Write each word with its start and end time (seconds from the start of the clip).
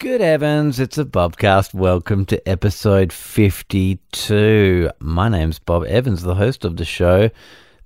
Good 0.00 0.20
Evans, 0.20 0.78
it's 0.78 0.96
a 0.96 1.04
Bobcast. 1.04 1.74
Welcome 1.74 2.24
to 2.26 2.48
episode 2.48 3.12
52. 3.12 4.90
My 5.00 5.28
name's 5.28 5.58
Bob 5.58 5.86
Evans, 5.86 6.22
the 6.22 6.36
host 6.36 6.64
of 6.64 6.76
the 6.76 6.84
show, 6.84 7.30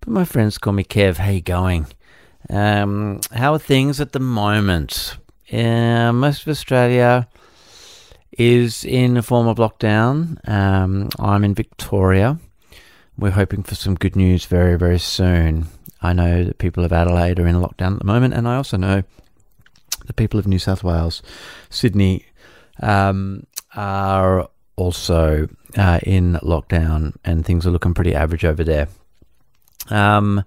but 0.01 0.09
my 0.09 0.27
friends 0.27 0.59
call 0.59 0.75
me 0.75 0.85
Kev. 0.85 1.17
How 1.17 1.31
you 1.31 1.41
going? 1.41 1.87
Um, 2.51 3.23
how 3.33 3.55
are 3.55 3.59
things 3.59 3.99
at 3.99 4.13
the 4.13 4.21
moment? 4.21 5.17
Uh, 5.51 6.13
most 6.13 6.43
of 6.43 6.49
Australia 6.49 7.29
is 8.33 8.85
in 8.85 9.17
a 9.17 9.23
form 9.23 9.47
of 9.47 9.57
lockdown. 9.57 10.47
Um, 10.47 11.09
I'm 11.19 11.45
in 11.45 11.55
Victoria. 11.55 12.39
We're 13.17 13.31
hoping 13.31 13.63
for 13.63 13.75
some 13.75 13.95
good 13.95 14.17
news 14.17 14.45
very, 14.45 14.77
very 14.77 14.99
soon. 14.99 15.69
I 16.03 16.13
know 16.13 16.45
that 16.45 16.59
people 16.59 16.85
of 16.85 16.93
Adelaide 16.93 17.39
are 17.39 17.47
in 17.47 17.57
lockdown 17.57 17.95
at 17.95 18.01
the 18.01 18.05
moment, 18.05 18.35
and 18.35 18.47
I 18.47 18.57
also 18.57 18.77
know 18.77 19.03
the 20.07 20.13
people 20.13 20.39
of 20.39 20.47
New 20.47 20.59
South 20.59 20.85
Wales, 20.85 21.23
Sydney, 21.71 22.27
um, 22.81 23.47
are 23.75 24.49
also 24.77 25.49
uh, 25.77 26.01
in 26.03 26.35
lockdown, 26.43 27.15
and 27.25 27.45
things 27.45 27.67
are 27.67 27.71
looking 27.71 27.95
pretty 27.95 28.15
average 28.15 28.45
over 28.45 28.65
there. 28.65 28.89
Um, 29.91 30.45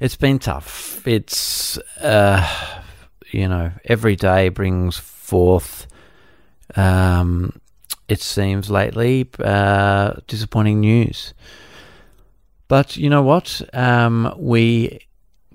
it's 0.00 0.16
been 0.16 0.38
tough. 0.38 1.06
It's 1.06 1.78
uh, 2.00 2.82
you 3.30 3.48
know 3.48 3.72
every 3.84 4.16
day 4.16 4.48
brings 4.48 4.96
forth. 4.98 5.86
Um, 6.76 7.60
it 8.08 8.20
seems 8.20 8.70
lately 8.70 9.28
uh, 9.38 10.14
disappointing 10.26 10.80
news. 10.80 11.34
But 12.68 12.96
you 12.96 13.08
know 13.10 13.22
what? 13.22 13.62
Um, 13.72 14.34
we 14.36 15.00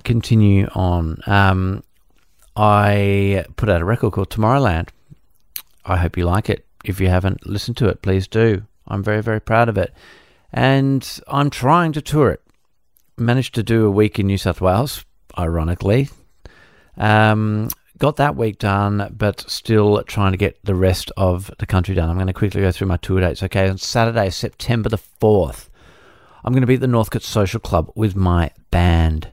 continue 0.03 0.67
on. 0.73 1.21
Um, 1.27 1.83
I 2.61 3.45
put 3.55 3.69
out 3.69 3.81
a 3.81 3.85
record 3.85 4.11
called 4.11 4.29
Tomorrowland. 4.29 4.89
I 5.85 5.95
hope 5.95 6.17
you 6.17 6.25
like 6.25 6.49
it. 6.49 6.65
If 6.83 6.99
you 6.99 7.07
haven't 7.07 7.47
listened 7.47 7.77
to 7.77 7.87
it, 7.87 8.01
please 8.01 8.27
do. 8.27 8.63
I'm 8.85 9.01
very, 9.01 9.21
very 9.21 9.39
proud 9.39 9.69
of 9.69 9.77
it. 9.77 9.93
And 10.51 11.07
I'm 11.29 11.49
trying 11.49 11.93
to 11.93 12.01
tour 12.01 12.31
it. 12.31 12.41
Managed 13.17 13.55
to 13.55 13.63
do 13.63 13.85
a 13.85 13.91
week 13.91 14.19
in 14.19 14.27
New 14.27 14.37
South 14.37 14.59
Wales, 14.59 15.05
ironically. 15.37 16.09
Um, 16.97 17.69
got 17.97 18.17
that 18.17 18.35
week 18.35 18.59
done, 18.59 19.15
but 19.17 19.49
still 19.49 20.03
trying 20.03 20.33
to 20.33 20.37
get 20.37 20.59
the 20.65 20.75
rest 20.75 21.13
of 21.15 21.49
the 21.59 21.65
country 21.65 21.95
done. 21.95 22.09
I'm 22.09 22.17
going 22.17 22.27
to 22.27 22.33
quickly 22.33 22.59
go 22.59 22.73
through 22.73 22.87
my 22.87 22.97
tour 22.97 23.21
dates. 23.21 23.41
Okay, 23.41 23.69
on 23.69 23.77
Saturday, 23.77 24.29
September 24.31 24.89
the 24.89 24.99
4th, 25.21 25.69
I'm 26.43 26.51
going 26.51 26.59
to 26.61 26.67
be 26.67 26.73
at 26.73 26.81
the 26.81 26.87
Northcote 26.87 27.23
Social 27.23 27.61
Club 27.61 27.89
with 27.95 28.17
my 28.17 28.51
band. 28.69 29.31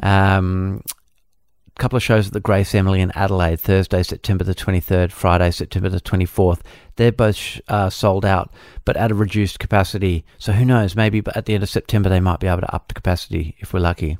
Um, 0.00 0.82
couple 1.78 1.96
of 1.96 2.02
shows 2.02 2.26
at 2.26 2.32
the 2.32 2.40
Grace 2.40 2.74
Emily 2.74 3.00
in 3.00 3.10
Adelaide, 3.12 3.60
Thursday, 3.60 4.02
September 4.02 4.44
the 4.44 4.54
23rd, 4.54 5.12
Friday, 5.12 5.50
September 5.50 5.88
the 5.88 6.00
24th. 6.00 6.60
They're 6.96 7.12
both 7.12 7.60
uh, 7.68 7.90
sold 7.90 8.24
out, 8.24 8.52
but 8.84 8.96
at 8.96 9.10
a 9.10 9.14
reduced 9.14 9.58
capacity. 9.58 10.24
So 10.38 10.52
who 10.52 10.64
knows? 10.64 10.96
Maybe 10.96 11.22
at 11.34 11.46
the 11.46 11.54
end 11.54 11.62
of 11.62 11.68
September 11.68 12.08
they 12.08 12.20
might 12.20 12.40
be 12.40 12.46
able 12.46 12.62
to 12.62 12.74
up 12.74 12.88
the 12.88 12.94
capacity 12.94 13.56
if 13.58 13.72
we're 13.72 13.80
lucky. 13.80 14.18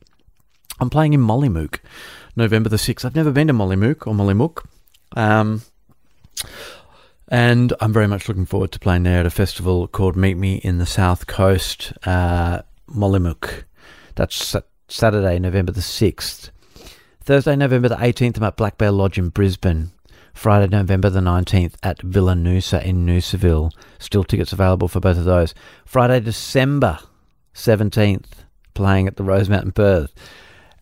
I'm 0.79 0.91
playing 0.91 1.15
in 1.15 1.21
Mollymook, 1.21 1.79
November 2.37 2.69
the 2.69 2.77
6th. 2.77 3.05
I've 3.05 3.15
never 3.15 3.33
been 3.33 3.47
to 3.47 3.55
Mollymook 3.55 4.07
or 4.07 4.13
Mollymook. 4.13 4.65
Um, 5.17 5.63
and 7.29 7.73
I'm 7.81 7.93
very 7.93 8.07
much 8.07 8.29
looking 8.29 8.47
forward 8.47 8.73
to 8.73 8.79
playing 8.79 9.05
there 9.05 9.21
at 9.21 9.27
a 9.27 9.31
festival 9.31 9.89
called 9.89 10.17
Meet 10.17 10.37
Me 10.37 10.57
in 10.57 10.79
the 10.79 10.87
South 10.87 11.27
Coast, 11.27 11.93
uh, 12.05 12.61
Mollymook. 12.89 13.65
That's 14.15 14.55
Saturday, 14.89 15.39
November 15.39 15.73
the 15.73 15.81
6th. 15.81 16.51
Thursday, 17.27 17.57
November 17.57 17.89
the 17.89 17.97
18th, 17.97 18.37
I'm 18.37 18.45
at 18.45 18.57
Black 18.57 18.79
Bear 18.79 18.93
Lodge 18.93 19.19
in 19.19 19.31
Brisbane. 19.31 19.91
Friday, 20.33 20.69
November 20.69 21.11
the 21.11 21.19
19th 21.19 21.75
at 21.83 22.01
Villa 22.01 22.35
Noosa 22.35 22.81
in 22.85 23.05
Noosaville. 23.05 23.73
Still 23.99 24.23
tickets 24.23 24.53
available 24.53 24.87
for 24.87 25.01
both 25.01 25.19
of 25.19 25.25
those. 25.25 25.53
Friday, 25.85 26.21
December 26.21 27.01
17th, 27.53 28.27
playing 28.75 29.09
at 29.09 29.17
the 29.17 29.25
Rosemount 29.25 29.65
in 29.65 29.73
Perth. 29.73 30.15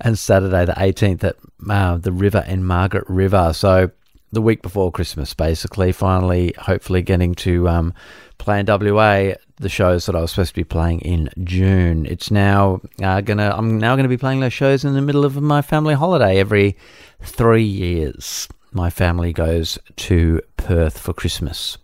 And 0.02 0.18
Saturday, 0.18 0.66
the 0.66 0.74
18th, 0.74 1.24
at 1.24 1.36
uh, 1.70 1.96
the 1.96 2.12
River 2.12 2.44
in 2.46 2.62
Margaret 2.62 3.04
River. 3.08 3.54
So 3.54 3.90
the 4.34 4.42
week 4.42 4.62
before 4.62 4.92
Christmas, 4.92 5.32
basically. 5.34 5.92
Finally, 5.92 6.54
hopefully, 6.58 7.02
getting 7.02 7.34
to 7.36 7.68
um, 7.68 7.94
play 8.38 8.60
in 8.60 8.66
WA 8.66 9.34
the 9.56 9.68
shows 9.68 10.06
that 10.06 10.16
I 10.16 10.20
was 10.20 10.32
supposed 10.32 10.50
to 10.50 10.54
be 10.54 10.64
playing 10.64 11.00
in 11.00 11.30
June. 11.44 12.06
It's 12.06 12.30
now 12.30 12.80
uh, 13.02 13.20
gonna. 13.20 13.54
I'm 13.56 13.78
now 13.78 13.96
to 13.96 14.08
be 14.08 14.16
playing 14.16 14.40
those 14.40 14.52
shows 14.52 14.84
in 14.84 14.94
the 14.94 15.02
middle 15.02 15.24
of 15.24 15.40
my 15.40 15.62
family 15.62 15.94
holiday 15.94 16.38
every 16.38 16.76
three 17.22 17.64
years. 17.64 18.48
My 18.72 18.90
family 18.90 19.32
goes 19.32 19.78
to 19.96 20.40
Perth 20.56 20.98
for 20.98 21.12
Christmas 21.12 21.78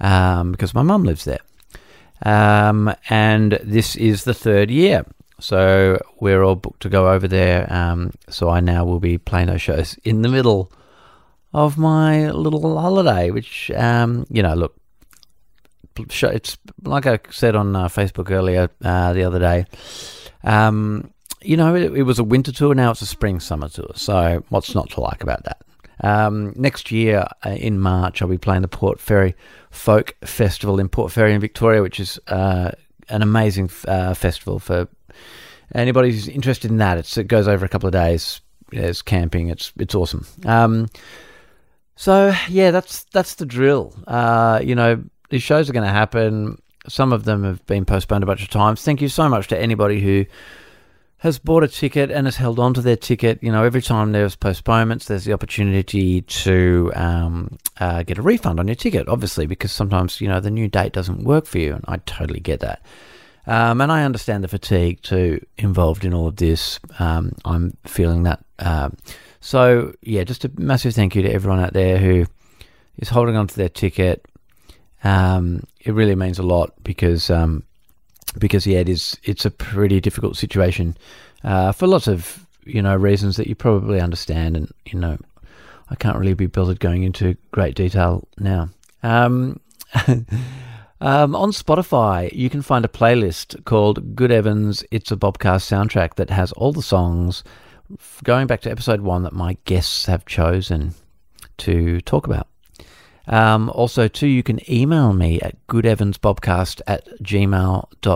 um, 0.00 0.52
because 0.52 0.74
my 0.74 0.82
mum 0.82 1.04
lives 1.04 1.24
there, 1.24 1.40
um, 2.22 2.94
and 3.10 3.58
this 3.62 3.96
is 3.96 4.24
the 4.24 4.34
third 4.34 4.70
year. 4.70 5.04
So 5.40 6.00
we're 6.20 6.42
all 6.42 6.54
booked 6.54 6.80
to 6.82 6.88
go 6.88 7.10
over 7.10 7.28
there. 7.28 7.70
Um, 7.70 8.12
so 8.30 8.48
I 8.48 8.60
now 8.60 8.84
will 8.84 9.00
be 9.00 9.18
playing 9.18 9.48
those 9.48 9.60
shows 9.60 9.98
in 10.04 10.22
the 10.22 10.28
middle 10.28 10.72
of 11.54 11.78
my 11.78 12.30
little 12.30 12.78
holiday, 12.78 13.30
which 13.30 13.70
um, 13.70 14.26
you 14.28 14.42
know, 14.42 14.54
look, 14.54 14.76
it's 15.96 16.58
like 16.82 17.06
I 17.06 17.20
said 17.30 17.54
on 17.54 17.74
uh, 17.74 17.88
Facebook 17.88 18.30
earlier 18.30 18.68
uh, 18.84 19.12
the 19.12 19.24
other 19.24 19.38
day. 19.38 19.64
Um, 20.42 21.10
you 21.40 21.56
know, 21.56 21.74
it, 21.74 21.96
it, 21.96 22.02
was 22.02 22.18
a 22.18 22.24
winter 22.24 22.52
tour. 22.52 22.74
Now 22.74 22.90
it's 22.90 23.02
a 23.02 23.06
spring 23.06 23.38
summer 23.38 23.68
tour. 23.68 23.92
So 23.94 24.44
what's 24.48 24.74
not 24.74 24.90
to 24.90 25.00
like 25.00 25.22
about 25.22 25.44
that? 25.44 25.62
Um, 26.00 26.52
next 26.56 26.90
year 26.90 27.26
uh, 27.46 27.50
in 27.50 27.78
March, 27.78 28.20
I'll 28.20 28.28
be 28.28 28.38
playing 28.38 28.62
the 28.62 28.68
Port 28.68 29.00
Fairy 29.00 29.34
Folk 29.70 30.16
Festival 30.22 30.80
in 30.80 30.88
Port 30.88 31.12
Fairy 31.12 31.34
in 31.34 31.40
Victoria, 31.40 31.82
which 31.82 32.00
is 32.00 32.18
uh, 32.28 32.72
an 33.08 33.22
amazing 33.22 33.70
uh, 33.86 34.14
festival 34.14 34.58
for 34.58 34.88
anybody 35.74 36.10
who's 36.10 36.28
interested 36.28 36.70
in 36.70 36.78
that. 36.78 36.98
It's, 36.98 37.16
it 37.16 37.28
goes 37.28 37.46
over 37.46 37.64
a 37.64 37.68
couple 37.68 37.86
of 37.86 37.92
days. 37.92 38.40
There's 38.70 39.02
camping. 39.02 39.48
It's 39.48 39.72
it's 39.78 39.94
awesome. 39.94 40.26
Um, 40.46 40.88
so 41.96 42.34
yeah, 42.48 42.70
that's 42.70 43.04
that's 43.04 43.34
the 43.36 43.46
drill. 43.46 43.94
Uh, 44.06 44.60
you 44.62 44.74
know, 44.74 45.02
these 45.30 45.42
shows 45.42 45.68
are 45.68 45.72
going 45.72 45.86
to 45.86 45.92
happen. 45.92 46.60
Some 46.88 47.12
of 47.12 47.24
them 47.24 47.44
have 47.44 47.64
been 47.66 47.84
postponed 47.84 48.22
a 48.22 48.26
bunch 48.26 48.42
of 48.42 48.50
times. 48.50 48.82
Thank 48.82 49.00
you 49.00 49.08
so 49.08 49.28
much 49.28 49.48
to 49.48 49.58
anybody 49.58 50.00
who 50.00 50.26
has 51.24 51.38
bought 51.38 51.64
a 51.64 51.68
ticket 51.68 52.10
and 52.10 52.26
has 52.26 52.36
held 52.36 52.58
on 52.58 52.74
to 52.74 52.82
their 52.82 52.96
ticket. 52.96 53.42
You 53.42 53.50
know, 53.50 53.64
every 53.64 53.80
time 53.80 54.12
there's 54.12 54.36
postponements, 54.36 55.06
there's 55.06 55.24
the 55.24 55.32
opportunity 55.32 56.20
to 56.20 56.92
um, 56.94 57.56
uh, 57.80 58.02
get 58.02 58.18
a 58.18 58.22
refund 58.22 58.60
on 58.60 58.68
your 58.68 58.74
ticket, 58.74 59.08
obviously, 59.08 59.46
because 59.46 59.72
sometimes, 59.72 60.20
you 60.20 60.28
know, 60.28 60.38
the 60.40 60.50
new 60.50 60.68
date 60.68 60.92
doesn't 60.92 61.24
work 61.24 61.46
for 61.46 61.58
you. 61.58 61.72
And 61.72 61.84
I 61.88 61.96
totally 62.04 62.40
get 62.40 62.60
that. 62.60 62.84
Um, 63.46 63.80
and 63.80 63.90
I 63.90 64.04
understand 64.04 64.44
the 64.44 64.48
fatigue 64.48 65.00
too 65.00 65.44
involved 65.56 66.04
in 66.04 66.12
all 66.12 66.26
of 66.26 66.36
this. 66.36 66.78
Um, 66.98 67.32
I'm 67.46 67.74
feeling 67.86 68.24
that. 68.24 68.44
Uh, 68.58 68.90
so, 69.44 69.92
yeah, 70.00 70.24
just 70.24 70.46
a 70.46 70.50
massive 70.56 70.94
thank 70.94 71.14
you 71.14 71.20
to 71.20 71.30
everyone 71.30 71.60
out 71.60 71.74
there 71.74 71.98
who 71.98 72.24
is 72.96 73.10
holding 73.10 73.36
on 73.36 73.46
to 73.46 73.54
their 73.54 73.68
ticket, 73.68 74.26
um, 75.04 75.64
it 75.82 75.92
really 75.92 76.14
means 76.14 76.38
a 76.38 76.42
lot 76.42 76.72
because 76.82 77.28
um, 77.28 77.62
because 78.38 78.66
yeah, 78.66 78.78
it 78.78 78.88
is 78.88 79.18
it's 79.22 79.44
a 79.44 79.50
pretty 79.50 80.00
difficult 80.00 80.38
situation 80.38 80.96
uh, 81.44 81.72
for 81.72 81.86
lots 81.86 82.08
of 82.08 82.46
you 82.64 82.80
know 82.80 82.96
reasons 82.96 83.36
that 83.36 83.46
you 83.46 83.54
probably 83.54 84.00
understand, 84.00 84.56
and 84.56 84.72
you 84.86 84.98
know 84.98 85.18
I 85.90 85.94
can't 85.94 86.16
really 86.16 86.32
be 86.32 86.46
bothered 86.46 86.80
going 86.80 87.02
into 87.02 87.36
great 87.50 87.74
detail 87.74 88.26
now. 88.38 88.70
Um, 89.02 89.60
um, 91.02 91.36
on 91.36 91.50
Spotify, 91.50 92.32
you 92.32 92.48
can 92.48 92.62
find 92.62 92.82
a 92.82 92.88
playlist 92.88 93.62
called 93.66 94.16
Good 94.16 94.32
Evans 94.32 94.82
It's 94.90 95.12
a 95.12 95.16
Bobcast 95.16 95.68
soundtrack 95.68 96.14
that 96.14 96.30
has 96.30 96.50
all 96.52 96.72
the 96.72 96.80
songs 96.80 97.44
going 98.22 98.46
back 98.46 98.60
to 98.62 98.70
episode 98.70 99.00
one 99.00 99.22
that 99.22 99.32
my 99.32 99.56
guests 99.64 100.06
have 100.06 100.24
chosen 100.26 100.94
to 101.58 102.00
talk 102.02 102.26
about. 102.26 102.48
Um, 103.26 103.70
also, 103.70 104.08
too, 104.08 104.26
you 104.26 104.42
can 104.42 104.60
email 104.70 105.12
me 105.12 105.40
at 105.40 105.56
goodevansbobcast 105.66 106.82
at 106.86 107.06
gmail.com. 107.22 108.08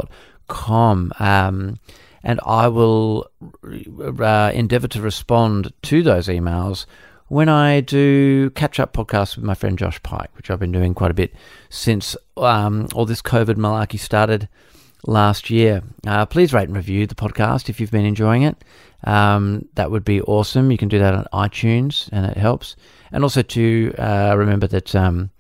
Um, 1.19 1.79
and 2.23 2.41
I 2.45 2.69
will 2.69 3.31
uh, 4.21 4.51
endeavor 4.55 4.89
to 4.89 5.01
respond 5.01 5.73
to 5.83 6.03
those 6.03 6.29
emails 6.29 6.85
when 7.29 7.49
I 7.49 7.81
do 7.81 8.51
catch 8.51 8.81
up 8.81 8.93
podcasts 8.93 9.37
with 9.37 9.45
my 9.45 9.55
friend 9.55 9.79
Josh 9.79 10.03
Pike, 10.03 10.31
which 10.37 10.51
I've 10.51 10.59
been 10.59 10.73
doing 10.73 10.95
quite 10.95 11.11
a 11.11 11.15
bit 11.15 11.35
since 11.69 12.17
um, 12.37 12.89
all 12.95 13.07
this 13.07 13.23
COVID 13.23 13.55
malarkey 13.55 13.99
started 13.99 14.49
last 15.07 15.51
year. 15.51 15.83
Uh, 16.07 16.27
please 16.27 16.53
rate 16.53 16.69
and 16.69 16.77
review 16.77 17.07
the 17.07 17.15
podcast 17.15 17.69
if 17.69 17.81
you've 17.81 17.91
been 17.91 18.07
enjoying 18.07 18.43
it. 18.43 18.57
Um, 19.05 19.69
that 19.75 19.91
would 19.91 20.05
be 20.05 20.21
awesome. 20.23 20.71
You 20.71 20.79
can 20.79 20.89
do 20.89 20.99
that 20.99 21.15
on 21.15 21.27
iTunes, 21.33 22.09
and 22.13 22.27
it 22.27 22.37
helps. 22.37 22.77
And 23.13 23.23
also 23.23 23.43
to 23.43 23.95
uh, 23.99 24.35
remember 24.37 24.67
that 24.67 24.95
um, 24.95 25.31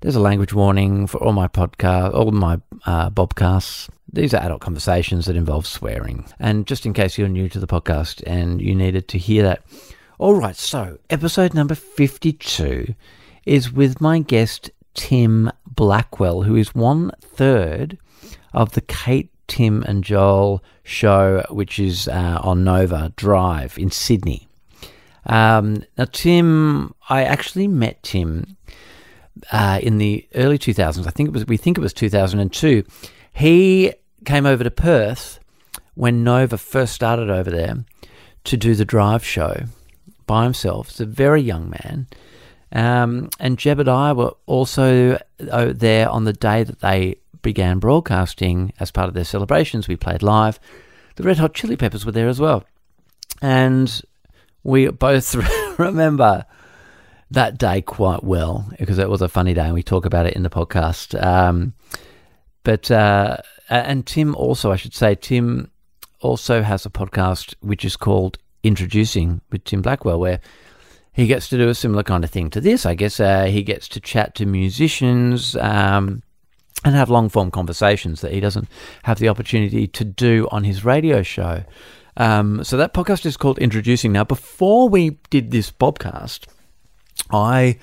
there's 0.00 0.16
a 0.16 0.20
language 0.20 0.52
warning 0.52 1.06
for 1.06 1.18
all 1.18 1.32
my 1.32 1.48
podcast, 1.48 2.14
all 2.14 2.30
my 2.30 2.60
uh, 2.86 3.10
bobcasts. 3.10 3.88
These 4.12 4.32
are 4.32 4.42
adult 4.42 4.60
conversations 4.60 5.26
that 5.26 5.36
involve 5.36 5.66
swearing. 5.66 6.26
And 6.38 6.66
just 6.66 6.86
in 6.86 6.92
case 6.92 7.18
you're 7.18 7.28
new 7.28 7.48
to 7.50 7.60
the 7.60 7.66
podcast 7.66 8.22
and 8.26 8.60
you 8.60 8.74
needed 8.74 9.08
to 9.08 9.18
hear 9.18 9.42
that. 9.42 9.62
All 10.18 10.34
right, 10.34 10.56
so 10.56 10.98
episode 11.10 11.54
number 11.54 11.74
52 11.74 12.94
is 13.44 13.72
with 13.72 14.00
my 14.00 14.18
guest 14.20 14.70
Tim 14.94 15.50
Blackwell, 15.66 16.42
who 16.42 16.56
is 16.56 16.74
one 16.74 17.12
third 17.20 17.98
of 18.52 18.72
the 18.72 18.80
Kate, 18.80 19.30
Tim, 19.48 19.82
and 19.82 20.04
Joel 20.04 20.62
show, 20.84 21.44
which 21.50 21.78
is 21.78 22.06
uh, 22.08 22.38
on 22.42 22.64
Nova 22.64 23.12
Drive 23.16 23.78
in 23.78 23.90
Sydney. 23.90 24.46
Um, 25.26 25.84
now, 25.96 26.06
Tim, 26.10 26.94
I 27.08 27.24
actually 27.24 27.66
met 27.66 28.02
Tim 28.02 28.56
uh, 29.50 29.80
in 29.82 29.98
the 29.98 30.26
early 30.34 30.58
2000s. 30.58 31.06
I 31.06 31.10
think 31.10 31.28
it 31.28 31.32
was. 31.32 31.46
We 31.46 31.56
think 31.56 31.76
it 31.76 31.80
was 31.80 31.92
2002. 31.92 32.84
He 33.32 33.92
came 34.24 34.46
over 34.46 34.64
to 34.64 34.70
Perth 34.70 35.40
when 35.94 36.24
Nova 36.24 36.58
first 36.58 36.94
started 36.94 37.30
over 37.30 37.50
there 37.50 37.84
to 38.44 38.56
do 38.56 38.74
the 38.74 38.84
Drive 38.84 39.24
show 39.24 39.64
by 40.26 40.44
himself. 40.44 40.90
He's 40.90 41.00
a 41.00 41.06
very 41.06 41.42
young 41.42 41.70
man. 41.70 42.06
Um, 42.70 43.30
and 43.40 43.88
I 43.88 44.12
were 44.12 44.34
also 44.46 45.18
uh, 45.50 45.72
there 45.74 46.08
on 46.08 46.24
the 46.24 46.32
day 46.32 46.64
that 46.64 46.80
they 46.80 47.16
began 47.42 47.78
broadcasting 47.78 48.72
as 48.80 48.90
part 48.90 49.08
of 49.08 49.14
their 49.14 49.24
celebrations. 49.24 49.88
We 49.88 49.96
played 49.96 50.22
live. 50.22 50.58
The 51.16 51.22
Red 51.22 51.38
Hot 51.38 51.54
Chili 51.54 51.76
Peppers 51.76 52.06
were 52.06 52.12
there 52.12 52.28
as 52.28 52.40
well. 52.40 52.64
And 53.42 54.00
we 54.62 54.88
both 54.88 55.34
remember 55.78 56.44
that 57.30 57.58
day 57.58 57.82
quite 57.82 58.24
well 58.24 58.70
because 58.78 58.98
it 58.98 59.08
was 59.08 59.22
a 59.22 59.28
funny 59.28 59.54
day 59.54 59.64
and 59.64 59.74
we 59.74 59.82
talk 59.82 60.06
about 60.06 60.26
it 60.26 60.34
in 60.34 60.42
the 60.42 60.50
podcast. 60.50 61.20
Um, 61.22 61.74
but, 62.64 62.90
uh, 62.90 63.38
and 63.68 64.06
Tim 64.06 64.34
also, 64.34 64.72
I 64.72 64.76
should 64.76 64.94
say, 64.94 65.14
Tim 65.14 65.70
also 66.20 66.62
has 66.62 66.86
a 66.86 66.90
podcast 66.90 67.54
which 67.60 67.84
is 67.84 67.96
called 67.96 68.38
Introducing 68.62 69.40
with 69.52 69.64
Tim 69.64 69.82
Blackwell, 69.82 70.18
where 70.18 70.40
he 71.12 71.26
gets 71.26 71.48
to 71.48 71.56
do 71.56 71.68
a 71.68 71.74
similar 71.74 72.02
kind 72.02 72.24
of 72.24 72.30
thing 72.30 72.50
to 72.50 72.60
this. 72.60 72.86
I 72.86 72.94
guess 72.94 73.20
uh, 73.20 73.46
he 73.46 73.62
gets 73.62 73.88
to 73.88 74.00
chat 74.00 74.34
to 74.36 74.46
musicians 74.46 75.56
um, 75.56 76.22
and 76.84 76.94
have 76.94 77.10
long 77.10 77.28
form 77.28 77.50
conversations 77.50 78.20
that 78.20 78.32
he 78.32 78.40
doesn't 78.40 78.68
have 79.04 79.18
the 79.18 79.28
opportunity 79.28 79.86
to 79.86 80.04
do 80.04 80.48
on 80.50 80.64
his 80.64 80.84
radio 80.84 81.22
show. 81.22 81.64
Um, 82.16 82.64
so 82.64 82.76
that 82.76 82.94
podcast 82.94 83.26
is 83.26 83.36
called 83.36 83.58
Introducing. 83.58 84.12
Now, 84.12 84.24
before 84.24 84.88
we 84.88 85.18
did 85.30 85.50
this 85.50 85.70
podcast, 85.70 86.46
I 87.30 87.78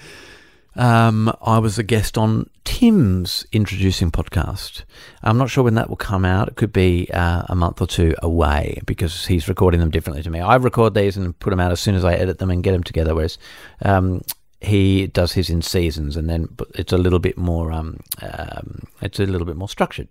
um, 0.76 1.34
I 1.42 1.60
was 1.60 1.80
a 1.80 1.84
guest 1.84 2.18
on 2.18 2.50
Tim's 2.66 3.46
introducing 3.54 4.12
podcast. 4.12 4.84
I'm 5.24 5.38
not 5.38 5.50
sure 5.50 5.64
when 5.64 5.76
that 5.76 5.90
will 5.90 5.96
come 5.96 6.26
out. 6.26 6.50
It 6.50 6.56
could 6.56 6.74
be 6.74 7.10
uh, 7.14 7.44
a 7.48 7.56
month 7.56 7.82
or 7.82 7.88
two 7.88 8.14
away 8.22 8.82
because 8.86 9.26
he's 9.26 9.48
recording 9.48 9.80
them 9.80 9.90
differently 9.90 10.24
to 10.24 10.30
me. 10.30 10.42
I 10.42 10.56
record 10.56 10.94
these 10.94 11.16
and 11.16 11.38
put 11.40 11.52
them 11.52 11.62
out 11.62 11.72
as 11.72 11.80
soon 11.80 11.96
as 11.96 12.04
I 12.04 12.16
edit 12.16 12.40
them 12.40 12.52
and 12.52 12.62
get 12.62 12.74
them 12.74 12.84
together, 12.84 13.16
whereas 13.16 13.38
um, 13.84 14.22
he 14.66 15.08
does 15.08 15.34
his 15.34 15.50
in 15.50 15.62
seasons, 15.62 16.18
and 16.18 16.30
then 16.30 16.50
it's 16.74 16.94
a 16.94 16.98
little 16.98 17.20
bit 17.20 17.38
more 17.38 17.72
um, 17.72 18.00
um 18.22 18.84
it's 19.02 19.20
a 19.20 19.26
little 19.26 19.48
bit 19.48 19.56
more 19.56 19.70
structured. 19.70 20.08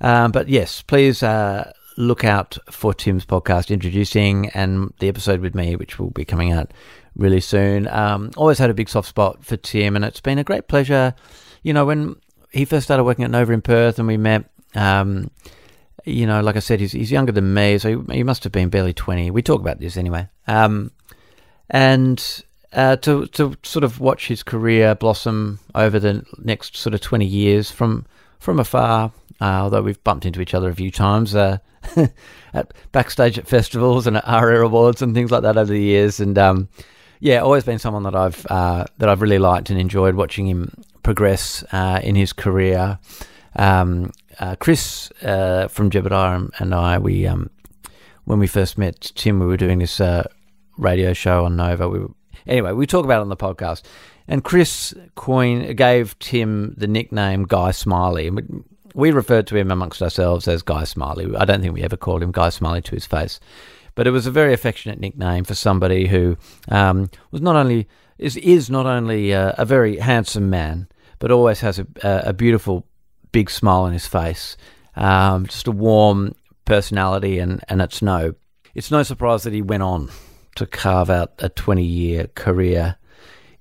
Um, 0.00 0.32
but 0.32 0.48
yes, 0.48 0.82
please 0.82 1.22
uh, 1.22 1.72
look 1.96 2.24
out 2.24 2.58
for 2.70 2.92
Tim's 2.92 3.24
podcast 3.24 3.70
introducing 3.70 4.48
and 4.50 4.92
the 4.98 5.08
episode 5.08 5.40
with 5.40 5.54
me, 5.54 5.76
which 5.76 5.98
will 5.98 6.10
be 6.10 6.24
coming 6.24 6.52
out 6.52 6.72
really 7.16 7.40
soon. 7.40 7.88
Um, 7.88 8.30
always 8.36 8.58
had 8.58 8.70
a 8.70 8.74
big 8.74 8.88
soft 8.88 9.08
spot 9.08 9.44
for 9.44 9.56
Tim, 9.56 9.96
and 9.96 10.04
it's 10.04 10.20
been 10.20 10.38
a 10.38 10.44
great 10.44 10.68
pleasure. 10.68 11.14
You 11.62 11.72
know, 11.72 11.84
when 11.84 12.16
he 12.50 12.64
first 12.64 12.84
started 12.84 13.04
working 13.04 13.24
at 13.24 13.30
Nova 13.30 13.52
in 13.52 13.62
Perth 13.62 13.98
and 13.98 14.08
we 14.08 14.16
met, 14.16 14.44
um, 14.74 15.30
you 16.04 16.26
know, 16.26 16.40
like 16.40 16.56
I 16.56 16.60
said, 16.60 16.80
he's, 16.80 16.92
he's 16.92 17.12
younger 17.12 17.32
than 17.32 17.54
me, 17.54 17.78
so 17.78 18.00
he, 18.00 18.16
he, 18.16 18.22
must 18.22 18.42
have 18.44 18.52
been 18.52 18.68
barely 18.68 18.92
20. 18.92 19.30
We 19.30 19.42
talk 19.42 19.60
about 19.60 19.78
this 19.78 19.96
anyway. 19.96 20.28
Um, 20.46 20.90
and 21.70 22.42
uh, 22.72 22.96
to, 22.96 23.26
to 23.28 23.56
sort 23.62 23.84
of 23.84 24.00
watch 24.00 24.28
his 24.28 24.42
career 24.42 24.94
blossom 24.94 25.58
over 25.74 25.98
the 25.98 26.24
next 26.38 26.76
sort 26.76 26.94
of 26.94 27.00
20 27.00 27.26
years 27.26 27.70
from, 27.70 28.06
from 28.38 28.58
afar, 28.58 29.12
uh, 29.40 29.44
although 29.44 29.82
we've 29.82 30.02
bumped 30.04 30.24
into 30.24 30.40
each 30.40 30.54
other 30.54 30.70
a 30.70 30.74
few 30.74 30.90
times. 30.90 31.34
Uh, 31.34 31.58
at 32.54 32.72
backstage 32.92 33.38
at 33.38 33.46
festivals 33.46 34.06
and 34.06 34.16
at 34.16 34.28
ARIA 34.28 34.62
Awards 34.62 35.02
and 35.02 35.14
things 35.14 35.30
like 35.30 35.42
that 35.42 35.56
over 35.56 35.72
the 35.72 35.80
years. 35.80 36.20
And 36.20 36.38
um, 36.38 36.68
yeah, 37.20 37.38
always 37.38 37.64
been 37.64 37.78
someone 37.78 38.04
that 38.04 38.14
I've 38.14 38.46
uh, 38.48 38.84
that 38.98 39.08
I've 39.08 39.22
really 39.22 39.38
liked 39.38 39.70
and 39.70 39.80
enjoyed 39.80 40.14
watching 40.14 40.46
him 40.46 40.72
progress 41.02 41.64
uh, 41.72 42.00
in 42.02 42.14
his 42.14 42.32
career. 42.32 42.98
Um, 43.56 44.12
uh, 44.38 44.56
Chris 44.56 45.08
from 45.18 45.90
Jebediah 45.90 46.50
and 46.58 46.74
I, 46.74 46.98
we 46.98 47.26
um, 47.26 47.50
when 48.24 48.38
we 48.38 48.46
first 48.46 48.78
met 48.78 49.12
Tim, 49.14 49.40
we 49.40 49.46
were 49.46 49.56
doing 49.56 49.78
this 49.78 50.00
radio 50.76 51.12
show 51.12 51.44
on 51.44 51.56
Nova. 51.56 51.88
We 51.88 51.98
were, 51.98 52.10
anyway, 52.46 52.72
we 52.72 52.86
talk 52.86 53.04
about 53.04 53.18
it 53.18 53.22
on 53.22 53.28
the 53.28 53.36
podcast. 53.36 53.82
And 54.28 54.44
Chris 54.44 54.94
Coyne 55.14 55.74
gave 55.74 56.18
Tim 56.18 56.74
the 56.76 56.86
nickname 56.86 57.44
Guy 57.44 57.70
Smiley. 57.72 58.30
We, 58.94 59.10
referred 59.10 59.46
to 59.48 59.56
him 59.56 59.70
amongst 59.70 60.02
ourselves 60.02 60.46
as 60.46 60.62
Guy 60.62 60.84
Smiley. 60.84 61.34
I 61.36 61.44
don't 61.44 61.60
think 61.60 61.74
we 61.74 61.82
ever 61.82 61.96
called 61.96 62.22
him 62.22 62.32
Guy 62.32 62.50
Smiley 62.50 62.82
to 62.82 62.92
his 62.92 63.06
face. 63.06 63.40
But 63.94 64.06
it 64.06 64.10
was 64.10 64.26
a 64.26 64.30
very 64.30 64.54
affectionate 64.54 65.00
nickname 65.00 65.44
for 65.44 65.54
somebody 65.54 66.06
who 66.06 66.36
um, 66.68 67.10
was 67.30 67.42
not 67.42 67.56
only 67.56 67.88
is 68.18 68.36
is 68.36 68.70
not 68.70 68.86
only 68.86 69.32
a, 69.32 69.54
a, 69.58 69.64
very 69.64 69.98
handsome 69.98 70.48
man, 70.48 70.88
but 71.18 71.30
always 71.30 71.60
has 71.60 71.78
a, 71.78 71.86
a 72.02 72.32
beautiful 72.32 72.86
big 73.32 73.50
smile 73.50 73.82
on 73.82 73.92
his 73.92 74.06
face, 74.06 74.56
um, 74.96 75.46
just 75.46 75.66
a 75.66 75.72
warm 75.72 76.34
personality, 76.64 77.38
and 77.38 77.62
and 77.68 77.82
it's 77.82 78.00
no 78.00 78.34
it's 78.74 78.90
no 78.90 79.02
surprise 79.02 79.42
that 79.42 79.52
he 79.52 79.60
went 79.60 79.82
on 79.82 80.08
to 80.56 80.66
carve 80.66 81.10
out 81.10 81.32
a 81.38 81.48
twenty 81.48 81.84
year 81.84 82.26
career 82.28 82.96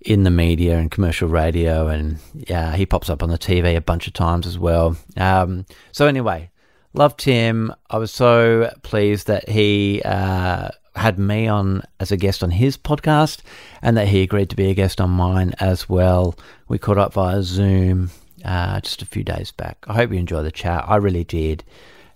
in 0.01 0.23
the 0.23 0.31
media 0.31 0.77
and 0.77 0.89
commercial 0.89 1.29
radio, 1.29 1.87
and 1.87 2.17
yeah, 2.33 2.75
he 2.75 2.85
pops 2.85 3.09
up 3.09 3.21
on 3.21 3.29
the 3.29 3.37
TV 3.37 3.75
a 3.75 3.81
bunch 3.81 4.07
of 4.07 4.13
times 4.13 4.47
as 4.47 4.57
well. 4.57 4.97
Um, 5.17 5.65
so 5.91 6.07
anyway, 6.07 6.51
Loved 6.93 7.21
him. 7.21 7.73
I 7.89 7.97
was 7.97 8.11
so 8.11 8.71
pleased 8.83 9.27
that 9.27 9.47
he 9.47 10.01
uh, 10.03 10.69
had 10.95 11.17
me 11.17 11.47
on 11.47 11.83
as 12.01 12.11
a 12.11 12.17
guest 12.17 12.43
on 12.43 12.51
his 12.51 12.77
podcast 12.77 13.41
and 13.81 13.95
that 13.95 14.09
he 14.09 14.21
agreed 14.21 14.49
to 14.49 14.57
be 14.57 14.69
a 14.69 14.73
guest 14.73 14.99
on 14.99 15.09
mine 15.09 15.53
as 15.59 15.87
well. 15.87 16.35
We 16.67 16.77
caught 16.77 16.97
up 16.97 17.13
via 17.13 17.43
Zoom 17.43 18.09
uh, 18.43 18.81
just 18.81 19.01
a 19.01 19.05
few 19.05 19.23
days 19.23 19.51
back. 19.51 19.77
I 19.87 19.93
hope 19.93 20.11
you 20.11 20.17
enjoy 20.19 20.43
the 20.43 20.51
chat. 20.51 20.83
I 20.85 20.97
really 20.97 21.23
did. 21.23 21.63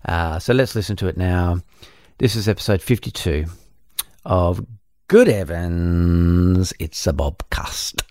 Uh, 0.04 0.40
so 0.40 0.54
let's 0.54 0.76
listen 0.76 0.98
to 0.98 1.08
it 1.08 1.16
now. 1.16 1.62
This 2.18 2.36
is 2.36 2.50
episode 2.50 2.82
52 2.82 3.46
of 4.26 4.66
Good 5.08 5.30
Evans. 5.30 6.74
It's 6.80 7.06
a 7.08 7.14
Bobcast. 7.14 8.02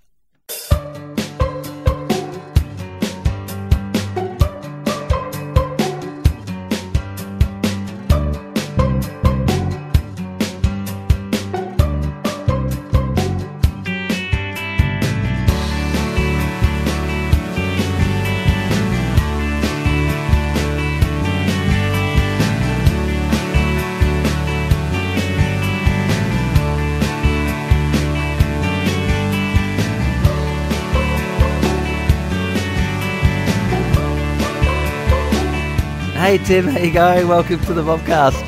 Hey 36.34 36.44
Tim, 36.44 36.66
how 36.66 36.80
you 36.80 36.92
going? 36.92 37.28
Welcome 37.28 37.60
to 37.60 37.72
the 37.72 37.82
Bobcast. 37.82 38.42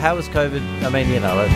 How 0.00 0.16
was 0.16 0.28
COVID? 0.28 0.82
I 0.82 0.88
mean, 0.88 1.08
you 1.08 1.20
know, 1.20 1.46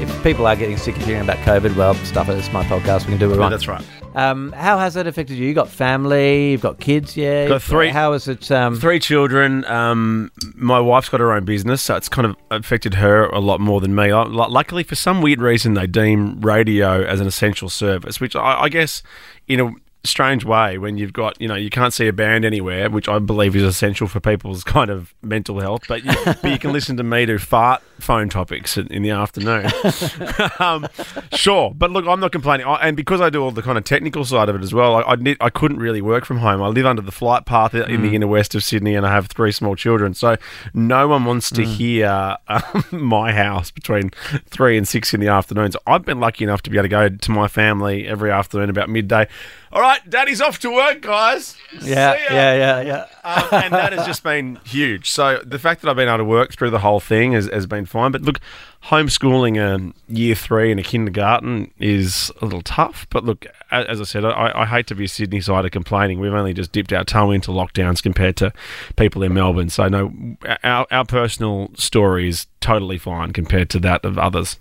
if 0.00 0.22
people 0.22 0.46
are 0.46 0.56
getting 0.56 0.78
sick 0.78 0.96
of 0.96 1.04
hearing 1.04 1.20
about 1.20 1.36
COVID, 1.40 1.76
well, 1.76 1.92
stuff 1.96 2.30
it. 2.30 2.38
It's 2.38 2.50
my 2.50 2.64
podcast. 2.64 3.00
We 3.00 3.08
can 3.10 3.18
do 3.18 3.30
it 3.30 3.36
right. 3.36 3.50
that's 3.50 3.68
right. 3.68 3.84
Um, 4.14 4.52
how 4.52 4.78
has 4.78 4.94
that 4.94 5.06
affected 5.06 5.36
you? 5.36 5.46
You 5.46 5.52
got 5.52 5.68
family, 5.68 6.52
you've 6.52 6.62
got 6.62 6.80
kids, 6.80 7.14
yeah. 7.14 7.46
Got 7.46 7.60
three. 7.60 7.90
How 7.90 8.14
is 8.14 8.26
it? 8.26 8.50
Um, 8.50 8.80
three 8.80 9.00
children. 9.00 9.66
Um, 9.66 10.32
my 10.54 10.80
wife's 10.80 11.10
got 11.10 11.20
her 11.20 11.32
own 11.32 11.44
business, 11.44 11.82
so 11.82 11.96
it's 11.96 12.08
kind 12.08 12.24
of 12.24 12.34
affected 12.50 12.94
her 12.94 13.26
a 13.26 13.40
lot 13.40 13.60
more 13.60 13.82
than 13.82 13.94
me. 13.94 14.14
Luckily, 14.14 14.82
for 14.82 14.94
some 14.94 15.20
weird 15.20 15.42
reason, 15.42 15.74
they 15.74 15.86
deem 15.86 16.40
radio 16.40 17.04
as 17.04 17.20
an 17.20 17.26
essential 17.26 17.68
service, 17.68 18.18
which 18.18 18.34
I, 18.34 18.62
I 18.62 18.68
guess, 18.70 19.02
you 19.46 19.58
know, 19.58 19.74
strange 20.04 20.44
way 20.44 20.78
when 20.78 20.98
you've 20.98 21.12
got 21.12 21.40
you 21.40 21.48
know 21.48 21.54
you 21.54 21.70
can't 21.70 21.92
see 21.92 22.06
a 22.06 22.12
band 22.12 22.44
anywhere, 22.44 22.90
which 22.90 23.08
I 23.08 23.18
believe 23.18 23.56
is 23.56 23.62
essential 23.62 24.06
for 24.06 24.20
people's 24.20 24.62
kind 24.76 24.90
of 24.90 25.14
mental 25.22 25.60
health. 25.60 25.82
But 25.88 26.04
you, 26.04 26.12
but 26.24 26.50
you 26.50 26.58
can 26.58 26.72
listen 26.72 26.96
to 26.98 27.02
me 27.02 27.26
do 27.26 27.38
fart 27.38 27.82
phone 28.00 28.28
topics 28.28 28.76
in, 28.76 28.86
in 28.88 29.02
the 29.02 29.10
afternoon. 29.10 29.70
um, 30.58 30.86
sure, 31.32 31.72
but 31.74 31.90
look, 31.90 32.06
I'm 32.06 32.20
not 32.20 32.32
complaining, 32.32 32.66
I, 32.66 32.76
and 32.76 32.96
because 32.96 33.20
I 33.20 33.30
do 33.30 33.42
all 33.42 33.50
the 33.50 33.62
kind 33.62 33.78
of 33.78 33.84
technical 33.84 34.24
side 34.24 34.48
of 34.48 34.56
it 34.56 34.62
as 34.62 34.74
well, 34.74 34.96
I 34.96 35.14
I, 35.14 35.16
need, 35.16 35.36
I 35.40 35.50
couldn't 35.50 35.78
really 35.78 36.02
work 36.02 36.24
from 36.24 36.38
home. 36.38 36.62
I 36.62 36.68
live 36.68 36.86
under 36.86 37.02
the 37.02 37.12
flight 37.12 37.46
path 37.46 37.74
in 37.74 38.02
the 38.02 38.14
inner 38.14 38.26
west 38.26 38.54
of 38.54 38.64
Sydney, 38.64 38.94
and 38.94 39.06
I 39.06 39.12
have 39.12 39.28
three 39.28 39.52
small 39.52 39.76
children, 39.76 40.14
so 40.14 40.36
no 40.74 41.08
one 41.08 41.24
wants 41.24 41.50
to 41.50 41.64
hear 41.64 42.36
um, 42.48 42.84
my 42.90 43.32
house 43.32 43.70
between 43.70 44.10
three 44.46 44.76
and 44.76 44.86
six 44.86 45.14
in 45.14 45.20
the 45.20 45.28
afternoon. 45.28 45.72
So 45.72 45.80
I've 45.86 46.04
been 46.04 46.20
lucky 46.20 46.44
enough 46.44 46.62
to 46.62 46.70
be 46.70 46.76
able 46.76 46.84
to 46.84 46.88
go 46.88 47.08
to 47.08 47.30
my 47.30 47.48
family 47.48 48.06
every 48.06 48.30
afternoon 48.30 48.70
about 48.70 48.88
midday. 48.88 49.28
All 49.74 49.80
right, 49.80 50.08
Daddy's 50.08 50.40
off 50.40 50.60
to 50.60 50.72
work, 50.72 51.00
guys. 51.00 51.56
Yeah, 51.82 52.14
yeah, 52.30 52.54
yeah, 52.54 52.80
yeah. 52.80 53.06
Um, 53.24 53.48
and 53.64 53.74
that 53.74 53.92
has 53.92 54.06
just 54.06 54.22
been 54.22 54.60
huge. 54.64 55.10
So 55.10 55.40
the 55.44 55.58
fact 55.58 55.82
that 55.82 55.90
I've 55.90 55.96
been 55.96 56.06
able 56.06 56.18
to 56.18 56.24
work 56.24 56.52
through 56.52 56.70
the 56.70 56.78
whole 56.78 57.00
thing 57.00 57.32
has, 57.32 57.46
has 57.46 57.66
been 57.66 57.84
fine. 57.84 58.12
But 58.12 58.22
look, 58.22 58.38
homeschooling 58.84 59.58
a 59.58 59.92
year 60.12 60.36
three 60.36 60.70
in 60.70 60.78
a 60.78 60.84
kindergarten 60.84 61.72
is 61.80 62.30
a 62.40 62.44
little 62.44 62.62
tough. 62.62 63.08
But 63.10 63.24
look, 63.24 63.46
as 63.72 64.00
I 64.00 64.04
said, 64.04 64.24
I, 64.24 64.52
I 64.54 64.64
hate 64.64 64.86
to 64.86 64.94
be 64.94 65.06
a 65.06 65.08
Sydney 65.08 65.40
sider 65.40 65.70
complaining. 65.70 66.20
We've 66.20 66.32
only 66.32 66.54
just 66.54 66.70
dipped 66.70 66.92
our 66.92 67.02
toe 67.02 67.32
into 67.32 67.50
lockdowns 67.50 68.00
compared 68.00 68.36
to 68.36 68.52
people 68.94 69.24
in 69.24 69.34
Melbourne. 69.34 69.70
So 69.70 69.88
no, 69.88 70.36
our, 70.62 70.86
our 70.92 71.04
personal 71.04 71.70
story 71.74 72.28
is 72.28 72.46
totally 72.60 72.98
fine 72.98 73.32
compared 73.32 73.70
to 73.70 73.80
that 73.80 74.04
of 74.04 74.18
others. 74.18 74.60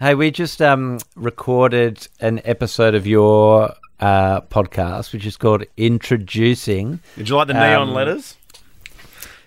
Hey, 0.00 0.16
we 0.16 0.32
just 0.32 0.60
um, 0.60 0.98
recorded 1.14 2.08
an 2.18 2.42
episode 2.44 2.96
of 2.96 3.06
your 3.06 3.74
uh, 4.04 4.40
podcast, 4.42 5.12
which 5.12 5.24
is 5.26 5.36
called 5.36 5.64
Introducing. 5.76 7.00
Did 7.16 7.28
you 7.28 7.36
like 7.36 7.48
the 7.48 7.54
neon 7.54 7.88
Um, 7.88 7.94
letters? 7.94 8.36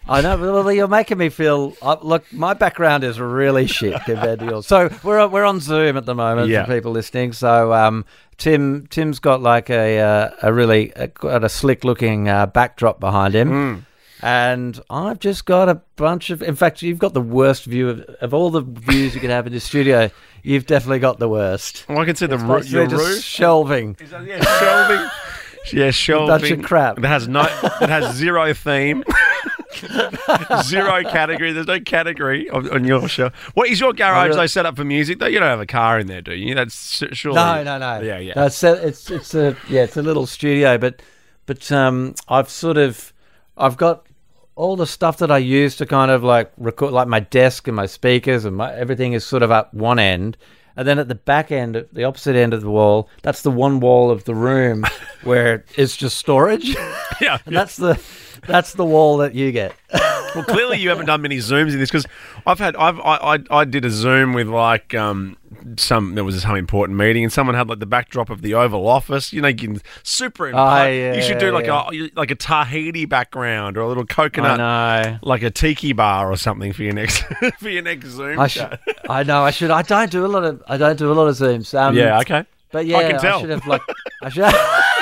I 0.10 0.22
know, 0.22 0.38
well, 0.38 0.72
you're 0.72 0.88
making 0.88 1.18
me 1.18 1.28
feel. 1.30 1.74
Uh, 1.82 1.98
look, 2.02 2.24
my 2.32 2.54
background 2.54 3.04
is 3.04 3.20
really 3.20 3.68
shit 3.68 4.02
compared 4.06 4.40
to 4.40 4.46
yours. 4.46 4.66
So 4.66 4.90
we're 5.04 5.20
on- 5.20 5.32
we're 5.32 5.44
on 5.44 5.60
Zoom 5.60 5.98
at 5.98 6.06
the 6.06 6.16
moment 6.16 6.48
Yeah. 6.50 6.66
for 6.66 6.74
people 6.74 6.92
listening. 6.94 7.34
So 7.34 7.74
um, 7.74 8.06
Tim 8.38 8.88
Tim's 8.90 9.20
got 9.20 9.42
like 9.42 9.70
a 9.70 10.00
uh, 10.00 10.30
a 10.42 10.54
really 10.54 10.94
a, 10.96 11.08
got 11.08 11.44
a 11.44 11.50
slick 11.50 11.84
looking 11.84 12.30
uh, 12.30 12.46
backdrop 12.46 13.00
behind 13.02 13.34
him. 13.36 13.50
Mm. 13.52 13.82
And 14.22 14.80
I've 14.90 15.20
just 15.20 15.46
got 15.46 15.70
a 15.70 15.76
bunch 15.96 16.30
of. 16.30 16.42
In 16.42 16.56
fact, 16.56 16.82
you've 16.82 17.00
got 17.00 17.14
the 17.14 17.22
worst 17.22 17.66
view 17.66 17.90
of, 17.90 18.00
of 18.22 18.34
all 18.34 18.50
the 18.50 18.62
views 18.62 19.14
you 19.14 19.22
could 19.22 19.30
have 19.30 19.46
in 19.48 19.54
the 19.54 19.60
studio. 19.60 20.10
You've 20.44 20.66
definitely 20.66 21.00
got 21.00 21.20
the 21.20 21.30
worst. 21.30 21.86
Well, 21.90 22.00
I 22.00 22.06
can 22.06 22.16
see 22.16 22.26
the 22.26 22.38
basically 22.38 22.70
your 22.80 22.88
just 22.88 23.06
roof. 23.06 23.24
shelving. 23.24 23.98
Is 24.00 24.10
that- 24.12 24.26
yeah, 24.26 24.44
shelving. 24.60 25.10
Yeah, 25.74 25.92
shelving. 25.92 26.28
Bunch 26.30 26.50
of 26.52 26.62
crap. 26.64 26.98
It 26.98 27.04
has 27.04 27.28
no. 27.28 27.42
It 27.82 27.90
has 27.90 28.16
zero 28.16 28.54
theme. 28.54 29.04
zero 30.64 31.04
category. 31.04 31.52
There's 31.52 31.68
no 31.68 31.80
category 31.80 32.50
on, 32.50 32.70
on 32.74 32.84
your 32.86 33.08
show. 33.08 33.32
What 33.54 33.70
is 33.70 33.80
your 33.80 33.94
garage? 33.94 34.30
really- 34.30 34.40
They 34.42 34.48
set 34.48 34.66
up 34.66 34.76
for 34.76 34.84
music. 34.86 35.20
Though 35.20 35.28
you 35.28 35.40
don't 35.40 35.48
have 35.50 35.60
a 35.60 35.66
car 35.66 36.00
in 36.00 36.08
there, 36.08 36.22
do 36.22 36.34
you? 36.34 36.56
That's 36.56 37.04
surely. 37.14 37.36
No, 37.36 37.64
no, 37.64 37.78
no. 37.78 38.00
Yeah, 38.02 38.20
yeah. 38.20 38.34
No, 38.36 38.46
it's 38.46 38.64
a, 38.64 38.88
it's 38.88 39.12
it's 39.12 39.36
a 39.36 39.58
yeah, 39.68 39.84
it's 39.84 39.98
a 39.98 40.02
little 40.02 40.26
studio, 40.26 40.78
but 40.78 41.02
but 41.46 41.70
um, 41.72 42.16
I've 42.30 42.50
sort 42.50 42.78
of 42.78 43.14
I've 43.58 43.78
got 43.78 44.07
all 44.58 44.76
the 44.76 44.88
stuff 44.88 45.20
that 45.20 45.30
I 45.30 45.38
use 45.38 45.76
to 45.78 45.86
kind 45.86 46.10
of 46.10 46.24
like 46.24 46.52
record, 46.58 46.92
like 46.92 47.08
my 47.08 47.20
desk 47.20 47.68
and 47.68 47.76
my 47.76 47.86
speakers 47.86 48.44
and 48.44 48.58
my 48.58 48.74
everything 48.74 49.14
is 49.14 49.26
sort 49.26 49.44
of 49.44 49.52
at 49.52 49.72
one 49.74 50.00
end. 50.00 50.36
And 50.76 50.88
then 50.88 51.00
at 51.00 51.08
the 51.08 51.16
back 51.16 51.52
end, 51.52 51.76
at 51.76 51.94
the 51.94 52.04
opposite 52.04 52.36
end 52.36 52.54
of 52.54 52.62
the 52.62 52.70
wall, 52.70 53.10
that's 53.22 53.44
the 53.44 53.52
one 53.52 53.80
wall 53.80 54.12
of 54.12 54.26
the 54.26 54.36
room 54.36 54.84
where 55.24 55.64
it's 55.76 55.96
just 55.96 56.18
storage. 56.18 56.76
yeah. 57.22 57.38
and 57.46 57.56
that's 57.56 57.78
the 57.78 58.02
that's 58.48 58.74
the 58.74 58.86
wall 58.86 59.18
that 59.18 59.36
you 59.36 59.52
get. 59.52 59.76
Well, 60.36 60.44
clearly 60.44 60.78
you 60.78 60.90
haven't 60.90 61.06
done 61.06 61.22
many 61.22 61.38
zooms 61.38 61.72
in 61.74 61.80
this 61.80 61.90
because 61.90 62.06
I've 62.46 62.60
had 62.60 62.76
I've 62.76 63.00
I, 63.00 63.36
I 63.36 63.40
I 63.50 63.66
did 63.66 63.86
a 63.86 63.90
zoom 63.90 64.34
with 64.34 64.48
like 64.48 64.94
um 64.94 65.38
some 65.78 66.16
there 66.16 66.24
was 66.24 66.42
some 66.42 66.56
important 66.56 66.98
meeting 66.98 67.24
and 67.24 67.34
someone 67.34 67.56
had 67.56 67.70
like 67.70 67.80
the 67.80 67.86
backdrop 67.86 68.30
of 68.30 68.42
the 68.42 68.54
Oval 68.54 68.88
Office. 68.88 69.34
You 69.34 69.42
know, 69.42 69.48
you 69.48 69.56
can 69.56 69.82
super. 70.04 70.48
Oh, 70.48 70.52
yeah, 70.52 71.16
you 71.16 71.22
should 71.22 71.40
do 71.40 71.52
like 71.52 71.66
yeah. 71.66 71.90
a 71.92 72.10
like 72.16 72.32
a 72.32 72.36
Tahiti 72.36 73.06
background 73.06 73.78
or 73.78 73.82
a 73.82 73.88
little 73.88 74.04
I 74.04 74.14
coconut. 74.14 74.58
know. 74.58 75.20
like 75.22 75.44
a 75.44 75.50
tiki 75.50 75.94
bar 75.94 76.32
or 76.32 76.38
something 76.38 76.74
for 76.74 76.84
your 76.84 76.94
next 76.94 77.24
for 77.60 77.70
your 77.70 77.84
next 77.84 78.10
Zoom. 78.10 78.40
I 78.40 78.48
should. 78.48 78.78
I 79.10 79.24
know. 79.24 79.44
I 79.44 79.52
should. 79.52 79.72
I 79.72 79.82
don't 79.82 80.12
do 80.12 80.26
a 80.26 80.28
lot 80.28 80.44
of. 80.44 80.62
I 80.68 80.78
don't 80.78 80.98
do 80.98 81.12
a 81.12 81.16
lot 81.16 81.28
of 81.28 81.36
zooms. 81.36 81.78
Um, 81.78 81.96
yeah, 81.96 82.20
okay. 82.20 82.46
But 82.72 82.86
yeah, 82.86 83.12
can 83.12 83.20
tell. 83.20 83.40
should 83.40 83.50
have 83.50 83.66
like. 83.66 83.82
I 84.22 84.30
should. 84.30 84.44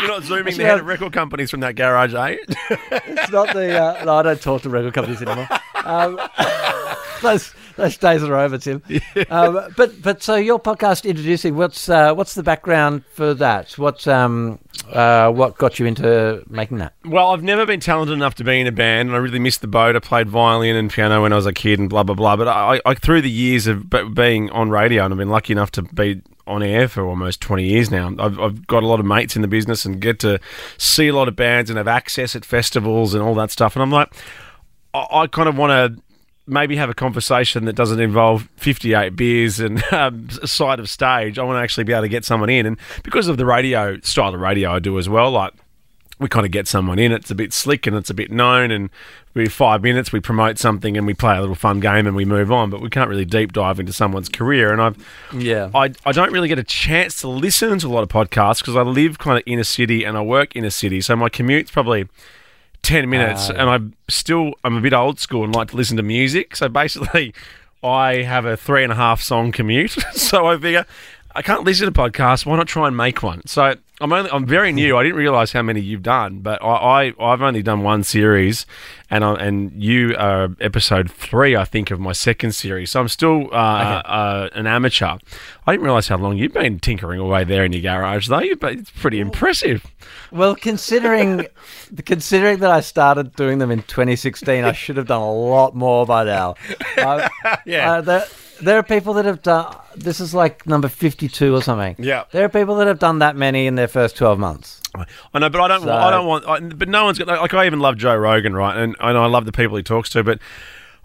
You're 0.00 0.08
not 0.08 0.24
zooming 0.24 0.52
should 0.52 0.60
the 0.60 0.64
head 0.64 0.80
of 0.80 0.86
record 0.86 1.12
companies 1.12 1.50
from 1.50 1.60
that 1.60 1.76
garage, 1.76 2.14
eh? 2.14 2.36
it's 2.68 3.32
not 3.32 3.52
the. 3.52 3.80
Uh, 3.80 4.04
no, 4.04 4.14
I 4.16 4.22
don't 4.22 4.40
talk 4.40 4.62
to 4.62 4.70
record 4.70 4.94
companies 4.94 5.22
anymore. 5.22 5.48
Um, 5.84 6.20
those 7.22 7.54
those 7.76 7.96
days 7.96 8.22
are 8.22 8.36
over, 8.36 8.58
Tim. 8.58 8.82
Um, 9.30 9.72
but 9.76 10.02
but 10.02 10.22
so 10.22 10.36
your 10.36 10.58
podcast 10.58 11.08
introducing 11.08 11.56
what's 11.56 11.88
uh, 11.88 12.14
what's 12.14 12.34
the 12.34 12.42
background 12.42 13.04
for 13.06 13.34
that? 13.34 13.72
What's 13.78 14.06
um 14.06 14.58
uh, 14.90 15.30
what 15.30 15.58
got 15.58 15.78
you 15.78 15.86
into 15.86 16.42
making 16.48 16.78
that? 16.78 16.94
Well, 17.04 17.28
I've 17.28 17.42
never 17.42 17.66
been 17.66 17.80
talented 17.80 18.14
enough 18.14 18.34
to 18.36 18.44
be 18.44 18.60
in 18.60 18.66
a 18.66 18.72
band, 18.72 19.08
and 19.08 19.16
I 19.16 19.18
really 19.18 19.38
missed 19.38 19.60
the 19.60 19.66
boat. 19.66 19.96
I 19.96 20.00
played 20.00 20.28
violin 20.28 20.76
and 20.76 20.90
piano 20.90 21.22
when 21.22 21.32
I 21.32 21.36
was 21.36 21.46
a 21.46 21.52
kid, 21.52 21.78
and 21.78 21.88
blah 21.88 22.02
blah 22.02 22.14
blah. 22.14 22.36
But 22.36 22.48
I, 22.48 22.80
I 22.84 22.94
through 22.94 23.22
the 23.22 23.30
years 23.30 23.66
of 23.66 23.90
being 24.14 24.50
on 24.50 24.70
radio, 24.70 25.04
and 25.04 25.12
I've 25.12 25.18
been 25.18 25.30
lucky 25.30 25.52
enough 25.52 25.70
to 25.72 25.82
be 25.82 26.22
on 26.46 26.62
air 26.62 26.88
for 26.88 27.04
almost 27.06 27.40
twenty 27.40 27.64
years 27.64 27.90
now. 27.90 28.14
I've, 28.18 28.38
I've 28.38 28.66
got 28.66 28.82
a 28.82 28.86
lot 28.86 29.00
of 29.00 29.06
mates 29.06 29.36
in 29.36 29.42
the 29.42 29.48
business, 29.48 29.84
and 29.84 30.00
get 30.00 30.18
to 30.20 30.38
see 30.78 31.08
a 31.08 31.14
lot 31.14 31.28
of 31.28 31.36
bands 31.36 31.70
and 31.70 31.76
have 31.76 31.88
access 31.88 32.36
at 32.36 32.44
festivals 32.44 33.14
and 33.14 33.22
all 33.22 33.34
that 33.34 33.50
stuff. 33.50 33.76
And 33.76 33.82
I'm 33.82 33.90
like, 33.90 34.12
I, 34.94 35.06
I 35.10 35.26
kind 35.26 35.48
of 35.48 35.56
want 35.56 35.70
to 35.70 36.02
maybe 36.46 36.76
have 36.76 36.88
a 36.88 36.94
conversation 36.94 37.64
that 37.64 37.74
doesn't 37.74 37.98
involve 37.98 38.48
58 38.56 39.16
beers 39.16 39.58
and 39.58 39.82
um, 39.92 40.28
side 40.44 40.78
of 40.78 40.88
stage. 40.88 41.38
I 41.38 41.42
want 41.42 41.56
to 41.58 41.62
actually 41.62 41.84
be 41.84 41.92
able 41.92 42.02
to 42.02 42.08
get 42.08 42.24
someone 42.24 42.50
in, 42.50 42.66
and 42.66 42.78
because 43.02 43.28
of 43.28 43.36
the 43.36 43.46
radio 43.46 43.98
style 44.00 44.34
of 44.34 44.40
radio 44.40 44.72
I 44.72 44.78
do 44.78 44.98
as 44.98 45.08
well, 45.08 45.30
like 45.30 45.52
we 46.18 46.28
kind 46.28 46.46
of 46.46 46.52
get 46.52 46.66
someone 46.66 46.98
in. 46.98 47.12
It's 47.12 47.30
a 47.30 47.34
bit 47.34 47.52
slick 47.52 47.86
and 47.86 47.94
it's 47.94 48.08
a 48.08 48.14
bit 48.14 48.30
known, 48.30 48.70
and 48.70 48.88
we 49.34 49.48
five 49.48 49.82
minutes 49.82 50.12
we 50.12 50.20
promote 50.20 50.58
something 50.58 50.96
and 50.96 51.06
we 51.06 51.12
play 51.12 51.36
a 51.36 51.40
little 51.40 51.54
fun 51.54 51.78
game 51.80 52.06
and 52.06 52.16
we 52.16 52.24
move 52.24 52.50
on. 52.50 52.70
But 52.70 52.80
we 52.80 52.88
can't 52.88 53.10
really 53.10 53.24
deep 53.26 53.52
dive 53.52 53.78
into 53.78 53.92
someone's 53.92 54.28
career. 54.28 54.72
And 54.72 54.80
I've 54.80 54.96
Yeah. 55.34 55.70
I, 55.74 55.92
I 56.06 56.12
don't 56.12 56.32
really 56.32 56.48
get 56.48 56.58
a 56.58 56.64
chance 56.64 57.20
to 57.20 57.28
listen 57.28 57.78
to 57.80 57.86
a 57.86 57.92
lot 57.92 58.02
of 58.02 58.08
podcasts 58.08 58.60
because 58.60 58.76
I 58.76 58.82
live 58.82 59.18
kind 59.18 59.36
of 59.38 59.44
in 59.46 59.58
a 59.58 59.64
city 59.64 60.04
and 60.04 60.16
I 60.16 60.22
work 60.22 60.56
in 60.56 60.64
a 60.64 60.70
city, 60.70 61.00
so 61.00 61.16
my 61.16 61.28
commute's 61.28 61.70
probably. 61.70 62.08
10 62.82 63.08
minutes 63.10 63.50
Ah, 63.50 63.54
and 63.54 63.68
I'm 63.68 63.94
still 64.08 64.52
I'm 64.62 64.76
a 64.76 64.80
bit 64.80 64.92
old 64.92 65.18
school 65.18 65.42
and 65.42 65.52
like 65.52 65.70
to 65.70 65.76
listen 65.76 65.96
to 65.96 66.04
music 66.04 66.54
so 66.54 66.68
basically 66.68 67.34
I 67.82 68.22
have 68.22 68.44
a 68.44 68.56
three 68.56 68.84
and 68.84 68.92
a 68.92 68.94
half 68.94 69.20
song 69.20 69.50
commute 69.50 69.90
so 70.12 70.46
I 70.46 70.56
figure 70.56 70.86
I 71.34 71.42
can't 71.42 71.64
listen 71.64 71.86
to 71.86 71.92
podcasts 71.92 72.46
why 72.46 72.54
not 72.56 72.68
try 72.68 72.86
and 72.86 72.96
make 72.96 73.24
one 73.24 73.44
so 73.44 73.74
I'm 74.00 74.12
only 74.12 74.30
I'm 74.30 74.44
very 74.46 74.72
new. 74.72 74.96
I 74.96 75.02
didn't 75.02 75.16
realize 75.16 75.52
how 75.52 75.62
many 75.62 75.80
you've 75.80 76.02
done 76.02 76.40
but 76.40 76.62
I, 76.62 76.66
I 77.08 77.14
I've 77.18 77.40
only 77.40 77.62
done 77.62 77.82
one 77.82 78.04
series 78.04 78.66
and 79.08 79.24
I, 79.24 79.34
and 79.34 79.72
you 79.82 80.14
are 80.18 80.48
episode 80.60 81.10
three 81.10 81.56
I 81.56 81.64
think 81.64 81.90
of 81.90 81.98
my 81.98 82.12
second 82.12 82.52
series. 82.52 82.90
So 82.90 83.00
I'm 83.00 83.08
still 83.08 83.48
uh, 83.52 84.02
uh, 84.04 84.48
an 84.52 84.66
amateur. 84.66 85.16
I 85.66 85.72
didn't 85.72 85.84
realize 85.84 86.08
how 86.08 86.18
long 86.18 86.36
you've 86.36 86.52
been 86.52 86.78
tinkering 86.78 87.20
away 87.20 87.44
there 87.44 87.64
in 87.64 87.72
your 87.72 87.82
garage 87.82 88.28
though. 88.28 88.54
But 88.60 88.72
it's 88.74 88.90
pretty 88.90 89.18
impressive. 89.20 89.86
Well, 90.30 90.54
considering 90.56 91.46
considering 92.04 92.58
that 92.58 92.70
I 92.70 92.80
started 92.80 93.34
doing 93.34 93.58
them 93.58 93.70
in 93.70 93.82
2016, 93.82 94.64
I 94.64 94.72
should 94.72 94.96
have 94.98 95.06
done 95.06 95.22
a 95.22 95.32
lot 95.32 95.74
more 95.74 96.04
by 96.06 96.24
now. 96.24 96.54
Uh, 96.98 97.28
Yeah. 97.66 97.92
uh, 97.92 98.00
there, 98.00 98.24
there 98.60 98.78
are 98.78 98.82
people 98.82 99.14
that 99.14 99.24
have 99.24 99.42
done. 99.42 99.74
This 99.94 100.20
is 100.20 100.34
like 100.34 100.66
number 100.66 100.88
52 100.88 101.54
or 101.54 101.62
something. 101.62 101.96
Yeah. 101.98 102.24
There 102.32 102.44
are 102.44 102.48
people 102.48 102.74
that 102.76 102.86
have 102.86 102.98
done 102.98 103.18
that 103.20 103.36
many 103.36 103.66
in 103.66 103.74
their 103.74 103.88
first 103.88 104.16
12 104.16 104.38
months. 104.38 104.80
I 105.34 105.38
know, 105.38 105.50
but 105.50 105.60
I 105.60 105.68
don't. 105.68 105.82
So- 105.82 105.92
I 105.92 106.10
don't 106.10 106.26
want. 106.26 106.46
I, 106.48 106.60
but 106.60 106.88
no 106.88 107.04
one's 107.04 107.18
got. 107.18 107.28
Like 107.28 107.52
I 107.54 107.66
even 107.66 107.80
love 107.80 107.96
Joe 107.98 108.16
Rogan, 108.16 108.54
right? 108.54 108.76
And, 108.76 108.96
and 109.00 109.18
I 109.18 109.26
love 109.26 109.44
the 109.44 109.52
people 109.52 109.76
he 109.76 109.82
talks 109.82 110.08
to, 110.10 110.24
but 110.24 110.38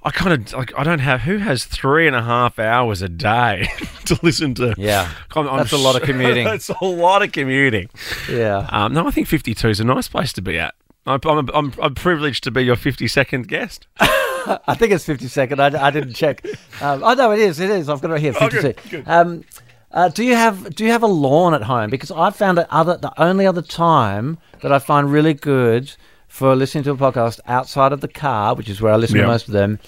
I 0.04 0.12
kind 0.12 0.32
of 0.34 0.54
like. 0.54 0.72
I 0.78 0.84
don't 0.84 1.00
have. 1.00 1.22
Who 1.22 1.38
has 1.38 1.66
three 1.66 2.08
and 2.08 2.16
a 2.16 2.24
half 2.24 2.58
hours 2.58 3.02
a 3.02 3.10
day 3.10 3.68
to 4.06 4.18
listen 4.24 4.54
to? 4.56 4.74
Yeah. 4.78 5.12
I'm- 5.36 5.48
I'm 5.50 5.58
That's 5.58 5.74
a 5.74 5.78
lot 5.78 5.96
of 5.98 6.04
commuting. 6.04 6.46
That's 6.46 6.70
a 6.70 6.84
lot 6.86 7.22
of 7.22 7.32
commuting. 7.34 7.90
Yeah. 8.30 8.66
Um, 8.70 8.94
no, 8.94 9.08
I 9.08 9.12
think 9.12 9.28
52 9.28 9.68
is 9.68 9.80
a 9.80 9.84
nice 9.84 10.08
place 10.08 10.32
to 10.34 10.42
be 10.42 10.58
at. 10.58 10.74
I'm, 11.06 11.20
I'm, 11.26 11.74
I'm, 11.82 11.96
privileged 11.96 12.44
to 12.44 12.52
be 12.52 12.62
your 12.62 12.76
52nd 12.76 13.48
guest. 13.48 13.88
I 14.00 14.76
think 14.76 14.92
it's 14.92 15.06
52nd. 15.06 15.60
I, 15.60 15.88
I 15.88 15.90
didn't 15.90 16.14
check. 16.14 16.46
Um, 16.80 17.04
oh 17.04 17.14
no, 17.14 17.32
it 17.32 17.40
is. 17.40 17.60
It 17.60 17.70
is. 17.70 17.90
I've 17.90 18.02
got 18.02 18.12
it 18.12 18.22
here. 18.22 18.34
Oh, 18.40 18.50
good, 18.50 18.80
good. 18.90 19.08
Um, 19.08 19.44
uh, 19.92 20.10
do 20.10 20.24
you 20.24 20.36
have 20.36 20.76
Do 20.76 20.86
you 20.86 20.92
have 20.92 21.04
a 21.04 21.08
lawn 21.08 21.54
at 21.54 21.64
home? 21.64 21.90
Because 21.90 22.12
I 22.12 22.30
found 22.30 22.60
it 22.60 22.68
other 22.70 22.98
the 22.98 23.12
only 23.22 23.46
other 23.46 23.62
time 23.62 24.38
that 24.62 24.72
I 24.72 24.80
find 24.80 25.12
really 25.12 25.34
good 25.34 25.94
for 26.28 26.56
listening 26.56 26.84
to 26.86 26.92
a 26.92 26.96
podcast 26.98 27.40
outside 27.46 27.92
of 27.92 28.02
the 28.02 28.08
car, 28.08 28.56
which 28.56 28.70
is 28.70 28.82
where 28.82 28.94
I 28.94 28.96
listen 28.96 29.18
Yeah. 29.18 29.24
to 29.24 29.28
most 29.28 29.48
of 29.48 29.54
them, 29.54 29.80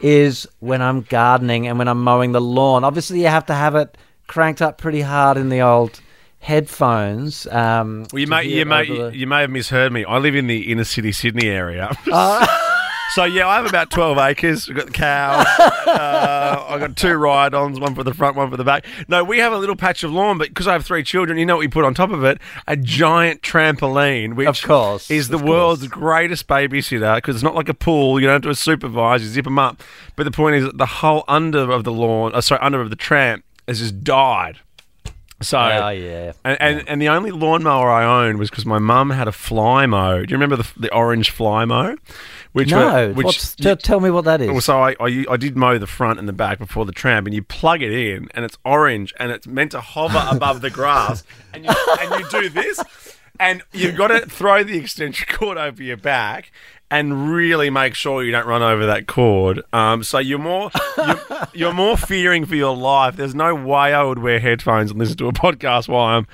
is 0.00 0.46
when 0.58 0.82
I'm 0.82 1.02
gardening 1.02 1.66
and 1.66 1.78
when 1.78 1.88
I'm 1.88 2.02
mowing 2.02 2.32
the 2.32 2.40
lawn. 2.40 2.84
Obviously, 2.84 3.20
you 3.20 3.28
have 3.28 3.46
to 3.46 3.54
have 3.54 3.74
it 3.76 3.96
cranked 4.26 4.60
up 4.60 4.78
pretty 4.78 5.00
hard 5.00 5.38
in 5.38 5.48
the 5.48 5.60
old 5.62 6.00
headphones. 6.46 7.46
Um, 7.48 8.06
Well, 8.12 8.20
you 8.20 8.26
may 8.26 8.44
you 8.44 8.64
may 8.64 8.86
the- 8.86 9.16
you 9.16 9.26
may 9.26 9.40
have 9.42 9.50
misheard 9.50 9.92
me. 9.92 10.04
I 10.04 10.18
live 10.18 10.34
in 10.36 10.46
the 10.46 10.70
inner 10.70 10.84
city 10.84 11.12
Sydney 11.12 11.48
area. 11.48 11.90
Oh. 12.10 12.62
So 13.14 13.24
yeah, 13.24 13.46
I 13.48 13.54
have 13.56 13.66
about 13.66 13.90
twelve 13.90 14.18
acres. 14.18 14.66
We've 14.68 14.76
got 14.76 14.86
the 14.86 14.92
cows. 14.92 15.46
uh, 15.86 16.66
I've 16.68 16.80
got 16.80 16.96
two 16.96 17.14
ride-ons, 17.14 17.78
one 17.80 17.94
for 17.94 18.02
the 18.02 18.12
front, 18.12 18.36
one 18.36 18.50
for 18.50 18.56
the 18.58 18.64
back. 18.64 18.84
No, 19.08 19.22
we 19.24 19.38
have 19.38 19.52
a 19.52 19.56
little 19.58 19.76
patch 19.76 20.02
of 20.02 20.10
lawn, 20.12 20.36
but 20.38 20.48
because 20.48 20.66
I 20.66 20.72
have 20.72 20.84
three 20.84 21.02
children, 21.04 21.38
you 21.38 21.46
know 21.46 21.54
what 21.54 21.60
we 21.60 21.68
put 21.68 21.84
on 21.84 21.94
top 21.94 22.10
of 22.10 22.24
it? 22.24 22.38
A 22.66 22.76
giant 22.76 23.40
trampoline, 23.42 24.34
which 24.34 24.48
Of 24.48 24.60
course, 24.62 25.10
is 25.10 25.28
the 25.28 25.38
world's 25.38 25.86
greatest 25.86 26.46
babysitter 26.48 27.14
because 27.14 27.36
it's 27.36 27.44
not 27.44 27.54
like 27.54 27.68
a 27.70 27.74
pool. 27.74 28.20
You 28.20 28.26
don't 28.26 28.44
have 28.44 28.52
to 28.52 28.54
supervise. 28.60 29.22
You 29.22 29.28
zip 29.28 29.44
them 29.44 29.58
up. 29.58 29.82
But 30.16 30.24
the 30.24 30.32
point 30.32 30.56
is, 30.56 30.64
that 30.64 30.76
the 30.76 30.86
whole 30.86 31.24
under 31.28 31.70
of 31.70 31.84
the 31.84 31.92
lawn, 31.92 32.34
uh, 32.34 32.40
sorry, 32.42 32.60
under 32.60 32.80
of 32.82 32.90
the 32.90 32.96
tramp, 32.96 33.44
has 33.68 33.78
just 33.78 34.02
died. 34.02 34.58
So 35.42 35.58
Oh 35.58 35.88
yeah. 35.90 36.32
and, 36.44 36.56
and, 36.60 36.88
and 36.88 37.02
the 37.02 37.08
only 37.10 37.30
lawnmower 37.30 37.90
I 37.90 38.24
owned 38.26 38.38
was 38.38 38.48
because 38.48 38.64
my 38.64 38.78
mum 38.78 39.10
had 39.10 39.28
a 39.28 39.32
Flymo. 39.32 40.26
Do 40.26 40.30
you 40.32 40.36
remember 40.36 40.56
the, 40.56 40.66
the 40.78 40.94
orange 40.94 41.30
Flymo? 41.36 41.98
Which 42.52 42.70
No, 42.70 43.08
were- 43.08 43.12
which 43.12 43.54
t- 43.56 43.76
tell 43.76 44.00
me 44.00 44.08
what 44.10 44.24
that 44.24 44.40
is. 44.40 44.64
so 44.64 44.80
I, 44.82 44.96
I 44.98 45.26
I 45.30 45.36
did 45.36 45.54
mow 45.56 45.76
the 45.78 45.86
front 45.86 46.18
and 46.18 46.26
the 46.26 46.32
back 46.32 46.58
before 46.58 46.86
the 46.86 46.92
tramp, 46.92 47.26
and 47.26 47.34
you 47.34 47.42
plug 47.42 47.82
it 47.82 47.92
in, 47.92 48.28
and 48.34 48.46
it's 48.46 48.56
orange, 48.64 49.12
and 49.20 49.30
it's 49.30 49.46
meant 49.46 49.72
to 49.72 49.80
hover 49.82 50.24
above 50.30 50.62
the 50.62 50.70
grass, 50.70 51.22
and 51.52 51.64
you 51.66 51.70
and 52.00 52.18
you 52.24 52.30
do 52.30 52.48
this, 52.48 52.80
and 53.38 53.62
you've 53.74 53.96
got 53.96 54.08
to 54.08 54.20
throw 54.20 54.64
the 54.64 54.78
extension 54.78 55.26
cord 55.30 55.58
over 55.58 55.82
your 55.82 55.98
back. 55.98 56.50
And 56.88 57.34
really 57.34 57.68
make 57.68 57.94
sure 57.94 58.22
you 58.22 58.30
don't 58.30 58.46
run 58.46 58.62
over 58.62 58.86
that 58.86 59.08
cord. 59.08 59.60
Um, 59.72 60.04
so 60.04 60.18
you're 60.18 60.38
more 60.38 60.70
you're, 60.96 61.20
you're 61.54 61.72
more 61.72 61.96
fearing 61.96 62.44
for 62.44 62.54
your 62.54 62.76
life. 62.76 63.16
There's 63.16 63.34
no 63.34 63.56
way 63.56 63.92
I 63.92 64.04
would 64.04 64.20
wear 64.20 64.38
headphones 64.38 64.92
and 64.92 65.00
listen 65.00 65.16
to 65.16 65.26
a 65.26 65.32
podcast 65.32 65.88
while 65.88 66.04
I'm 66.04 66.26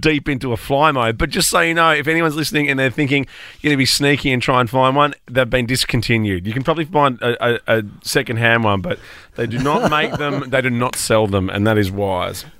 deep 0.00 0.28
into 0.28 0.52
a 0.52 0.56
Flymo. 0.56 1.16
But 1.16 1.30
just 1.30 1.48
so 1.48 1.60
you 1.60 1.74
know, 1.74 1.92
if 1.92 2.08
anyone's 2.08 2.34
listening 2.34 2.68
and 2.68 2.76
they're 2.78 2.90
thinking 2.90 3.26
you're 3.60 3.70
going 3.70 3.74
to 3.74 3.80
be 3.80 3.86
sneaky 3.86 4.32
and 4.32 4.42
try 4.42 4.60
and 4.60 4.68
find 4.68 4.96
one, 4.96 5.14
they've 5.26 5.48
been 5.48 5.66
discontinued. 5.66 6.44
You 6.44 6.52
can 6.52 6.64
probably 6.64 6.86
find 6.86 7.20
a, 7.22 7.54
a, 7.54 7.78
a 7.78 7.82
second 8.02 8.38
hand 8.38 8.64
one, 8.64 8.80
but 8.80 8.98
they 9.36 9.46
do 9.46 9.58
not 9.58 9.90
make 9.90 10.12
them. 10.14 10.40
They 10.50 10.60
do 10.60 10.70
not 10.70 10.96
sell 10.96 11.28
them, 11.28 11.48
and 11.48 11.66
that 11.66 11.78
is 11.78 11.90
wise. 11.90 12.44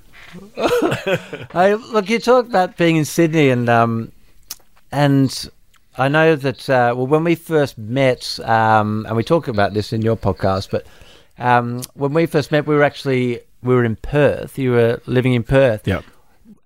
Hey, 1.51 1.75
look, 1.75 2.09
you 2.09 2.19
talk 2.19 2.45
about 2.45 2.77
being 2.77 2.95
in 2.95 3.03
Sydney, 3.03 3.49
and 3.49 3.67
um, 3.67 4.11
and 4.91 5.49
I 5.97 6.07
know 6.07 6.35
that 6.35 6.69
uh, 6.69 6.93
well, 6.95 7.07
when 7.07 7.23
we 7.23 7.35
first 7.35 7.77
met, 7.77 8.39
um, 8.43 9.05
and 9.07 9.15
we 9.15 9.23
talk 9.23 9.47
about 9.47 9.73
this 9.73 9.91
in 9.91 10.01
your 10.01 10.15
podcast, 10.15 10.69
but 10.71 10.85
um, 11.37 11.81
when 11.95 12.13
we 12.13 12.25
first 12.25 12.51
met, 12.51 12.65
we 12.65 12.75
were 12.75 12.83
actually 12.83 13.41
we 13.61 13.75
were 13.75 13.83
in 13.83 13.95
Perth. 13.97 14.57
You 14.57 14.71
were 14.71 15.01
living 15.05 15.33
in 15.33 15.43
Perth, 15.43 15.87
Yep. 15.87 16.03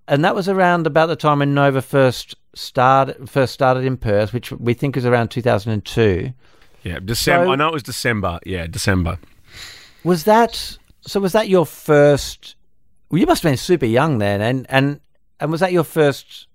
and 0.08 0.24
that 0.24 0.36
was 0.36 0.48
around 0.48 0.86
about 0.88 1.08
the 1.08 1.16
time 1.16 1.40
when 1.40 1.54
Nova 1.54 1.82
first 1.82 2.36
started 2.54 3.30
first 3.30 3.54
started 3.54 3.84
in 3.84 3.98
Perth, 3.98 4.32
which 4.32 4.52
we 4.52 4.74
think 4.74 4.96
is 4.96 5.06
around 5.06 5.30
two 5.30 5.42
thousand 5.42 5.72
and 5.74 5.84
two. 5.86 6.32
Yeah. 6.84 7.00
December. 7.04 7.46
So- 7.48 7.52
I 7.52 7.56
know 7.56 7.68
it 7.70 7.74
was 7.74 7.84
December. 7.84 8.40
Yeah, 8.46 8.68
December. 8.68 9.18
Was 10.04 10.26
that 10.26 10.78
so? 11.02 11.20
Was 11.20 11.32
that 11.34 11.50
your 11.50 11.66
first? 11.66 12.56
Well, 13.10 13.20
you 13.20 13.26
must 13.26 13.42
have 13.44 13.50
been 13.52 13.58
super 13.58 13.88
young 13.88 14.20
then, 14.20 14.40
and 14.42 14.66
and 14.70 15.00
and 15.40 15.52
was 15.52 15.62
that 15.62 15.72
your 15.74 15.84
first 15.84 16.48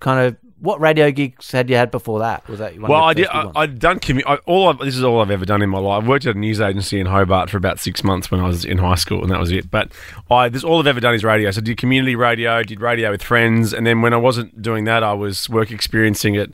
kind 0.00 0.26
of 0.26 0.36
what 0.60 0.80
radio 0.80 1.10
gigs 1.10 1.50
had 1.50 1.68
you 1.68 1.76
had 1.76 1.90
before 1.90 2.20
that? 2.20 2.46
Was 2.48 2.58
that 2.60 2.78
one 2.80 2.90
Well, 2.90 3.02
I 3.02 3.14
did. 3.14 3.26
I. 3.28 3.50
I'd 3.54 3.78
done 3.78 4.00
commu- 4.00 4.22
I, 4.26 4.36
all. 4.46 4.68
I've, 4.68 4.78
this 4.78 4.96
is 4.96 5.04
all 5.04 5.20
I've 5.20 5.30
ever 5.30 5.44
done 5.44 5.62
in 5.62 5.68
my 5.68 5.78
life. 5.78 6.04
I 6.04 6.08
worked 6.08 6.26
at 6.26 6.34
a 6.34 6.38
news 6.38 6.60
agency 6.60 6.98
in 6.98 7.06
Hobart 7.06 7.50
for 7.50 7.56
about 7.56 7.78
six 7.78 8.02
months 8.02 8.30
when 8.30 8.40
I 8.40 8.46
was 8.46 8.64
in 8.64 8.78
high 8.78 8.94
school, 8.94 9.22
and 9.22 9.30
that 9.30 9.38
was 9.38 9.52
it. 9.52 9.70
But 9.70 9.92
I, 10.30 10.48
this 10.48 10.64
all 10.64 10.78
I've 10.78 10.86
ever 10.86 11.00
done 11.00 11.14
is 11.14 11.24
radio. 11.24 11.50
So 11.50 11.60
I 11.60 11.64
did 11.64 11.76
community 11.76 12.16
radio, 12.16 12.62
did 12.62 12.80
radio 12.80 13.10
with 13.10 13.22
friends, 13.22 13.74
and 13.74 13.86
then 13.86 14.00
when 14.02 14.12
I 14.12 14.18
wasn't 14.18 14.62
doing 14.62 14.84
that, 14.84 15.02
I 15.02 15.12
was 15.12 15.48
work 15.48 15.70
experiencing 15.70 16.36
at 16.36 16.50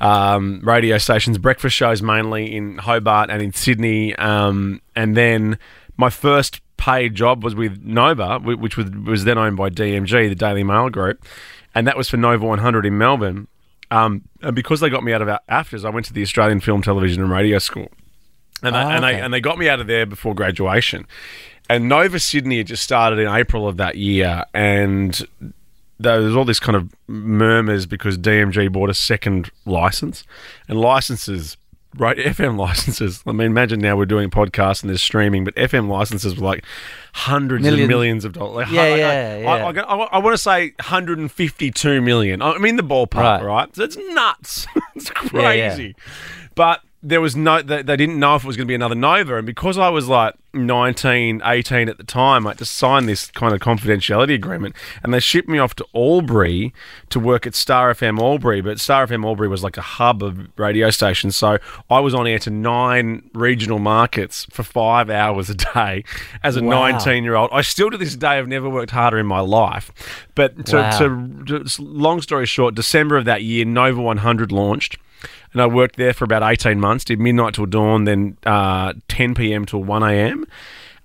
um, 0.00 0.60
radio 0.62 0.98
stations, 0.98 1.36
breakfast 1.38 1.76
shows 1.76 2.02
mainly 2.02 2.54
in 2.56 2.78
Hobart 2.78 3.30
and 3.30 3.42
in 3.42 3.52
Sydney, 3.52 4.14
um, 4.16 4.80
and 4.96 5.16
then 5.16 5.58
my 5.96 6.08
first 6.08 6.60
paid 6.76 7.14
job 7.14 7.44
was 7.44 7.54
with 7.54 7.82
Nova, 7.84 8.38
which 8.38 8.76
was, 8.78 8.90
was 8.90 9.24
then 9.24 9.36
owned 9.36 9.58
by 9.58 9.68
DMG, 9.68 10.30
the 10.30 10.34
Daily 10.34 10.64
Mail 10.64 10.88
Group, 10.88 11.22
and 11.74 11.86
that 11.86 11.96
was 11.96 12.08
for 12.08 12.16
Nova 12.16 12.44
100 12.46 12.86
in 12.86 12.96
Melbourne. 12.98 13.46
Um, 13.90 14.22
and 14.42 14.54
because 14.54 14.80
they 14.80 14.88
got 14.88 15.02
me 15.02 15.12
out 15.12 15.20
of 15.22 15.28
a- 15.28 15.40
AFTRS, 15.50 15.84
I 15.84 15.90
went 15.90 16.06
to 16.06 16.12
the 16.12 16.22
Australian 16.22 16.60
Film, 16.60 16.80
Television, 16.82 17.22
and 17.22 17.30
Radio 17.32 17.58
School, 17.58 17.88
and 18.62 18.74
they, 18.74 18.78
Ah, 18.78 18.90
and 18.90 19.04
they 19.04 19.20
and 19.20 19.34
they 19.34 19.40
got 19.40 19.58
me 19.58 19.68
out 19.68 19.80
of 19.80 19.86
there 19.88 20.06
before 20.06 20.34
graduation. 20.34 21.06
And 21.68 21.88
Nova 21.88 22.18
Sydney 22.18 22.58
had 22.58 22.66
just 22.66 22.82
started 22.82 23.18
in 23.18 23.28
April 23.28 23.66
of 23.68 23.76
that 23.78 23.96
year, 23.96 24.44
and 24.54 25.20
there 25.98 26.20
was 26.20 26.34
all 26.36 26.44
this 26.44 26.60
kind 26.60 26.76
of 26.76 26.88
murmurs 27.08 27.84
because 27.86 28.16
DMG 28.16 28.70
bought 28.72 28.90
a 28.90 28.94
second 28.94 29.50
license, 29.66 30.24
and 30.68 30.80
licenses. 30.80 31.56
Right, 31.98 32.16
FM 32.18 32.56
licenses. 32.56 33.22
I 33.26 33.32
mean, 33.32 33.48
imagine 33.48 33.80
now 33.80 33.96
we're 33.96 34.04
doing 34.06 34.30
podcasts 34.30 34.82
and 34.82 34.90
there's 34.90 35.02
streaming, 35.02 35.44
but 35.44 35.54
FM 35.56 35.88
licenses 35.88 36.36
were 36.36 36.46
like 36.46 36.64
hundreds 37.12 37.64
Million. 37.64 37.82
of 37.84 37.88
millions 37.88 38.24
of 38.24 38.32
dollars. 38.32 38.68
Like, 38.70 38.74
Yeah, 38.74 38.82
I- 38.82 38.84
I- 38.86 38.96
yeah, 38.96 39.06
I, 39.08 39.70
yeah. 39.72 39.82
I, 39.82 39.94
I, 39.96 40.18
want 40.18 40.34
to 40.34 40.38
say 40.38 40.72
152 40.78 42.00
million. 42.00 42.42
I 42.42 42.58
mean, 42.58 42.76
the 42.76 42.82
ballpark, 42.84 43.14
Right. 43.40 43.42
right? 43.42 43.74
So 43.76 43.82
it's 43.84 43.96
nuts. 43.96 44.66
it's 44.94 45.10
Yeah, 45.32 45.52
yeah. 45.52 45.68
crazy. 45.74 45.96
But 46.54 46.80
there 47.02 47.20
was 47.20 47.34
no, 47.34 47.62
they, 47.62 47.82
they 47.82 47.96
didn't 47.96 48.18
know 48.18 48.36
if 48.36 48.44
it 48.44 48.46
was 48.46 48.56
going 48.58 48.66
to 48.66 48.70
be 48.70 48.74
another 48.74 48.94
Nova. 48.94 49.36
And 49.38 49.46
because 49.46 49.78
I 49.78 49.88
was 49.88 50.06
like 50.06 50.34
19, 50.52 51.40
18 51.44 51.88
at 51.88 51.96
the 51.96 52.04
time, 52.04 52.46
I 52.46 52.50
had 52.50 52.58
to 52.58 52.66
sign 52.66 53.06
this 53.06 53.30
kind 53.30 53.54
of 53.54 53.60
confidentiality 53.60 54.34
agreement. 54.34 54.76
And 55.02 55.14
they 55.14 55.20
shipped 55.20 55.48
me 55.48 55.58
off 55.58 55.74
to 55.76 55.86
Albury 55.94 56.74
to 57.08 57.18
work 57.18 57.46
at 57.46 57.54
Star 57.54 57.94
FM 57.94 58.20
Albury. 58.20 58.60
But 58.60 58.80
Star 58.80 59.06
FM 59.06 59.24
Albury 59.24 59.48
was 59.48 59.62
like 59.64 59.78
a 59.78 59.82
hub 59.82 60.22
of 60.22 60.48
radio 60.58 60.90
stations. 60.90 61.36
So 61.38 61.58
I 61.88 62.00
was 62.00 62.14
on 62.14 62.26
air 62.26 62.38
to 62.40 62.50
nine 62.50 63.30
regional 63.32 63.78
markets 63.78 64.46
for 64.50 64.62
five 64.62 65.08
hours 65.08 65.48
a 65.48 65.54
day 65.54 66.04
as 66.42 66.56
a 66.56 66.62
Wow. 66.62 66.90
19 66.90 67.24
year 67.24 67.34
old. 67.34 67.48
I 67.50 67.62
still 67.62 67.90
to 67.90 67.96
this 67.96 68.14
day 68.14 68.36
have 68.36 68.46
never 68.48 68.68
worked 68.68 68.90
harder 68.90 69.18
in 69.18 69.26
my 69.26 69.40
life. 69.40 69.90
But 70.34 70.66
to, 70.66 70.76
Wow. 70.76 70.98
to, 70.98 71.64
to 71.64 71.82
long 71.82 72.20
story 72.20 72.44
short, 72.44 72.74
December 72.74 73.16
of 73.16 73.24
that 73.24 73.42
year, 73.42 73.64
Nova 73.64 74.02
100 74.02 74.52
launched. 74.52 74.98
And 75.52 75.60
I 75.62 75.66
worked 75.66 75.96
there 75.96 76.12
for 76.12 76.24
about 76.24 76.42
18 76.42 76.78
months, 76.78 77.04
did 77.04 77.18
midnight 77.18 77.54
till 77.54 77.66
dawn, 77.66 78.04
then 78.04 78.36
uh, 78.46 78.92
10 79.08 79.34
p.m. 79.34 79.66
till 79.66 79.82
1 79.82 80.02
a.m. 80.02 80.46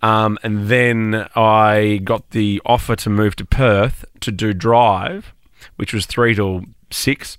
Um, 0.02 0.38
and 0.44 0.68
then 0.68 1.28
I 1.36 2.00
got 2.04 2.30
the 2.30 2.62
offer 2.66 2.96
to 2.98 3.10
move 3.10 3.36
to 3.38 3.46
Perth 3.46 4.06
to 4.20 4.32
do 4.32 4.54
drive, 4.54 5.34
which 5.78 5.94
was 5.94 6.06
3 6.06 6.36
till 6.36 6.66
6. 6.92 7.38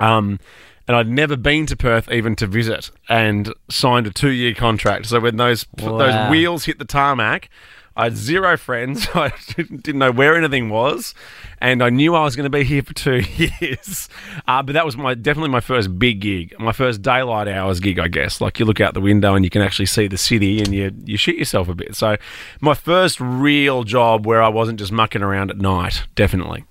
Um, 0.00 0.40
and 0.88 0.96
I'd 0.96 1.08
never 1.08 1.36
been 1.36 1.66
to 1.66 1.76
Perth 1.76 2.10
even 2.10 2.34
to 2.36 2.46
visit 2.46 2.90
and 3.08 3.52
signed 3.70 4.06
a 4.06 4.10
two 4.10 4.30
year 4.30 4.54
contract. 4.54 5.06
So 5.06 5.20
when 5.20 5.36
those 5.36 5.66
Wow. 5.78 5.98
those 5.98 6.30
wheels 6.30 6.64
hit 6.64 6.78
the 6.78 6.84
tarmac, 6.84 7.48
I 7.96 8.04
had 8.04 8.16
zero 8.16 8.56
friends. 8.56 9.06
I 9.14 9.32
didn't 9.56 9.98
know 9.98 10.10
where 10.10 10.36
anything 10.36 10.70
was, 10.70 11.14
and 11.60 11.82
I 11.82 11.90
knew 11.90 12.14
I 12.14 12.24
was 12.24 12.36
going 12.36 12.44
to 12.44 12.50
be 12.50 12.64
here 12.72 12.82
for 12.82 12.94
two 12.94 13.20
years. 13.36 14.08
Uh, 14.46 14.62
but 14.62 14.72
that 14.72 14.84
was 14.84 14.96
my 14.96 15.14
definitely 15.14 15.50
my 15.50 15.60
first 15.60 15.98
big 15.98 16.20
gig, 16.20 16.54
my 16.58 16.72
first 16.72 17.02
daylight 17.02 17.48
hours 17.48 17.80
gig, 17.80 17.98
I 17.98 18.08
guess. 18.08 18.40
Like 18.40 18.58
you 18.58 18.64
look 18.64 18.80
out 18.80 18.94
the 18.94 19.00
window 19.00 19.34
and 19.34 19.44
you 19.44 19.50
can 19.50 19.62
actually 19.62 19.86
see 19.86 20.06
the 20.06 20.18
city, 20.18 20.60
and 20.60 20.74
you 20.74 20.92
you 21.04 21.16
shit 21.16 21.36
yourself 21.36 21.68
a 21.68 21.74
bit. 21.74 21.94
So 21.94 22.16
my 22.60 22.74
first 22.74 23.20
real 23.20 23.84
job 23.84 24.26
where 24.26 24.42
I 24.42 24.48
wasn't 24.48 24.78
just 24.78 24.92
mucking 24.92 25.22
around 25.22 25.50
at 25.50 25.58
night, 25.58 26.04
definitely. 26.14 26.64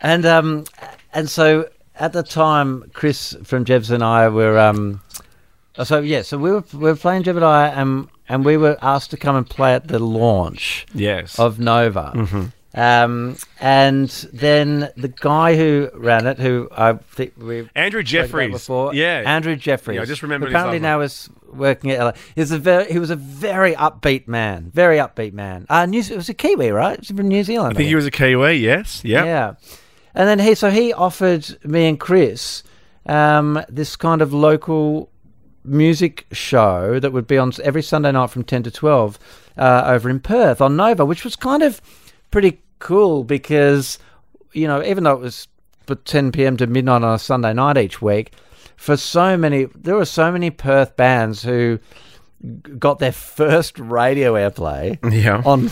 And 0.00 0.26
um, 0.26 0.64
and 1.12 1.28
so 1.28 1.68
at 1.96 2.12
the 2.12 2.22
time, 2.22 2.90
Chris 2.92 3.36
from 3.44 3.64
Jebs 3.64 3.90
and 3.90 4.02
I 4.02 4.28
were 4.28 4.58
um, 4.58 5.00
so 5.82 6.00
yeah, 6.00 6.22
so 6.22 6.38
we 6.38 6.52
were 6.52 6.64
we 6.72 6.80
were 6.80 6.96
playing 6.96 7.24
Jeb 7.24 7.36
and 7.36 7.44
I, 7.44 7.68
and 8.28 8.44
we 8.44 8.56
were 8.56 8.76
asked 8.82 9.10
to 9.10 9.16
come 9.16 9.36
and 9.36 9.48
play 9.48 9.74
at 9.74 9.88
the 9.88 9.98
launch 9.98 10.86
Yes. 10.94 11.38
of 11.38 11.58
Nova. 11.58 12.12
Mm-hmm. 12.14 12.44
Um, 12.76 13.36
and 13.60 14.08
then 14.32 14.90
the 14.96 15.06
guy 15.08 15.56
who 15.56 15.90
ran 15.94 16.26
it, 16.26 16.38
who 16.40 16.68
I 16.76 16.94
think 16.94 17.34
we 17.36 17.68
Andrew 17.76 18.02
Jeffries. 18.02 18.50
before, 18.50 18.92
Yeah. 18.94 19.22
Andrew 19.24 19.54
Jeffries. 19.54 19.94
Yeah, 19.96 20.02
I 20.02 20.06
just 20.06 20.22
remember. 20.24 20.48
Apparently 20.48 20.80
now 20.80 21.00
is 21.00 21.30
working 21.52 21.92
at. 21.92 22.00
LA. 22.00 22.12
He's 22.34 22.50
a 22.50 22.58
very 22.58 22.90
he 22.90 22.98
was 22.98 23.10
a 23.10 23.16
very 23.16 23.74
upbeat 23.76 24.26
man, 24.26 24.72
very 24.74 24.96
upbeat 24.98 25.32
man. 25.34 25.66
Uh, 25.70 25.86
New, 25.86 26.00
it 26.00 26.16
was 26.16 26.28
a 26.28 26.34
Kiwi, 26.34 26.70
right? 26.72 26.98
He's 26.98 27.16
from 27.16 27.28
New 27.28 27.44
Zealand. 27.44 27.74
I 27.74 27.76
think 27.76 27.88
he 27.88 27.94
was 27.94 28.06
a 28.06 28.10
Kiwi, 28.10 28.54
yes. 28.54 29.04
Yeah. 29.04 29.24
Yeah. 29.24 29.54
And 30.16 30.28
then 30.28 30.40
he, 30.40 30.56
so 30.56 30.70
he 30.70 30.92
offered 30.92 31.46
me 31.64 31.86
and 31.86 31.98
Chris 32.00 32.64
um, 33.06 33.62
this 33.68 33.94
kind 33.94 34.20
of 34.20 34.32
local 34.32 35.10
music 35.64 36.26
show 36.32 36.98
that 37.00 37.12
would 37.12 37.26
be 37.26 37.38
on 37.38 37.52
every 37.62 37.82
Sunday 37.82 38.12
night 38.12 38.30
from 38.30 38.44
10 38.44 38.64
to 38.64 38.70
12 38.70 39.18
uh, 39.56 39.82
over 39.86 40.10
in 40.10 40.20
Perth 40.20 40.60
on 40.60 40.76
Nova, 40.76 41.04
which 41.04 41.24
was 41.24 41.36
kind 41.36 41.62
of 41.62 41.80
pretty 42.30 42.60
cool 42.78 43.24
because, 43.24 43.98
you 44.52 44.66
know, 44.66 44.82
even 44.82 45.04
though 45.04 45.14
it 45.14 45.20
was 45.20 45.48
for 45.86 45.94
10 45.94 46.32
p.m. 46.32 46.56
to 46.58 46.66
midnight 46.66 47.02
on 47.02 47.14
a 47.14 47.18
Sunday 47.18 47.52
night 47.52 47.76
each 47.78 48.02
week, 48.02 48.32
for 48.76 48.96
so 48.96 49.36
many, 49.36 49.66
there 49.74 49.94
were 49.94 50.04
so 50.04 50.30
many 50.32 50.50
Perth 50.50 50.96
bands 50.96 51.42
who 51.42 51.78
got 52.78 52.98
their 52.98 53.12
first 53.12 53.78
radio 53.78 54.34
airplay 54.34 54.98
Yeah. 55.10 55.40
on 55.46 55.66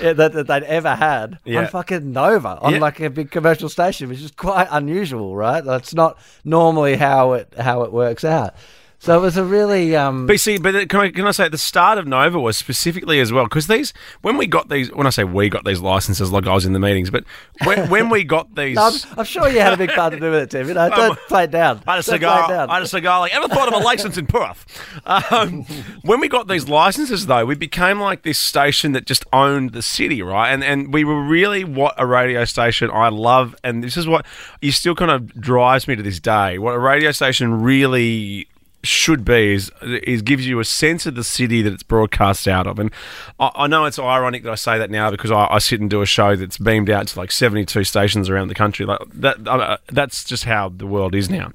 eh, 0.00 0.12
that, 0.12 0.32
that 0.34 0.46
they'd 0.46 0.62
ever 0.62 0.94
had 0.94 1.38
Yeah. 1.44 1.60
on 1.60 1.66
fucking 1.66 2.12
Nova 2.12 2.58
on 2.60 2.74
Yeah. 2.74 2.78
like 2.78 3.00
a 3.00 3.10
big 3.10 3.32
commercial 3.32 3.68
station, 3.68 4.08
which 4.08 4.20
is 4.20 4.30
quite 4.30 4.68
unusual, 4.70 5.34
right? 5.34 5.64
That's 5.64 5.94
not 5.94 6.16
normally 6.44 6.94
how 6.94 7.32
it 7.32 7.52
how 7.58 7.82
it 7.82 7.92
works 7.92 8.22
out. 8.22 8.54
So 9.02 9.18
it 9.18 9.20
was 9.20 9.36
a 9.36 9.42
really 9.42 9.96
um, 9.96 10.28
But 10.28 10.38
see, 10.38 10.58
but 10.58 10.88
can 10.88 11.00
I, 11.00 11.10
can 11.10 11.26
I 11.26 11.32
say 11.32 11.48
the 11.48 11.58
start 11.58 11.98
of 11.98 12.06
Nova 12.06 12.38
was 12.38 12.56
specifically 12.56 13.18
as 13.18 13.32
well 13.32 13.46
because 13.46 13.66
these 13.66 13.92
when 14.20 14.36
we 14.36 14.46
got 14.46 14.68
these 14.68 14.92
when 14.92 15.08
I 15.08 15.10
say 15.10 15.24
we 15.24 15.48
got 15.48 15.64
these 15.64 15.80
licenses 15.80 16.30
like 16.30 16.46
I 16.46 16.54
was 16.54 16.64
in 16.66 16.72
the 16.72 16.78
meetings, 16.78 17.10
but 17.10 17.24
when, 17.64 17.90
when 17.90 18.10
we 18.10 18.22
got 18.22 18.54
these, 18.54 18.78
I'm, 18.78 18.92
I'm 19.18 19.24
sure 19.24 19.48
you 19.48 19.58
had 19.58 19.72
a 19.72 19.76
big 19.76 19.90
part 19.90 20.12
to 20.12 20.20
do 20.20 20.30
with 20.30 20.42
it, 20.42 20.50
Tim. 20.52 20.68
You 20.68 20.74
know, 20.74 20.88
don't 20.96 21.18
play 21.26 21.42
it 21.44 21.50
down. 21.50 21.82
I 21.84 21.96
had 21.96 22.04
a 22.04 22.04
Don't 22.04 22.04
play 22.04 22.14
it 22.14 22.20
cigar. 22.20 22.48
down. 22.48 22.70
I 22.70 22.74
had 22.74 22.82
a 22.84 22.86
cigar. 22.86 23.18
Like, 23.18 23.34
ever 23.34 23.48
thought 23.48 23.66
of 23.66 23.74
a 23.74 23.84
license 23.84 24.16
in 24.18 24.26
Perth? 24.26 24.64
Um, 25.04 25.62
when 26.02 26.20
we 26.20 26.28
got 26.28 26.46
these 26.46 26.68
licenses, 26.68 27.26
though, 27.26 27.44
we 27.44 27.56
became 27.56 27.98
like 27.98 28.22
this 28.22 28.38
station 28.38 28.92
that 28.92 29.04
just 29.04 29.24
owned 29.32 29.72
the 29.72 29.82
city, 29.82 30.22
right? 30.22 30.52
And 30.52 30.62
and 30.62 30.94
we 30.94 31.02
were 31.02 31.20
really 31.20 31.64
what 31.64 31.96
a 31.98 32.06
radio 32.06 32.44
station 32.44 32.88
I 32.88 33.08
love, 33.08 33.56
and 33.64 33.82
this 33.82 33.96
is 33.96 34.06
what 34.06 34.24
you 34.60 34.70
still 34.70 34.94
kind 34.94 35.10
of 35.10 35.34
drives 35.40 35.88
me 35.88 35.96
to 35.96 36.04
this 36.04 36.20
day. 36.20 36.56
What 36.58 36.76
a 36.76 36.78
radio 36.78 37.10
station 37.10 37.62
really 37.62 38.46
should 38.84 39.24
be 39.24 39.54
is 39.54 39.70
is 39.82 40.22
gives 40.22 40.46
you 40.46 40.58
a 40.58 40.64
sense 40.64 41.06
of 41.06 41.14
the 41.14 41.24
city 41.24 41.62
that 41.62 41.72
it's 41.72 41.82
broadcast 41.82 42.48
out 42.48 42.66
of. 42.66 42.78
And 42.78 42.90
I, 43.38 43.50
I 43.54 43.66
know 43.66 43.84
it's 43.84 43.98
ironic 43.98 44.42
that 44.42 44.50
I 44.50 44.56
say 44.56 44.78
that 44.78 44.90
now 44.90 45.10
because 45.10 45.30
I, 45.30 45.46
I 45.46 45.58
sit 45.58 45.80
and 45.80 45.88
do 45.88 46.02
a 46.02 46.06
show 46.06 46.34
that's 46.36 46.58
beamed 46.58 46.90
out 46.90 47.08
to 47.08 47.18
like 47.18 47.30
seventy 47.30 47.64
two 47.64 47.84
stations 47.84 48.28
around 48.28 48.48
the 48.48 48.54
country. 48.54 48.84
Like 48.86 49.00
that, 49.14 49.46
uh, 49.46 49.78
that's 49.88 50.24
just 50.24 50.44
how 50.44 50.70
the 50.70 50.86
world 50.86 51.14
is 51.14 51.30
now. 51.30 51.52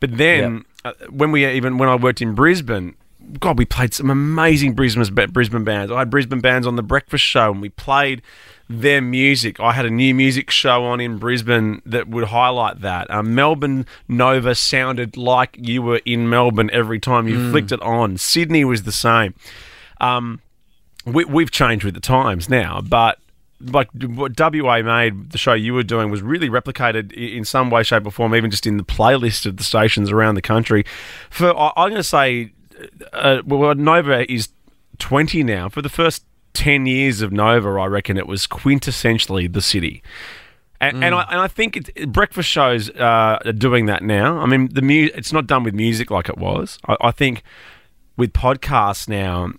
But 0.00 0.16
then 0.16 0.64
uh, 0.84 0.92
when 1.10 1.32
we 1.32 1.46
even 1.46 1.78
when 1.78 1.88
I 1.88 1.96
worked 1.96 2.22
in 2.22 2.34
Brisbane. 2.34 2.96
God, 3.38 3.58
we 3.58 3.64
played 3.64 3.94
some 3.94 4.10
amazing 4.10 4.72
Brisbane 4.72 5.30
Brisbane 5.30 5.62
bands. 5.62 5.92
I 5.92 6.00
had 6.00 6.10
Brisbane 6.10 6.40
bands 6.40 6.66
on 6.66 6.74
the 6.74 6.82
Breakfast 6.82 7.22
Show, 7.22 7.52
and 7.52 7.60
we 7.60 7.68
played 7.68 8.22
their 8.72 9.00
music. 9.02 9.58
I 9.58 9.72
had 9.72 9.84
a 9.84 9.90
new 9.90 10.14
music 10.14 10.48
show 10.48 10.84
on 10.84 11.00
in 11.00 11.18
Brisbane 11.18 11.82
that 11.84 12.06
would 12.08 12.28
highlight 12.28 12.80
that. 12.82 13.10
Um, 13.10 13.34
Melbourne 13.34 13.84
Nova 14.06 14.54
sounded 14.54 15.16
like 15.16 15.56
you 15.58 15.82
were 15.82 16.00
in 16.04 16.28
Melbourne 16.28 16.70
every 16.72 17.00
time 17.00 17.26
you 17.26 17.50
flicked 17.50 17.72
it 17.72 17.82
on. 17.82 18.16
Sydney 18.16 18.64
was 18.64 18.84
the 18.84 18.92
same. 18.92 19.34
Um, 20.00 20.40
we, 21.04 21.24
we've 21.24 21.50
changed 21.50 21.84
with 21.84 21.94
the 21.94 22.00
times 22.00 22.48
now, 22.48 22.80
but 22.80 23.18
like 23.60 23.88
what 23.92 24.38
WA 24.38 24.80
made 24.82 25.32
the 25.32 25.38
show 25.38 25.52
you 25.52 25.74
were 25.74 25.82
doing 25.82 26.08
was 26.08 26.22
really 26.22 26.48
replicated 26.48 27.12
in 27.12 27.44
some 27.44 27.70
way, 27.70 27.82
shape, 27.82 28.06
or 28.06 28.12
form, 28.12 28.36
even 28.36 28.52
just 28.52 28.68
in 28.68 28.76
the 28.76 28.84
playlist 28.84 29.46
of 29.46 29.56
the 29.56 29.64
stations 29.64 30.12
around 30.12 30.36
the 30.36 30.42
country. 30.42 30.84
For 31.28 31.54
I- 31.58 31.72
I'm 31.76 31.88
going 31.90 31.96
to 31.96 32.04
say, 32.04 32.52
uh, 33.12 33.42
well, 33.44 33.74
Nova 33.74 34.30
is 34.32 34.48
20 34.98 35.42
now. 35.42 35.68
For 35.68 35.82
the 35.82 35.88
first 35.88 36.24
10 36.54 36.86
years 36.86 37.22
of 37.22 37.32
Nova, 37.32 37.68
I 37.70 37.86
reckon 37.86 38.16
it 38.16 38.26
was 38.26 38.46
quintessentially 38.46 39.52
the 39.52 39.62
city. 39.62 40.02
And, 40.80 41.04
and, 41.04 41.14
I, 41.14 41.22
and 41.30 41.40
I 41.40 41.48
think 41.48 41.76
it, 41.76 42.10
breakfast 42.10 42.48
shows 42.48 42.88
uh, 42.90 43.38
are 43.44 43.52
doing 43.52 43.86
that 43.86 44.02
now. 44.02 44.38
I 44.38 44.46
mean, 44.46 44.68
the 44.72 44.80
mu- 44.80 45.10
it's 45.14 45.32
not 45.32 45.46
done 45.46 45.62
with 45.62 45.74
music 45.74 46.10
like 46.10 46.28
it 46.30 46.38
was. 46.38 46.78
I, 46.88 46.96
I 47.02 47.10
think 47.10 47.42
with 48.16 48.32
podcasts 48.32 49.06
now, 49.06 49.52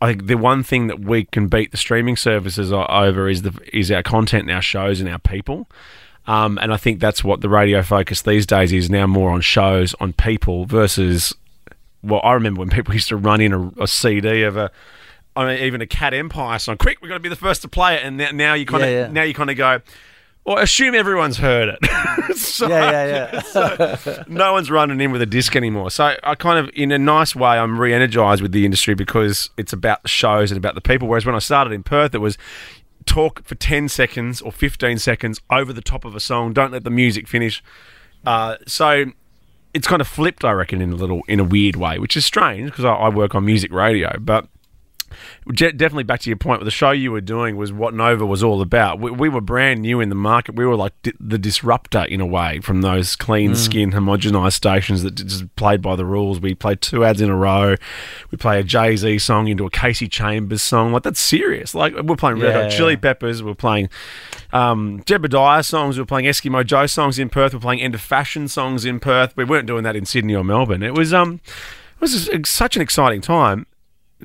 I 0.00 0.08
think 0.08 0.26
the 0.26 0.36
one 0.36 0.62
thing 0.62 0.86
that 0.86 1.00
we 1.00 1.24
can 1.24 1.48
beat 1.48 1.72
the 1.72 1.76
streaming 1.76 2.16
services 2.16 2.72
over 2.72 3.28
is 3.28 3.42
the 3.42 3.58
is 3.72 3.90
our 3.90 4.02
content 4.02 4.44
and 4.44 4.52
our 4.52 4.62
shows 4.62 5.00
and 5.00 5.10
our 5.10 5.18
people. 5.18 5.68
Um, 6.26 6.58
and 6.62 6.72
I 6.72 6.76
think 6.76 7.00
that's 7.00 7.24
what 7.24 7.40
the 7.40 7.48
radio 7.48 7.82
focus 7.82 8.22
these 8.22 8.46
days 8.46 8.72
is 8.72 8.88
now 8.88 9.06
more 9.06 9.30
on 9.30 9.40
shows, 9.40 9.94
on 10.00 10.12
people 10.12 10.64
versus. 10.64 11.34
Well, 12.02 12.20
I 12.24 12.32
remember 12.32 12.60
when 12.60 12.70
people 12.70 12.94
used 13.00 13.08
to 13.08 13.16
run 13.16 13.40
in 13.40 13.52
a, 13.52 13.82
a 13.82 13.86
CD 13.86 14.42
of 14.44 14.56
a, 14.56 14.70
I 15.40 15.46
mean, 15.54 15.64
even 15.64 15.80
a 15.80 15.86
Cat 15.86 16.12
Empire 16.14 16.58
song. 16.58 16.76
Quick, 16.76 17.00
we've 17.00 17.08
got 17.08 17.14
to 17.14 17.20
be 17.20 17.28
the 17.28 17.36
first 17.36 17.62
to 17.62 17.68
play 17.68 17.94
it, 17.96 18.04
and 18.04 18.16
now, 18.16 18.30
now 18.32 18.54
you 18.54 18.66
kind 18.66 18.82
of 18.82 18.90
Yeah, 18.90 19.06
yeah. 19.06 19.12
now 19.12 19.22
you 19.22 19.34
kind 19.34 19.50
of 19.50 19.56
go. 19.56 19.80
Well, 20.44 20.58
assume 20.58 20.94
everyone's 20.94 21.36
heard 21.38 21.68
it. 21.68 21.78
So- 22.36 22.68
yeah, 22.68 22.90
yeah, 23.06 23.42
yeah. 23.54 24.22
no 24.28 24.52
one's 24.54 24.70
running 24.70 25.00
in 25.00 25.12
with 25.12 25.20
a 25.22 25.26
disc 25.26 25.54
anymore. 25.56 25.90
So 25.90 26.16
I 26.22 26.34
kind 26.34 26.58
of, 26.58 26.70
in 26.74 26.90
a 26.92 26.98
nice 26.98 27.34
way, 27.34 27.50
I'm 27.58 27.78
re-energized 27.78 28.40
with 28.42 28.52
the 28.52 28.64
industry 28.64 28.94
because 28.94 29.50
it's 29.56 29.72
about 29.72 30.02
the 30.02 30.08
shows 30.08 30.50
and 30.50 30.56
about 30.58 30.74
the 30.74 30.80
people. 30.80 31.06
Whereas 31.08 31.26
when 31.26 31.34
I 31.34 31.38
started 31.38 31.72
in 31.72 31.82
Perth, 31.82 32.14
it 32.14 32.18
was 32.18 32.38
talk 33.06 33.44
for 33.44 33.54
10 33.56 33.88
seconds 33.88 34.40
or 34.40 34.52
15 34.52 34.98
seconds 34.98 35.40
over 35.50 35.72
the 35.72 35.82
top 35.82 36.04
of 36.04 36.14
a 36.14 36.20
song. 36.20 36.52
Don't 36.52 36.72
let 36.72 36.84
the 36.84 36.90
music 36.90 37.28
finish. 37.28 37.62
Uh, 38.24 38.56
so 38.66 39.06
it's 39.74 39.86
kind 39.86 40.00
of 40.00 40.08
flipped, 40.08 40.44
I 40.44 40.52
reckon, 40.52 40.80
in 40.80 40.92
a 40.92 40.96
little, 40.96 41.22
in 41.28 41.40
a 41.40 41.44
weird 41.44 41.76
way, 41.76 41.98
which 41.98 42.16
is 42.16 42.24
strange 42.24 42.70
because 42.70 42.84
I, 42.84 42.92
I 42.92 43.08
work 43.10 43.34
on 43.34 43.44
music 43.44 43.72
radio, 43.72 44.16
but. 44.18 44.46
Je- 45.52 45.72
Definitely 45.72 46.04
back 46.04 46.20
to 46.20 46.30
your 46.30 46.36
point. 46.36 46.64
The 46.64 46.70
show 46.70 46.90
you 46.90 47.12
were 47.12 47.20
doing 47.20 47.56
was 47.56 47.72
what 47.72 47.94
Nova 47.94 48.24
was 48.26 48.42
all 48.42 48.60
about. 48.62 48.98
We, 49.00 49.10
we 49.10 49.28
were 49.28 49.40
brand 49.40 49.80
new 49.82 50.00
in 50.00 50.08
the 50.08 50.14
market. 50.14 50.54
We 50.56 50.66
were 50.66 50.76
like 50.76 50.92
di- 51.02 51.12
the 51.20 51.38
disruptor 51.38 52.04
in 52.04 52.20
a 52.20 52.26
way 52.26 52.60
from 52.60 52.82
those 52.82 53.16
clean 53.16 53.54
skin, 53.54 53.92
homogenized 53.92 54.52
stations 54.54 55.02
that 55.02 55.12
just 55.16 55.54
played 55.56 55.82
by 55.82 55.96
the 55.96 56.04
rules. 56.04 56.40
We 56.40 56.54
played 56.54 56.80
two 56.80 57.04
ads 57.04 57.20
in 57.20 57.30
a 57.30 57.36
row. 57.36 57.76
We 58.30 58.38
play 58.38 58.60
a 58.60 58.62
Jay 58.62 58.96
Z 58.96 59.18
song 59.20 59.48
into 59.48 59.64
a 59.66 59.70
Kasey 59.70 60.10
Chambers 60.10 60.62
song. 60.62 60.92
Like 60.92 61.02
that's 61.02 61.20
serious. 61.20 61.74
Like 61.74 61.94
we're 61.94 62.16
playing 62.16 62.38
Red 62.38 62.54
Hot 62.54 62.64
Yeah. 62.64 62.68
Chili 62.70 62.96
Peppers. 62.96 63.42
We're 63.42 63.54
playing 63.54 63.88
um, 64.52 65.02
Jebediah 65.04 65.64
songs. 65.64 65.98
We're 65.98 66.04
playing 66.04 66.26
Eskimo 66.26 66.64
Joe 66.64 66.86
songs 66.86 67.18
in 67.18 67.28
Perth. 67.28 67.54
We're 67.54 67.60
playing 67.60 67.80
End 67.82 67.94
of 67.94 68.00
Fashion 68.00 68.48
songs 68.48 68.84
in 68.84 69.00
Perth. 69.00 69.36
We 69.36 69.44
weren't 69.44 69.66
doing 69.66 69.84
that 69.84 69.96
in 69.96 70.04
Sydney 70.06 70.34
or 70.34 70.44
Melbourne. 70.44 70.82
It 70.82 70.94
was 70.94 71.12
um, 71.14 71.40
it 71.96 72.00
was 72.00 72.30
such 72.48 72.76
an 72.76 72.82
exciting 72.82 73.20
time. 73.20 73.66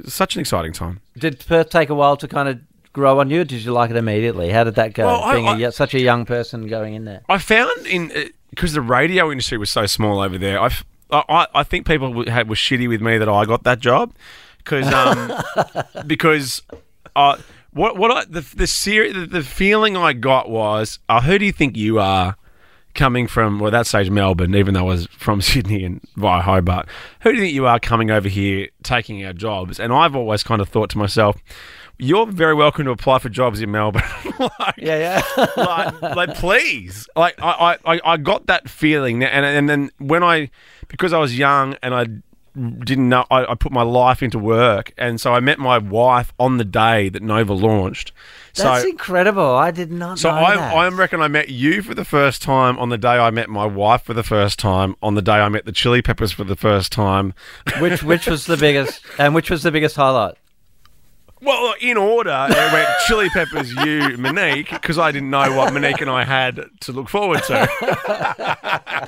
Such 0.06 0.36
an 0.36 0.42
exciting 0.42 0.74
time. 0.74 1.02
Did 1.18 1.40
Perth 1.48 1.70
take 1.70 1.90
a 1.90 1.96
while 1.96 2.18
to 2.18 2.28
kind 2.28 2.50
of 2.50 2.60
grow 2.94 3.20
on 3.20 3.30
you? 3.30 3.42
Or 3.42 3.44
did 3.46 3.64
you 3.64 3.72
like 3.72 3.90
it 3.92 3.96
immediately? 3.98 4.50
How 4.50 4.64
did 4.64 4.76
that 4.76 4.94
go? 4.94 5.06
Well, 5.08 5.34
being 5.34 5.48
a 5.48 5.52
I- 5.52 5.58
y 5.58 5.70
such 5.70 5.94
a 5.94 6.00
young 6.02 6.26
person 6.26 6.68
going 6.68 6.94
in 6.96 7.06
there. 7.06 7.22
I 7.30 7.38
found 7.38 7.86
in 7.88 8.12
because 8.50 8.74
the 8.74 8.82
radio 8.82 9.32
industry 9.32 9.58
was 9.58 9.70
so 9.70 9.86
small 9.86 10.20
over 10.22 10.38
there. 10.38 10.60
I, 10.62 10.70
I, 11.12 11.48
I 11.56 11.64
think 11.64 11.86
people 11.86 12.10
w- 12.10 12.30
had, 12.30 12.48
were 12.50 12.56
shitty 12.56 12.88
with 12.88 13.02
me 13.02 13.18
that 13.18 13.28
I 13.30 13.46
got 13.46 13.64
that 13.64 13.80
job 13.80 14.14
because 14.60 14.92
um, 14.94 15.34
because 16.08 16.62
uh, 17.16 17.38
what 17.72 17.98
what 17.98 18.12
I, 18.12 18.26
the 18.26 18.42
the, 18.56 18.68
seri- 18.68 19.12
the 19.12 19.26
the 19.26 19.44
feeling 19.44 19.96
I 19.98 20.14
got 20.14 20.50
was 20.50 21.00
uh, 21.10 21.22
who 21.22 21.38
do 21.40 21.46
you 21.46 21.52
think 21.52 21.76
you 21.78 22.00
are 22.00 22.36
coming 22.96 23.28
from 23.28 23.60
well 23.60 23.72
that 23.72 23.86
stage 23.86 24.10
Melbourne 24.10 24.56
even 24.56 24.74
though 24.74 24.82
I 24.82 24.94
was 24.94 25.08
from 25.08 25.42
Sydney 25.42 25.84
and 25.84 26.02
via 26.16 26.42
Hobart 26.42 26.88
who 27.22 27.32
do 27.32 27.38
you 27.38 27.44
think 27.44 27.54
you 27.54 27.68
are 27.68 27.80
coming 27.80 28.10
over 28.10 28.30
here 28.30 28.70
taking 28.84 29.24
our 29.26 29.34
jobs? 29.34 29.80
And 29.80 29.94
I've 29.94 30.16
always 30.16 30.44
kind 30.44 30.62
of 30.62 30.70
thought 30.70 30.90
to 30.92 30.98
myself 30.98 31.38
you're 31.98 32.26
very 32.26 32.54
welcome 32.54 32.86
to 32.86 32.92
apply 32.92 33.20
for 33.20 33.30
jobs 33.30 33.62
in 33.62 33.72
Melbourne. 33.72 34.04
Like, 34.40 34.76
Yeah, 34.78 35.22
yeah. 35.38 35.46
like, 35.58 36.02
like 36.02 36.36
please. 36.36 37.08
Like 37.16 37.36
I, 37.42 37.78
I, 37.86 38.02
I 38.04 38.18
got 38.18 38.48
that 38.48 38.70
feeling. 38.70 39.24
And, 39.24 39.46
and 39.46 39.70
then 39.70 39.92
when 39.98 40.24
I 40.24 40.50
because 40.90 41.14
I 41.14 41.20
was 41.20 41.38
young 41.38 41.78
and 41.82 41.96
I 41.96 42.08
didn't 42.56 43.10
know 43.10 43.26
I, 43.30 43.46
I 43.52 43.56
put 43.56 43.72
my 43.72 43.82
life 43.82 44.24
into 44.24 44.40
work 44.40 44.94
and 44.98 45.20
so 45.20 45.34
I 45.34 45.40
met 45.40 45.60
my 45.60 45.78
wife 45.78 46.34
on 46.40 46.58
the 46.58 46.64
day 46.64 47.10
that 47.10 47.22
Nova 47.22 47.54
launched 47.54 48.12
That's 48.56 48.84
so 48.84 48.90
incredible. 48.90 49.44
I 49.44 49.72
did 49.72 49.92
not 49.92 50.20
so 50.20 50.30
I, 50.30 50.56
that. 50.56 50.74
I 50.74 50.88
reckon 50.90 51.22
I 51.22 51.28
met 51.28 51.50
you 51.50 51.82
for 51.82 51.94
the 51.94 52.06
first 52.06 52.42
time 52.42 52.80
on 52.80 52.90
the 52.90 52.98
day 52.98 53.18
I 53.18 53.30
met 53.30 53.50
my 53.50 53.66
wife 53.66 54.04
for 54.04 54.14
the 54.14 54.24
first 54.24 54.58
time 54.60 54.96
on 55.02 55.16
the 55.16 55.22
day 55.22 55.34
I 55.34 55.50
met 55.50 55.66
the 55.66 55.72
Chili 55.72 56.02
Peppers 56.02 56.32
for 56.32 56.44
the 56.44 56.56
first 56.56 56.92
time 56.92 57.34
which 57.80 58.04
which 58.04 58.28
was 58.28 58.46
the 58.46 58.58
biggest 58.58 59.02
and 59.18 59.36
which 59.36 59.50
was 59.50 59.64
the 59.64 59.72
biggest 59.72 59.96
highlight? 59.96 60.36
Well, 61.42 61.76
in 61.80 61.98
order, 61.98 62.48
it 62.50 62.74
went 62.74 62.90
Chili 63.06 63.30
Peppers, 63.30 63.72
you, 63.72 64.18
Monique, 64.18 64.72
because 64.72 64.98
I 64.98 65.12
didn't 65.12 65.30
know 65.30 65.56
what 65.56 65.74
Monique 65.74 66.02
and 66.02 66.10
I 66.10 66.24
had 66.24 66.64
to 66.82 66.92
look 66.92 67.10
forward 67.10 67.44
to. 67.44 67.70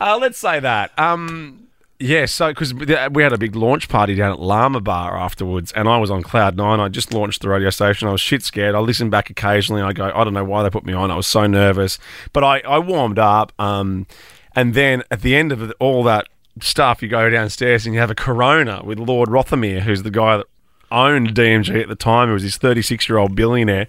uh, 0.00 0.18
let's 0.20 0.38
say 0.38 0.60
that. 0.60 0.96
Um, 0.98 1.67
yeah, 2.00 2.26
so 2.26 2.48
because 2.48 2.72
we 2.74 2.86
had 3.22 3.32
a 3.32 3.38
big 3.38 3.56
launch 3.56 3.88
party 3.88 4.14
down 4.14 4.32
at 4.32 4.38
Llama 4.38 4.80
Bar 4.80 5.16
afterwards, 5.16 5.72
and 5.72 5.88
I 5.88 5.98
was 5.98 6.10
on 6.10 6.22
cloud 6.22 6.56
nine. 6.56 6.78
I 6.78 6.88
just 6.88 7.12
launched 7.12 7.42
the 7.42 7.48
radio 7.48 7.70
station. 7.70 8.06
I 8.06 8.12
was 8.12 8.20
shit 8.20 8.42
scared. 8.42 8.74
I 8.74 8.78
listened 8.78 9.10
back 9.10 9.30
occasionally. 9.30 9.82
I 9.82 9.92
go, 9.92 10.12
I 10.14 10.22
don't 10.22 10.34
know 10.34 10.44
why 10.44 10.62
they 10.62 10.70
put 10.70 10.84
me 10.84 10.92
on. 10.92 11.10
I 11.10 11.16
was 11.16 11.26
so 11.26 11.46
nervous, 11.46 11.98
but 12.32 12.44
I, 12.44 12.60
I 12.60 12.78
warmed 12.78 13.18
up. 13.18 13.52
Um, 13.58 14.06
and 14.54 14.74
then 14.74 15.02
at 15.10 15.22
the 15.22 15.34
end 15.34 15.50
of 15.50 15.72
all 15.80 16.04
that 16.04 16.28
stuff, 16.60 17.02
you 17.02 17.08
go 17.08 17.28
downstairs 17.30 17.84
and 17.84 17.94
you 17.94 18.00
have 18.00 18.10
a 18.10 18.14
Corona 18.14 18.82
with 18.84 18.98
Lord 18.98 19.28
Rothermere, 19.28 19.80
who's 19.80 20.02
the 20.04 20.10
guy 20.10 20.36
that 20.36 20.46
owned 20.90 21.34
DMG 21.34 21.82
at 21.82 21.88
the 21.88 21.96
time. 21.96 22.28
He 22.28 22.32
was 22.32 22.42
his 22.42 22.56
36 22.56 23.08
year 23.08 23.18
old 23.18 23.34
billionaire. 23.34 23.88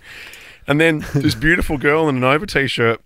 And 0.68 0.82
then 0.82 1.06
this 1.14 1.36
beautiful 1.36 1.78
girl 1.78 2.10
in 2.10 2.18
an 2.18 2.24
over 2.24 2.46
t 2.46 2.68
shirt 2.68 3.02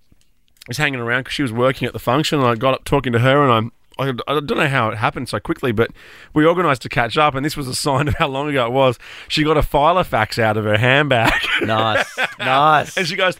was 0.67 0.77
hanging 0.77 0.99
around 0.99 1.21
because 1.21 1.33
she 1.33 1.41
was 1.41 1.51
working 1.51 1.87
at 1.87 1.93
the 1.93 1.99
function. 1.99 2.39
And 2.39 2.47
I 2.47 2.55
got 2.55 2.73
up 2.73 2.85
talking 2.85 3.13
to 3.13 3.19
her, 3.19 3.43
and 3.43 3.51
I'm. 3.51 3.71
I, 3.99 4.09
I 4.09 4.39
don't 4.39 4.57
know 4.57 4.67
how 4.67 4.89
it 4.89 4.97
happened 4.97 5.29
so 5.29 5.39
quickly, 5.39 5.71
but 5.71 5.91
we 6.33 6.45
organised 6.45 6.81
to 6.83 6.89
catch 6.89 7.17
up, 7.17 7.35
and 7.35 7.45
this 7.45 7.55
was 7.55 7.67
a 7.67 7.75
sign 7.87 8.07
of 8.07 8.15
how 8.15 8.27
long 8.27 8.49
ago 8.49 8.65
it 8.65 8.71
was. 8.71 8.97
She 9.27 9.43
got 9.43 9.57
a 9.57 9.61
Filofax 9.61 10.39
out 10.39 10.57
of 10.57 10.65
her 10.65 10.77
handbag, 10.77 11.33
Nice, 11.61 12.17
nice. 12.39 12.97
and 12.97 13.07
she 13.07 13.15
goes, 13.15 13.37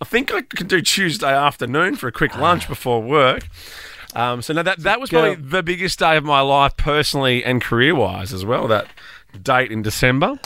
"I 0.00 0.04
think 0.04 0.32
I 0.32 0.42
can 0.42 0.66
do 0.66 0.80
Tuesday 0.82 1.32
afternoon 1.32 1.96
for 1.96 2.08
a 2.08 2.12
quick 2.12 2.36
lunch 2.36 2.68
before 2.68 3.02
work." 3.02 3.48
Um, 4.14 4.42
so 4.42 4.52
no, 4.52 4.62
that 4.62 4.80
that 4.80 5.00
was 5.00 5.08
probably 5.10 5.36
Girl. 5.36 5.44
the 5.48 5.62
biggest 5.62 5.98
day 5.98 6.16
of 6.16 6.24
my 6.24 6.40
life, 6.40 6.76
personally 6.76 7.42
and 7.44 7.62
career 7.62 7.94
wise 7.94 8.32
as 8.34 8.44
well. 8.44 8.68
That 8.68 8.86
date 9.42 9.72
in 9.72 9.80
December. 9.80 10.38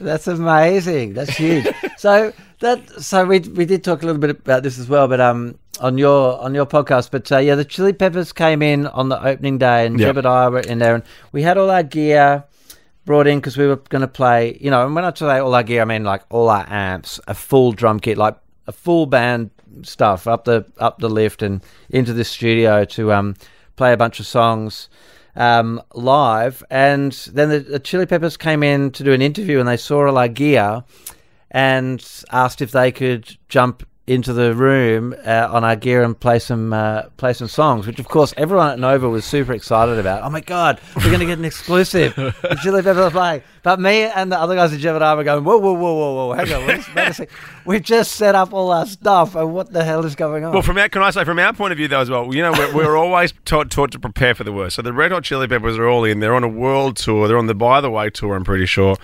That's 0.00 0.26
amazing. 0.26 1.12
That's 1.14 1.36
huge. 1.36 1.68
so 1.96 2.32
that 2.60 2.88
so 3.00 3.24
we 3.24 3.38
we 3.40 3.66
did 3.66 3.84
talk 3.84 4.02
a 4.02 4.06
little 4.06 4.20
bit 4.20 4.30
about 4.30 4.62
this 4.64 4.78
as 4.78 4.88
well, 4.88 5.06
but 5.06 5.20
um 5.20 5.56
on 5.80 5.98
your 5.98 6.38
on 6.40 6.54
your 6.54 6.66
podcast. 6.66 7.10
But 7.10 7.30
uh, 7.30 7.38
yeah, 7.38 7.54
the 7.54 7.64
Chili 7.64 7.92
Peppers 7.92 8.32
came 8.32 8.62
in 8.62 8.86
on 8.86 9.08
the 9.08 9.22
opening 9.24 9.58
day, 9.58 9.86
and 9.86 9.98
Yep. 9.98 10.08
Jeb 10.08 10.16
and 10.18 10.26
I 10.26 10.48
were 10.48 10.60
in 10.60 10.78
there, 10.78 10.94
and 10.94 11.04
we 11.32 11.42
had 11.42 11.56
all 11.58 11.70
our 11.70 11.82
gear 11.82 12.44
brought 13.04 13.26
in 13.26 13.38
because 13.38 13.56
we 13.56 13.66
were 13.66 13.76
going 13.76 14.02
to 14.02 14.08
play. 14.08 14.58
You 14.60 14.70
know, 14.70 14.84
and 14.86 14.94
when 14.94 15.04
I 15.04 15.12
say 15.14 15.38
all 15.38 15.54
our 15.54 15.62
gear, 15.62 15.82
I 15.82 15.84
mean 15.84 16.04
like 16.04 16.22
all 16.30 16.48
our 16.48 16.66
amps, 16.68 17.20
a 17.28 17.34
full 17.34 17.72
drum 17.72 18.00
kit, 18.00 18.18
like 18.18 18.36
a 18.66 18.72
full 18.72 19.06
band 19.06 19.50
stuff 19.82 20.26
up 20.26 20.44
the 20.44 20.64
up 20.78 20.98
the 20.98 21.08
lift 21.10 21.42
and 21.42 21.62
into 21.90 22.12
the 22.12 22.24
studio 22.24 22.84
to 22.84 23.12
um 23.12 23.34
play 23.76 23.92
a 23.92 23.96
bunch 23.96 24.20
of 24.20 24.26
songs 24.26 24.88
um, 25.36 25.82
live. 25.94 26.62
And 26.70 27.12
then 27.32 27.48
the, 27.50 27.58
the 27.60 27.78
Chili 27.80 28.06
Peppers 28.06 28.36
came 28.36 28.62
in 28.62 28.90
to 28.92 29.02
do 29.04 29.12
an 29.12 29.22
interview, 29.22 29.58
and 29.58 29.68
they 29.68 29.76
saw 29.76 30.06
all 30.06 30.18
our 30.18 30.28
gear 30.28 30.84
and 31.50 32.04
asked 32.32 32.60
if 32.62 32.72
they 32.72 32.90
could 32.92 33.36
jump 33.48 33.86
into 34.06 34.34
the 34.34 34.54
room 34.54 35.14
uh, 35.24 35.48
on 35.50 35.64
our 35.64 35.76
gear 35.76 36.02
and 36.02 36.18
play 36.18 36.38
some 36.38 36.72
uh, 36.72 37.02
play 37.16 37.32
some 37.32 37.48
songs, 37.48 37.86
which 37.86 37.98
of 37.98 38.06
course 38.06 38.34
everyone 38.36 38.70
at 38.70 38.78
Nova 38.78 39.08
was 39.08 39.24
super 39.24 39.52
excited 39.54 39.98
about. 39.98 40.22
Oh 40.22 40.30
my 40.30 40.40
god, 40.40 40.80
we're 40.96 41.04
going 41.04 41.20
to 41.20 41.26
get 41.26 41.38
an 41.38 41.44
exclusive! 41.44 42.14
the 42.14 42.58
Chili 42.62 42.82
Peppers 42.82 43.12
playing. 43.12 43.42
But 43.62 43.80
me 43.80 44.02
and 44.02 44.30
the 44.30 44.38
other 44.38 44.54
guys 44.54 44.74
at 44.74 44.80
Gemini 44.80 45.14
were 45.14 45.24
going, 45.24 45.42
whoa, 45.42 45.56
whoa, 45.56 45.72
whoa, 45.72 45.94
whoa, 45.94 46.14
whoa, 46.14 46.32
hang 46.34 46.52
on, 46.52 46.66
wait 46.66 46.86
a 46.96 47.14
sec. 47.14 47.30
we've 47.64 47.82
just 47.82 48.12
set 48.12 48.34
up 48.34 48.52
all 48.52 48.70
our 48.72 48.84
stuff, 48.84 49.34
and 49.34 49.54
what 49.54 49.72
the 49.72 49.84
hell 49.84 50.04
is 50.04 50.14
going 50.14 50.44
on? 50.44 50.52
Well, 50.52 50.60
from 50.60 50.76
our, 50.76 50.90
can 50.90 51.02
I 51.02 51.10
say 51.10 51.24
from 51.24 51.38
our 51.38 51.54
point 51.54 51.72
of 51.72 51.78
view 51.78 51.88
though 51.88 52.00
as 52.00 52.10
well, 52.10 52.34
you 52.34 52.42
know, 52.42 52.52
we're, 52.52 52.74
we're 52.74 52.96
always 52.96 53.32
taught, 53.46 53.70
taught 53.70 53.90
to 53.92 53.98
prepare 53.98 54.34
for 54.34 54.44
the 54.44 54.52
worst. 54.52 54.76
So 54.76 54.82
the 54.82 54.92
Red 54.92 55.12
Hot 55.12 55.24
Chili 55.24 55.48
Peppers 55.48 55.78
are 55.78 55.88
all 55.88 56.04
in. 56.04 56.20
They're 56.20 56.34
on 56.34 56.44
a 56.44 56.48
world 56.48 56.96
tour. 56.96 57.26
They're 57.26 57.38
on 57.38 57.46
the 57.46 57.54
By 57.54 57.80
the 57.80 57.90
Way 57.90 58.10
tour. 58.10 58.34
I'm 58.34 58.44
pretty 58.44 58.66
sure. 58.66 58.96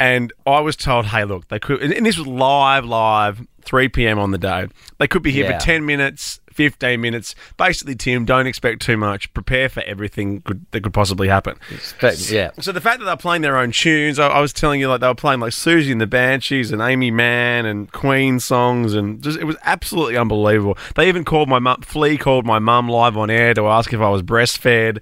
And 0.00 0.32
I 0.46 0.58
was 0.58 0.74
told, 0.74 1.06
hey, 1.06 1.24
look, 1.24 1.46
they 1.46 1.60
could, 1.60 1.80
and 1.80 2.04
this 2.04 2.18
was 2.18 2.26
live, 2.26 2.84
live, 2.84 3.46
3 3.64 3.88
p.m. 3.88 4.18
on 4.18 4.30
the 4.30 4.38
day. 4.38 4.68
They 4.98 5.08
could 5.08 5.22
be 5.22 5.30
here 5.32 5.44
Yeah. 5.48 5.58
for 5.58 5.64
10 5.64 5.84
minutes, 5.86 6.40
15 6.52 7.00
minutes. 7.00 7.34
Basically, 7.56 7.94
Tim, 7.94 8.24
don't 8.24 8.46
expect 8.46 8.82
too 8.82 8.96
much. 8.96 9.32
Prepare 9.34 9.68
for 9.68 9.82
everything 9.84 10.42
could, 10.42 10.66
that 10.72 10.82
could 10.82 10.92
possibly 10.92 11.28
happen. 11.28 11.56
But, 12.00 12.30
yeah. 12.30 12.50
So 12.60 12.72
the 12.72 12.80
fact 12.80 12.98
that 12.98 13.04
they're 13.06 13.16
playing 13.16 13.42
their 13.42 13.56
own 13.56 13.72
tunes, 13.72 14.18
I, 14.18 14.28
I 14.28 14.40
was 14.40 14.52
telling 14.52 14.80
you, 14.80 14.88
like 14.88 15.00
they 15.00 15.06
were 15.08 15.14
playing 15.14 15.40
like 15.40 15.52
Siouxsie 15.52 15.90
and 15.92 16.00
the 16.00 16.06
Banshees 16.06 16.70
and 16.72 16.82
Aimee 16.82 17.10
Mann 17.10 17.64
and 17.66 17.90
Queen 17.92 18.38
songs, 18.40 18.94
and 18.94 19.22
just 19.22 19.38
it 19.38 19.44
was 19.44 19.56
absolutely 19.64 20.16
unbelievable. 20.16 20.76
They 20.94 21.08
even 21.08 21.24
called 21.24 21.48
my 21.48 21.58
mum. 21.58 21.80
Flea 21.82 22.18
called 22.18 22.44
my 22.44 22.58
mum 22.58 22.88
live 22.88 23.16
on 23.16 23.30
air 23.30 23.54
to 23.54 23.66
ask 23.68 23.92
if 23.92 24.00
I 24.00 24.08
was 24.10 24.22
breastfed. 24.22 24.98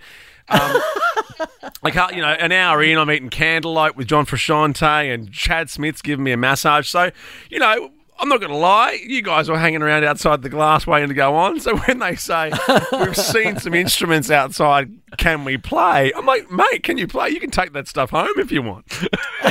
Um, 0.49 0.83
like 1.83 1.97
uh, 1.97 2.09
you 2.13 2.21
know, 2.21 2.29
an 2.29 2.53
hour 2.53 2.83
in, 2.83 2.99
I'm 2.99 3.11
eating 3.11 3.31
candlelight 3.31 3.97
with 3.97 4.07
John 4.07 4.27
Frusciante 4.27 5.13
and 5.13 5.33
Chad 5.33 5.71
Smith's 5.71 6.03
giving 6.03 6.25
me 6.25 6.33
a 6.33 6.37
massage. 6.37 6.89
So 6.89 7.11
you 7.51 7.59
know. 7.59 7.91
I'm 8.21 8.29
not 8.29 8.41
going 8.41 8.53
to 8.53 8.59
lie, 8.59 9.01
you 9.03 9.23
guys 9.23 9.49
were 9.49 9.59
hanging 9.59 9.81
around 9.81 10.05
outside 10.05 10.43
the 10.43 10.51
glass 10.51 10.87
waiting 10.87 11.09
to 11.09 11.15
go 11.15 11.35
on. 11.35 11.59
So 11.59 11.77
when 11.77 12.01
they 12.01 12.17
say, 12.17 12.53
we've 12.93 13.17
seen 13.17 13.59
some 13.59 13.73
instruments 13.73 14.31
outside, 14.31 14.91
can 15.19 15.45
we 15.45 15.57
play? 15.59 16.13
I'm 16.15 16.27
like, 16.27 16.51
mate, 16.51 16.83
can 16.83 16.99
you 16.99 17.07
play? 17.07 17.31
You 17.31 17.41
can 17.41 17.51
take 17.51 17.73
that 17.73 17.89
stuff 17.89 18.11
home 18.11 18.29
if 18.37 18.51
you 18.53 18.63
want. 18.63 18.87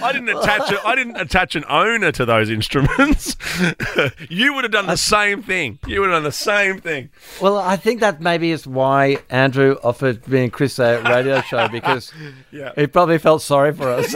I 0.00 0.10
didn't 0.12 0.28
attach 0.28 0.70
a, 0.70 0.86
I 0.86 0.94
didn't 0.94 1.16
attach 1.16 1.56
an 1.56 1.64
owner 1.68 2.12
to 2.12 2.24
those 2.24 2.50
instruments. 2.50 3.36
you 4.28 4.54
would 4.54 4.64
have 4.64 4.72
done 4.72 4.86
the 4.86 4.96
same 4.96 5.42
thing. 5.42 5.78
You 5.86 6.00
would 6.00 6.10
have 6.10 6.16
done 6.18 6.24
the 6.24 6.32
same 6.32 6.80
thing. 6.80 7.10
Well, 7.40 7.58
I 7.58 7.76
think 7.76 8.00
that 8.00 8.20
maybe 8.20 8.50
is 8.50 8.66
why 8.66 9.18
Andrew 9.30 9.76
offered 9.82 10.26
me 10.28 10.44
and 10.44 10.52
Chris 10.52 10.78
a 10.78 11.02
radio 11.02 11.40
show 11.42 11.68
because 11.68 12.12
Yeah. 12.52 12.72
he 12.76 12.86
probably 12.86 13.18
felt 13.18 13.42
sorry 13.42 13.72
for 13.72 13.88
us. 13.90 14.14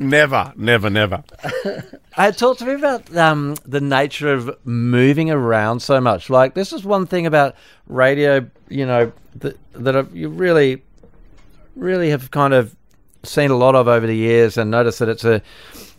Never, 0.00 0.52
never, 0.56 0.90
never. 0.90 1.24
I 2.16 2.30
talked 2.30 2.58
to 2.60 2.66
me 2.66 2.74
about 2.74 3.14
um, 3.16 3.54
the 3.64 3.80
nature 3.80 4.32
of 4.32 4.56
moving 4.64 5.30
around 5.30 5.80
so 5.80 6.00
much. 6.00 6.28
Like 6.28 6.54
this 6.54 6.72
is 6.72 6.84
one 6.84 7.06
thing 7.06 7.26
about 7.26 7.54
radio, 7.86 8.48
you 8.68 8.86
know, 8.86 9.12
that 9.36 9.56
that 9.72 10.14
you 10.14 10.28
really, 10.28 10.82
really 11.76 12.10
have 12.10 12.30
kind 12.30 12.54
of 12.54 12.76
seen 13.22 13.50
a 13.50 13.56
lot 13.56 13.74
of 13.74 13.88
over 13.88 14.06
the 14.06 14.16
years, 14.16 14.56
and 14.56 14.70
noticed 14.70 14.98
that 14.98 15.08
it's 15.08 15.24
a 15.24 15.42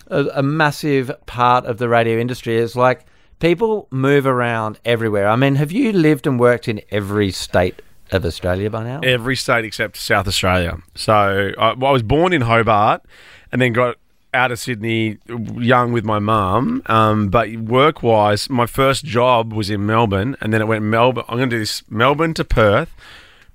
a, 0.08 0.26
a 0.36 0.43
massive 0.43 1.12
part 1.26 1.65
of 1.65 1.78
the 1.78 1.89
radio 1.89 2.19
industry. 2.19 2.58
Is 2.58 2.76
like 2.76 3.06
people 3.39 3.88
move 3.91 4.26
around 4.26 4.80
everywhere. 4.86 5.28
I 5.28 5.36
mean, 5.36 5.56
have 5.56 5.72
you 5.72 5.91
lived 5.91 6.28
and 6.28 6.39
worked 6.39 6.67
in 6.67 6.82
every 6.91 7.32
state 7.32 7.82
of 8.12 8.26
Australia 8.26 8.69
by 8.69 8.84
now? 8.84 9.02
Every 9.04 9.36
state 9.36 9.65
except 9.65 9.98
South 9.98 10.28
Australia. 10.28 10.78
So 10.96 11.52
I, 11.58 11.74
well, 11.74 11.89
I 11.89 11.93
was 11.93 12.04
born 12.04 12.34
in 12.34 12.41
Hobart, 12.41 13.04
and 13.52 13.62
then 13.62 13.74
got 13.74 13.98
out 14.34 14.52
of 14.52 14.60
Sydney 14.60 15.17
young 15.58 15.91
with 15.93 16.04
my 16.06 16.19
mum. 16.19 16.82
Um, 16.88 17.30
but 17.30 17.56
work 17.58 18.02
wise, 18.04 18.50
my 18.50 18.65
first 18.65 19.06
job 19.06 19.54
was 19.54 19.69
in 19.69 19.86
Melbourne, 19.86 20.36
and 20.41 20.54
then 20.54 20.62
it 20.62 20.67
went 20.67 20.84
Melbourne. 20.84 21.24
I'm 21.28 21.38
going 21.38 21.50
to 21.50 21.56
do 21.56 21.60
this 21.60 21.84
Melbourne 21.89 22.34
to 22.36 22.43
Perth, 22.43 22.93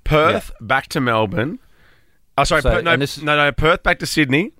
Perth 0.03 0.51
back 0.61 0.87
to 0.89 0.99
Melbourne. 1.01 1.59
Oh, 2.37 2.43
sorry, 2.43 2.61
So- 2.61 2.71
Per- 2.71 2.81
no, 2.81 2.95
this- 2.97 3.21
no, 3.21 3.35
no, 3.35 3.51
Perth 3.51 3.83
back 3.83 3.99
to 3.99 4.05
Sydney, 4.05 4.53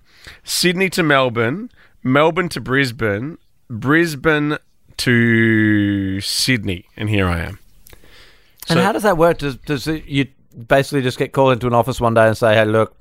Sydney 0.43 0.89
to 0.91 1.03
Melbourne, 1.03 1.71
Melbourne 2.03 2.49
to 2.49 2.61
Brisbane, 2.61 3.37
Brisbane 3.69 4.57
to 4.97 6.19
Sydney, 6.21 6.85
and 6.97 7.09
here 7.09 7.27
I 7.27 7.39
am. 7.39 7.59
And 8.69 8.77
So- 8.77 8.83
how 8.83 8.91
does 8.91 9.03
that 9.03 9.17
work? 9.17 9.37
Does 9.39 9.55
does 9.57 9.87
it, 9.87 10.05
you 10.05 10.27
basically 10.67 11.01
just 11.01 11.17
get 11.17 11.31
called 11.31 11.53
into 11.53 11.67
an 11.67 11.73
office 11.73 12.01
one 12.01 12.13
day 12.13 12.27
and 12.27 12.37
say, 12.37 12.53
"Hey, 12.53 12.65
look, 12.65 12.95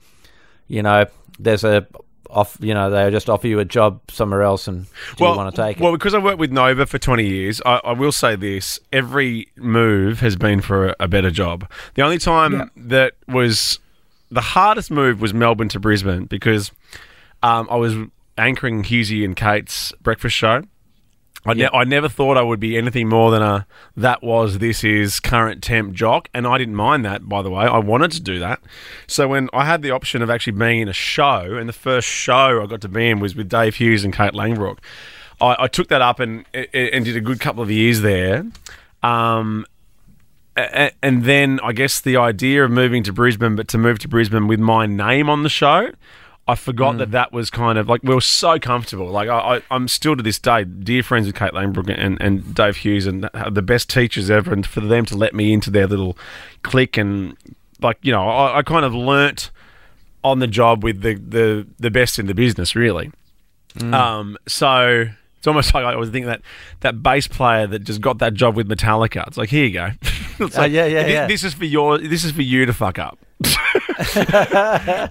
you 0.69 0.83
know, 0.83 1.07
there's 1.39 1.65
a 1.65 1.87
off, 2.31 2.57
you 2.61 2.75
know, 2.75 2.91
they 2.91 3.11
just 3.11 3.29
offer 3.31 3.47
you 3.47 3.59
a 3.59 3.65
job 3.65 4.01
somewhere 4.11 4.43
else, 4.43 4.69
and 4.69 4.85
do 5.17 5.25
you 5.25 5.37
want 5.37 5.55
to 5.55 5.61
take 5.63 5.77
it? 5.79 5.83
well, 5.83 5.93
because 5.93 6.15
I 6.15 6.19
worked 6.19 6.39
with 6.39 6.53
Nova 6.53 6.87
for 6.87 6.99
20 6.99 7.27
years, 7.27 7.61
I, 7.65 7.81
I 7.85 7.93
will 7.93 8.13
say 8.13 8.37
this: 8.37 8.79
every 8.93 9.49
move 9.57 10.21
has 10.21 10.37
been 10.37 10.61
for 10.61 10.89
a, 10.89 10.97
a 11.01 11.09
better 11.09 11.31
job. 11.31 11.71
The 11.95 12.03
only 12.03 12.19
time 12.19 12.53
Yeah. 12.53 12.65
that 12.77 13.13
was 13.27 13.79
the 14.31 14.41
hardest 14.43 14.91
move 14.91 15.21
was 15.21 15.33
Melbourne 15.33 15.69
to 15.71 15.81
Brisbane 15.81 16.25
because 16.27 16.71
um, 17.43 17.67
I 17.71 17.77
was 17.77 17.95
anchoring 18.37 18.83
Hughesy 18.85 19.25
and 19.25 19.35
Kate's 19.37 19.93
breakfast 20.03 20.37
show. 20.37 20.63
I, 21.49 21.55
ne- 21.55 21.69
I 21.73 21.85
never 21.85 22.09
thought 22.09 22.37
I 22.37 22.43
would 22.43 22.61
be 22.61 22.77
anything 22.77 23.09
more 23.09 23.31
than 23.31 23.43
a 23.43 23.67
that 23.97 24.23
was 24.23 24.59
this 24.59 24.85
is 24.85 25.21
current 25.21 25.63
temp 25.63 25.95
jock, 25.95 26.29
and 26.35 26.47
I 26.47 26.59
didn't 26.59 26.75
mind 26.75 27.05
that. 27.05 27.29
By 27.29 27.43
the 27.43 27.51
way, 27.51 27.65
I 27.65 27.79
wanted 27.79 28.13
to 28.13 28.21
do 28.21 28.39
that. 28.39 28.61
So 29.07 29.29
when 29.29 29.49
I 29.53 29.65
had 29.65 29.83
the 29.83 29.91
option 29.91 30.23
of 30.23 30.31
actually 30.31 30.53
being 30.53 30.81
in 30.81 30.89
a 30.89 30.93
show, 30.93 31.57
and 31.57 31.69
the 31.69 31.73
first 31.73 32.09
show 32.09 32.63
I 32.63 32.67
got 32.67 32.81
to 32.83 32.89
be 32.89 33.09
in 33.09 33.21
was 33.21 33.35
with 33.35 33.49
Dave 33.49 33.77
Hughes 33.77 34.05
and 34.05 34.15
Kate 34.15 34.33
Langbroek, 34.33 34.79
I, 35.41 35.57
I 35.61 35.69
took 35.69 35.89
that 35.89 36.03
up 36.03 36.21
and 36.21 36.45
and 36.53 37.05
did 37.05 37.17
a 37.17 37.21
good 37.21 37.41
couple 37.41 37.63
of 37.63 37.71
years 37.71 38.01
there. 38.03 38.45
Um, 39.03 39.65
and 40.57 41.25
then 41.25 41.61
I 41.63 41.73
guess 41.73 42.01
the 42.01 42.17
idea 42.17 42.65
of 42.65 42.71
moving 42.71 43.03
to 43.05 43.13
Brisbane, 43.13 43.55
but 43.55 43.69
to 43.69 43.79
move 43.79 44.01
to 44.01 44.09
Brisbane 44.09 44.49
with 44.49 44.59
my 44.59 44.87
name 44.87 45.31
on 45.31 45.45
the 45.45 45.49
show, 45.49 45.93
I 46.49 46.55
forgot 46.55 46.97
that 46.97 47.11
mm. 47.11 47.13
that 47.13 47.31
was 47.31 47.51
kind 47.51 47.77
of 47.77 47.91
like 47.91 48.03
we 48.03 48.15
were 48.15 48.23
so 48.23 48.59
comfortable. 48.59 49.11
Like 49.11 49.29
I, 49.29 49.57
I, 49.57 49.63
I'm 49.71 49.87
still 49.87 50.17
to 50.17 50.23
this 50.23 50.39
day 50.39 50.65
dear 50.65 51.03
friends 51.03 51.27
with 51.27 51.37
Kate 51.37 51.53
Langbroek 51.53 51.95
and, 51.95 52.19
and 52.23 52.55
Dave 52.55 52.79
Hughes, 52.79 53.07
and 53.07 53.29
the 53.51 53.61
best 53.61 53.91
teachers 53.91 54.31
ever. 54.31 54.55
And 54.55 54.67
for 54.67 54.81
them 54.81 55.05
to 55.07 55.17
let 55.17 55.35
me 55.35 55.53
into 55.53 55.71
their 55.71 55.87
little 55.87 56.17
clique 56.63 56.97
and 56.97 57.37
like 57.83 57.99
you 58.01 58.13
know, 58.13 58.27
I, 58.27 58.59
I 58.59 58.63
kind 58.63 58.87
of 58.87 58.95
learnt 58.95 59.51
on 60.25 60.39
the 60.39 60.47
job 60.47 60.83
with 60.83 61.03
the 61.03 61.15
the, 61.17 61.67
the 61.79 61.91
best 61.91 62.19
in 62.19 62.27
the 62.27 62.35
business, 62.35 62.75
really. 62.75 63.13
Mm. 63.75 63.93
Um, 63.93 64.39
so 64.47 65.05
it's 65.37 65.47
almost 65.47 65.75
like 65.75 65.85
I 65.85 65.97
was 65.97 66.09
thinking 66.09 66.29
that 66.29 66.41
that 66.81 67.03
bass 67.03 67.29
player 67.29 67.67
that 67.67 67.81
just 67.81 68.01
got 68.01 68.21
that 68.21 68.33
job 68.33 68.57
with 68.57 68.71
Metallica. 68.71 69.27
It's 69.27 69.37
like 69.37 69.51
here 69.51 69.67
you 69.67 69.73
go. 69.73 69.91
It's 70.41 70.57
Oh, 70.57 70.65
yeah, 70.65 70.87
yeah, 70.87 71.07
yeah. 71.09 71.27
This 71.27 71.43
is 71.43 71.53
for 71.53 71.65
your. 71.65 71.99
This 71.99 72.23
is 72.23 72.31
for 72.31 72.43
you 72.43 72.65
to 72.65 72.73
fuck 72.73 72.97
up. 72.97 73.19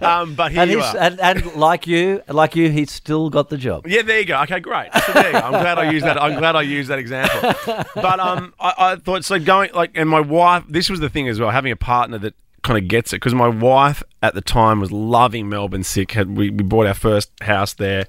um, 0.01 0.35
but 0.35 0.51
here 0.51 0.61
And, 0.61 0.71
you 0.71 0.81
are. 0.81 0.97
and, 0.97 1.19
and 1.19 1.55
like 1.55 1.87
you, 1.87 2.21
like 2.27 2.55
you, 2.55 2.69
he's 2.69 2.91
still 2.91 3.29
got 3.29 3.49
the 3.49 3.57
job. 3.57 3.87
Yeah, 3.87 4.01
there 4.01 4.19
you 4.19 4.25
go. 4.25 4.41
Okay, 4.43 4.59
great. 4.59 4.89
So 5.05 5.13
there 5.13 5.27
you 5.27 5.31
go. 5.33 5.39
I'm 5.39 5.51
glad 5.51 5.79
I 5.79 5.91
used 5.91 6.05
that. 6.05 6.21
I'm 6.21 6.37
glad 6.37 6.55
I 6.55 6.61
used 6.63 6.89
that 6.89 6.99
example. 6.99 7.53
But 7.95 8.19
um, 8.19 8.53
I, 8.59 8.73
I 8.77 8.95
thought 8.97 9.23
so. 9.25 9.39
Going 9.39 9.71
like, 9.73 9.91
and 9.95 10.09
my 10.09 10.19
wife. 10.19 10.63
This 10.67 10.89
was 10.89 10.99
the 10.99 11.09
thing 11.09 11.27
as 11.27 11.39
well. 11.39 11.51
Having 11.51 11.71
a 11.71 11.75
partner 11.77 12.17
that 12.19 12.33
kind 12.63 12.77
of 12.77 12.87
gets 12.89 13.13
it 13.13 13.17
because 13.17 13.33
my 13.33 13.47
wife 13.47 14.03
at 14.21 14.33
the 14.33 14.41
time 14.41 14.79
was 14.79 14.91
loving 14.91 15.47
Melbourne 15.49 15.83
sick. 15.83 16.11
Had 16.11 16.35
we, 16.35 16.49
we 16.49 16.63
bought 16.63 16.87
our 16.87 16.93
first 16.93 17.31
house 17.41 17.73
there. 17.73 18.07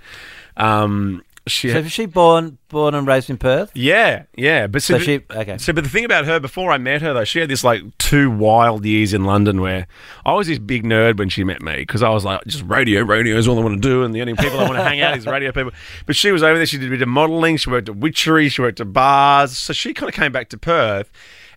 Um, 0.57 1.23
She, 1.49 1.71
So 1.71 1.83
was 1.83 1.93
she 1.93 2.07
born 2.07 2.59
born 2.69 2.95
and 2.95 3.07
raised 3.07 3.31
in 3.31 3.39
Perth? 3.39 3.71
yeah, 3.75 4.25
yeah. 4.37 4.67
But 4.67 4.83
So 4.83 4.99
so, 4.99 5.05
she 5.05 5.21
okay. 5.31 5.59
so, 5.59 5.73
but 5.73 5.85
the 5.85 5.91
thing 5.91 6.05
about 6.05 6.25
her, 6.27 6.39
before 6.41 6.71
I 6.71 6.79
met 6.79 7.03
her 7.03 7.13
though, 7.15 7.25
she 7.25 7.41
had 7.41 7.49
this 7.49 7.65
like 7.65 7.83
two 7.99 8.31
wild 8.31 8.85
years 8.85 9.13
in 9.15 9.25
London 9.25 9.61
where 9.61 9.87
I 10.25 10.33
was 10.35 10.47
this 10.47 10.59
big 10.59 10.85
nerd 10.85 11.19
when 11.19 11.29
she 11.29 11.45
met 11.45 11.63
me 11.63 11.77
because 11.77 12.03
I 12.03 12.11
was 12.11 12.25
like, 12.25 12.45
just 12.45 12.65
radio, 12.65 13.03
radio 13.03 13.37
is 13.37 13.49
all 13.49 13.59
I 13.59 13.63
want 13.63 13.83
to 13.83 13.89
do, 13.89 14.05
and 14.05 14.15
the 14.15 14.21
only 14.21 14.35
people 14.35 14.59
I 14.61 14.65
want 14.65 14.77
to 14.77 14.85
hang 14.85 15.01
out 15.01 15.17
is 15.17 15.27
radio 15.27 15.53
people. 15.53 15.73
But 16.07 16.17
she 16.17 16.31
was 16.33 16.43
over 16.43 16.57
there. 16.57 16.67
She 16.67 16.79
did 16.79 16.89
a 16.89 16.91
bit 16.91 17.03
of 17.03 17.09
modelling. 17.09 17.57
She 17.57 17.71
worked 17.71 17.89
at 17.89 17.97
Witchery. 17.97 18.49
She 18.49 18.61
worked 18.63 18.81
at 18.81 18.93
bars. 18.93 19.57
So 19.57 19.73
she 19.73 19.95
kind 19.95 20.09
of 20.09 20.15
came 20.15 20.33
back 20.33 20.49
to 20.51 20.59
Perth. 20.59 21.11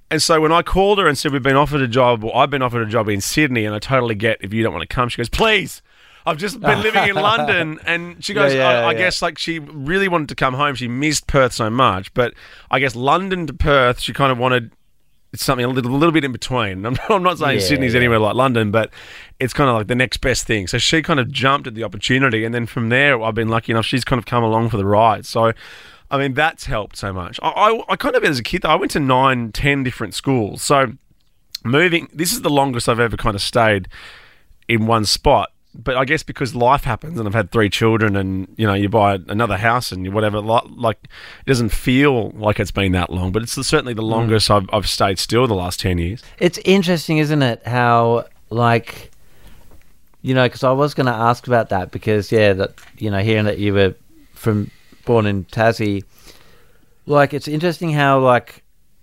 And 0.10 0.22
so 0.22 0.42
when 0.42 0.52
I 0.52 0.62
called 0.62 1.00
her 1.00 1.08
and 1.08 1.18
said 1.18 1.32
we've 1.32 1.42
been 1.42 1.56
offered 1.56 1.80
a 1.80 1.88
job, 1.88 2.22
well, 2.22 2.34
I've 2.36 2.50
been 2.50 2.62
offered 2.62 2.86
a 2.86 2.92
job 2.92 3.08
in 3.08 3.22
Sydney, 3.22 3.64
and 3.64 3.74
I 3.74 3.80
totally 3.80 4.14
get 4.16 4.40
if 4.42 4.54
you 4.54 4.62
don't 4.62 4.74
want 4.74 4.82
to 4.88 4.94
come. 4.94 5.08
She 5.08 5.18
goes, 5.18 5.30
please. 5.30 5.82
I've 6.26 6.38
just 6.38 6.60
been 6.60 6.82
living 6.82 7.08
in 7.08 7.16
London, 7.16 7.80
and 7.86 8.24
she 8.24 8.34
goes. 8.34 8.54
Yeah, 8.54 8.60
yeah, 8.60 8.80
I, 8.80 8.90
I 8.90 8.92
yeah. 8.92 8.98
guess 8.98 9.22
like 9.22 9.38
she 9.38 9.60
really 9.60 10.08
wanted 10.08 10.30
to 10.30 10.36
come 10.36 10.54
home. 10.54 10.76
She 10.76 10.88
missed 10.88 11.28
Perth 11.28 11.54
so 11.54 11.70
much, 11.70 12.14
but 12.14 12.34
I 12.70 12.80
guess 12.80 12.96
London 12.96 13.48
to 13.48 13.54
Perth, 13.54 14.00
she 14.00 14.14
kind 14.14 14.32
of 14.32 14.38
wanted 14.38 14.72
something 15.34 15.64
a 15.64 15.70
little, 15.70 15.92
a 15.92 15.96
little 15.96 16.12
bit 16.12 16.24
in 16.24 16.32
between. 16.32 16.86
I'm, 16.88 16.98
I'm 17.10 17.24
not 17.24 17.40
saying 17.40 17.62
Sydney's 17.62 17.96
anywhere 17.96 18.20
like 18.20 18.36
London, 18.36 18.72
but 18.72 18.92
it's 19.40 19.54
kind 19.54 19.70
of 19.70 19.76
like 19.76 19.88
the 19.88 19.96
next 19.96 20.18
best 20.18 20.46
thing. 20.46 20.68
So 20.68 20.78
she 20.78 21.02
kind 21.02 21.20
of 21.20 21.32
jumped 21.32 21.68
at 21.68 21.76
the 21.76 21.84
opportunity, 21.84 22.46
and 22.46 22.54
then 22.54 22.66
from 22.66 22.90
there, 22.90 23.22
I've 23.22 23.36
been 23.36 23.50
lucky 23.50 23.72
enough. 23.72 23.86
She's 23.86 24.04
kind 24.04 24.20
of 24.20 24.26
come 24.26 24.44
along 24.44 24.70
for 24.70 24.78
the 24.78 24.86
ride. 24.86 25.26
So. 25.26 25.54
I 26.14 26.18
mean, 26.18 26.34
that's 26.34 26.66
helped 26.66 26.98
so 26.98 27.14
much. 27.14 27.40
I, 27.42 27.48
I, 27.48 27.84
I 27.88 27.96
kind 27.96 28.18
of, 28.18 28.26
as 28.26 28.38
a 28.38 28.44
kid, 28.44 28.64
though, 28.64 28.70
I 28.70 28.76
went 28.76 28.92
to 28.92 29.00
nine, 29.00 29.54
ten 29.54 29.82
different 29.82 30.14
schools. 30.14 30.62
So 30.62 30.92
moving 31.64 32.08
this 32.14 32.34
is 32.34 32.42
the 32.42 32.50
longest 32.50 32.90
I've 32.90 33.00
ever 33.00 33.18
kind 33.18 33.36
of 33.36 33.42
stayed 33.42 33.88
in 34.68 34.86
one 34.86 35.06
spot. 35.06 35.51
But 35.74 35.96
I 35.96 36.04
guess 36.04 36.22
because 36.22 36.54
life 36.54 36.84
happens 36.84 37.18
and 37.18 37.28
I've 37.28 37.34
had 37.34 37.52
three 37.52 37.70
children 37.70 38.18
and 38.18 38.54
you 38.58 38.68
know 38.68 38.74
you 38.74 38.90
buy 38.90 39.20
another 39.30 39.58
house 39.58 39.92
and 39.92 40.14
whatever 40.14 40.42
like 40.42 40.98
it 41.04 41.48
doesn't 41.48 41.70
feel 41.70 42.32
like 42.32 42.60
it's 42.60 42.72
been 42.72 42.92
that 42.92 43.10
long, 43.10 43.32
but 43.32 43.42
it's 43.44 43.54
certainly 43.54 43.94
the 43.94 44.02
mm. 44.02 44.10
longest 44.10 44.52
I've, 44.52 44.70
I've 44.74 44.88
stayed 44.88 45.18
still 45.18 45.48
the 45.48 45.56
last 45.56 45.80
ten 45.80 45.98
years. 45.98 46.24
It's 46.40 46.60
interesting, 46.66 47.20
isn't 47.20 47.42
it? 47.42 47.66
How 47.66 48.26
like 48.50 49.12
you 50.22 50.34
know, 50.34 50.46
because 50.46 50.64
I 50.64 50.72
was 50.72 50.94
going 50.94 51.08
to 51.08 51.14
ask 51.14 51.48
about 51.48 51.70
that 51.70 51.92
because 51.92 52.32
yeah, 52.32 52.54
that 52.54 52.74
you 52.98 53.10
know, 53.10 53.20
hearing 53.20 53.46
that 53.46 53.58
you 53.58 53.74
were 53.74 53.96
from 54.34 54.70
born 55.06 55.26
in 55.26 55.46
Tassie, 55.46 56.04
like 57.06 57.34
it's 57.34 57.48
interesting 57.48 57.92
how 57.92 58.20
like 58.20 58.61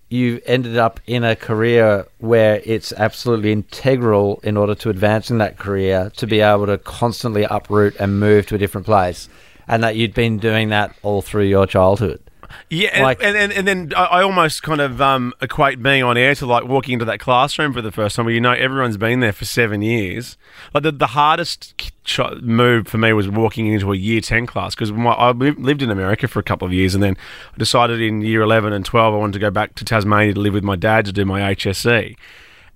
you 0.08 0.40
ended 0.46 0.78
up 0.78 1.00
in 1.06 1.22
a 1.22 1.36
career 1.36 2.06
where 2.18 2.62
it's 2.64 2.92
absolutely 2.92 3.52
integral 3.52 4.40
in 4.42 4.56
order 4.56 4.74
to 4.74 4.90
advance 4.90 5.30
in 5.30 5.38
that 5.38 5.58
career 5.58 6.10
to 6.16 6.26
be 6.26 6.40
able 6.40 6.66
to 6.66 6.78
constantly 6.78 7.44
uproot 7.44 7.94
and 7.96 8.18
move 8.18 8.46
to 8.46 8.54
a 8.54 8.58
different 8.58 8.86
place, 8.86 9.28
and 9.66 9.82
that 9.82 9.96
you'd 9.96 10.14
been 10.14 10.38
doing 10.38 10.70
that 10.70 10.94
all 11.02 11.20
through 11.20 11.44
your 11.44 11.66
childhood. 11.66 12.20
Yeah, 12.70 12.90
and, 12.92 13.02
Like- 13.02 13.22
and, 13.22 13.36
and, 13.36 13.52
and 13.52 13.68
then 13.68 13.92
I, 13.96 14.22
almost 14.22 14.62
kind 14.62 14.80
of 14.80 15.00
um, 15.00 15.32
equate 15.40 15.82
being 15.82 16.02
on 16.02 16.16
air 16.16 16.34
to 16.36 16.46
like 16.46 16.64
walking 16.64 16.94
into 16.94 17.04
that 17.06 17.20
classroom 17.20 17.72
for 17.72 17.82
the 17.82 17.92
first 17.92 18.16
time 18.16 18.24
where 18.24 18.34
you 18.34 18.40
know 18.40 18.52
everyone's 18.52 18.96
been 18.96 19.20
there 19.20 19.32
for 19.32 19.44
seven 19.44 19.82
years. 19.82 20.36
Like 20.74 20.82
the, 20.82 20.92
the 20.92 21.08
hardest 21.08 21.92
move 22.40 22.88
for 22.88 22.98
me 22.98 23.12
was 23.12 23.28
walking 23.28 23.66
into 23.66 23.92
a 23.92 23.96
year 23.96 24.20
10 24.20 24.46
class 24.46 24.74
because 24.74 24.90
I 24.90 25.30
lived 25.32 25.82
in 25.82 25.90
America 25.90 26.26
for 26.28 26.38
a 26.38 26.42
couple 26.42 26.66
of 26.66 26.72
years 26.72 26.94
and 26.94 27.02
then 27.02 27.16
I 27.54 27.58
decided 27.58 28.00
in 28.00 28.22
year 28.22 28.42
11 28.42 28.72
and 28.72 28.84
12 28.84 29.14
I 29.14 29.16
wanted 29.16 29.34
to 29.34 29.38
go 29.38 29.50
back 29.50 29.74
to 29.76 29.84
Tasmania 29.84 30.34
to 30.34 30.40
live 30.40 30.54
with 30.54 30.64
my 30.64 30.76
dad 30.76 31.04
to 31.06 31.12
do 31.12 31.24
my 31.24 31.54
HSC. 31.54 32.16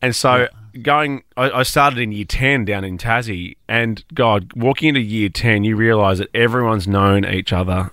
And 0.02 0.16
so 0.16 0.48
going, 0.82 1.22
I, 1.36 1.50
I 1.50 1.62
started 1.62 1.98
in 1.98 2.12
year 2.12 2.24
10 2.24 2.64
down 2.64 2.84
in 2.84 2.98
Tassie. 2.98 3.56
And 3.68 4.04
God, 4.14 4.52
walking 4.54 4.88
into 4.88 5.00
year 5.00 5.28
10, 5.28 5.64
you 5.64 5.76
realise 5.76 6.18
that 6.18 6.28
everyone's 6.34 6.88
known 6.88 7.24
each 7.24 7.52
other 7.52 7.90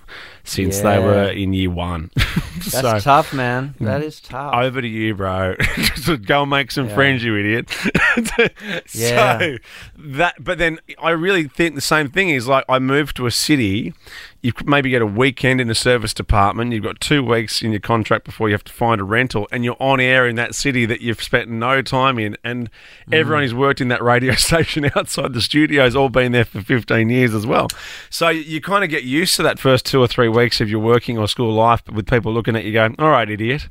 since 0.50 0.80
they 0.80 0.98
were 0.98 1.30
in 1.30 1.52
year 1.52 1.70
one. 1.70 2.10
That's 2.16 2.72
so 2.72 2.98
tough, 2.98 3.32
man. 3.32 3.74
That 3.80 4.02
is 4.02 4.20
tough. 4.20 4.54
over 4.54 4.82
to 4.82 4.88
you, 4.88 5.14
bro. 5.14 5.54
Just 5.76 6.22
go 6.26 6.42
and 6.42 6.50
make 6.50 6.70
some 6.70 6.88
Yeah. 6.88 6.94
friends, 6.94 7.22
you 7.24 7.36
idiot. 7.36 7.70
Yeah. 8.92 9.38
So 9.38 9.56
that, 9.96 10.42
but 10.42 10.58
then 10.58 10.78
I 11.00 11.10
really 11.10 11.44
think 11.44 11.74
the 11.76 11.80
same 11.80 12.10
thing 12.10 12.30
is 12.30 12.48
like 12.48 12.64
I 12.68 12.78
moved 12.80 13.16
to 13.16 13.26
a 13.26 13.30
city. 13.30 13.94
You 14.42 14.52
maybe 14.64 14.88
get 14.88 15.02
a 15.02 15.06
weekend 15.06 15.60
in 15.60 15.68
the 15.68 15.74
service 15.74 16.14
department. 16.14 16.72
You've 16.72 16.82
got 16.82 16.98
two 16.98 17.22
weeks 17.22 17.60
in 17.60 17.72
your 17.72 17.80
contract 17.80 18.24
before 18.24 18.48
you 18.48 18.54
have 18.54 18.64
to 18.64 18.72
find 18.72 18.98
a 18.98 19.04
rental, 19.04 19.46
and 19.52 19.64
you're 19.64 19.76
on 19.78 20.00
air 20.00 20.26
in 20.26 20.36
that 20.36 20.54
city 20.54 20.86
that 20.86 21.02
you've 21.02 21.22
spent 21.22 21.50
no 21.50 21.82
time 21.82 22.18
in. 22.18 22.38
And 22.42 22.70
Mm. 23.10 23.14
everyone 23.14 23.42
who's 23.42 23.54
worked 23.54 23.80
in 23.82 23.88
that 23.88 24.02
radio 24.02 24.32
station 24.48 24.90
outside 24.96 25.34
the 25.34 25.42
studio 25.42 25.82
has 25.84 25.94
all 25.94 26.08
been 26.08 26.32
there 26.32 26.46
for 26.46 26.62
15 26.62 27.10
years 27.10 27.34
as 27.34 27.46
well. 27.46 27.68
So 28.08 28.30
you 28.30 28.62
kind 28.62 28.82
of 28.82 28.88
get 28.88 29.04
used 29.04 29.36
to 29.36 29.42
that 29.42 29.58
first 29.58 29.84
two 29.84 30.00
or 30.00 30.06
three 30.08 30.28
weeks 30.28 30.60
of 30.62 30.70
your 30.70 30.80
working 30.80 31.18
or 31.18 31.28
school 31.28 31.52
life 31.52 31.82
with 31.92 32.06
people 32.06 32.32
looking 32.32 32.56
at 32.56 32.64
you 32.64 32.72
going, 32.72 32.94
all 32.98 33.10
right, 33.10 33.28
idiot, 33.28 33.68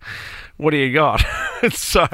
what 0.57 0.69
do 0.71 0.77
you 0.77 0.93
got? 0.93 1.23
so 1.71 2.07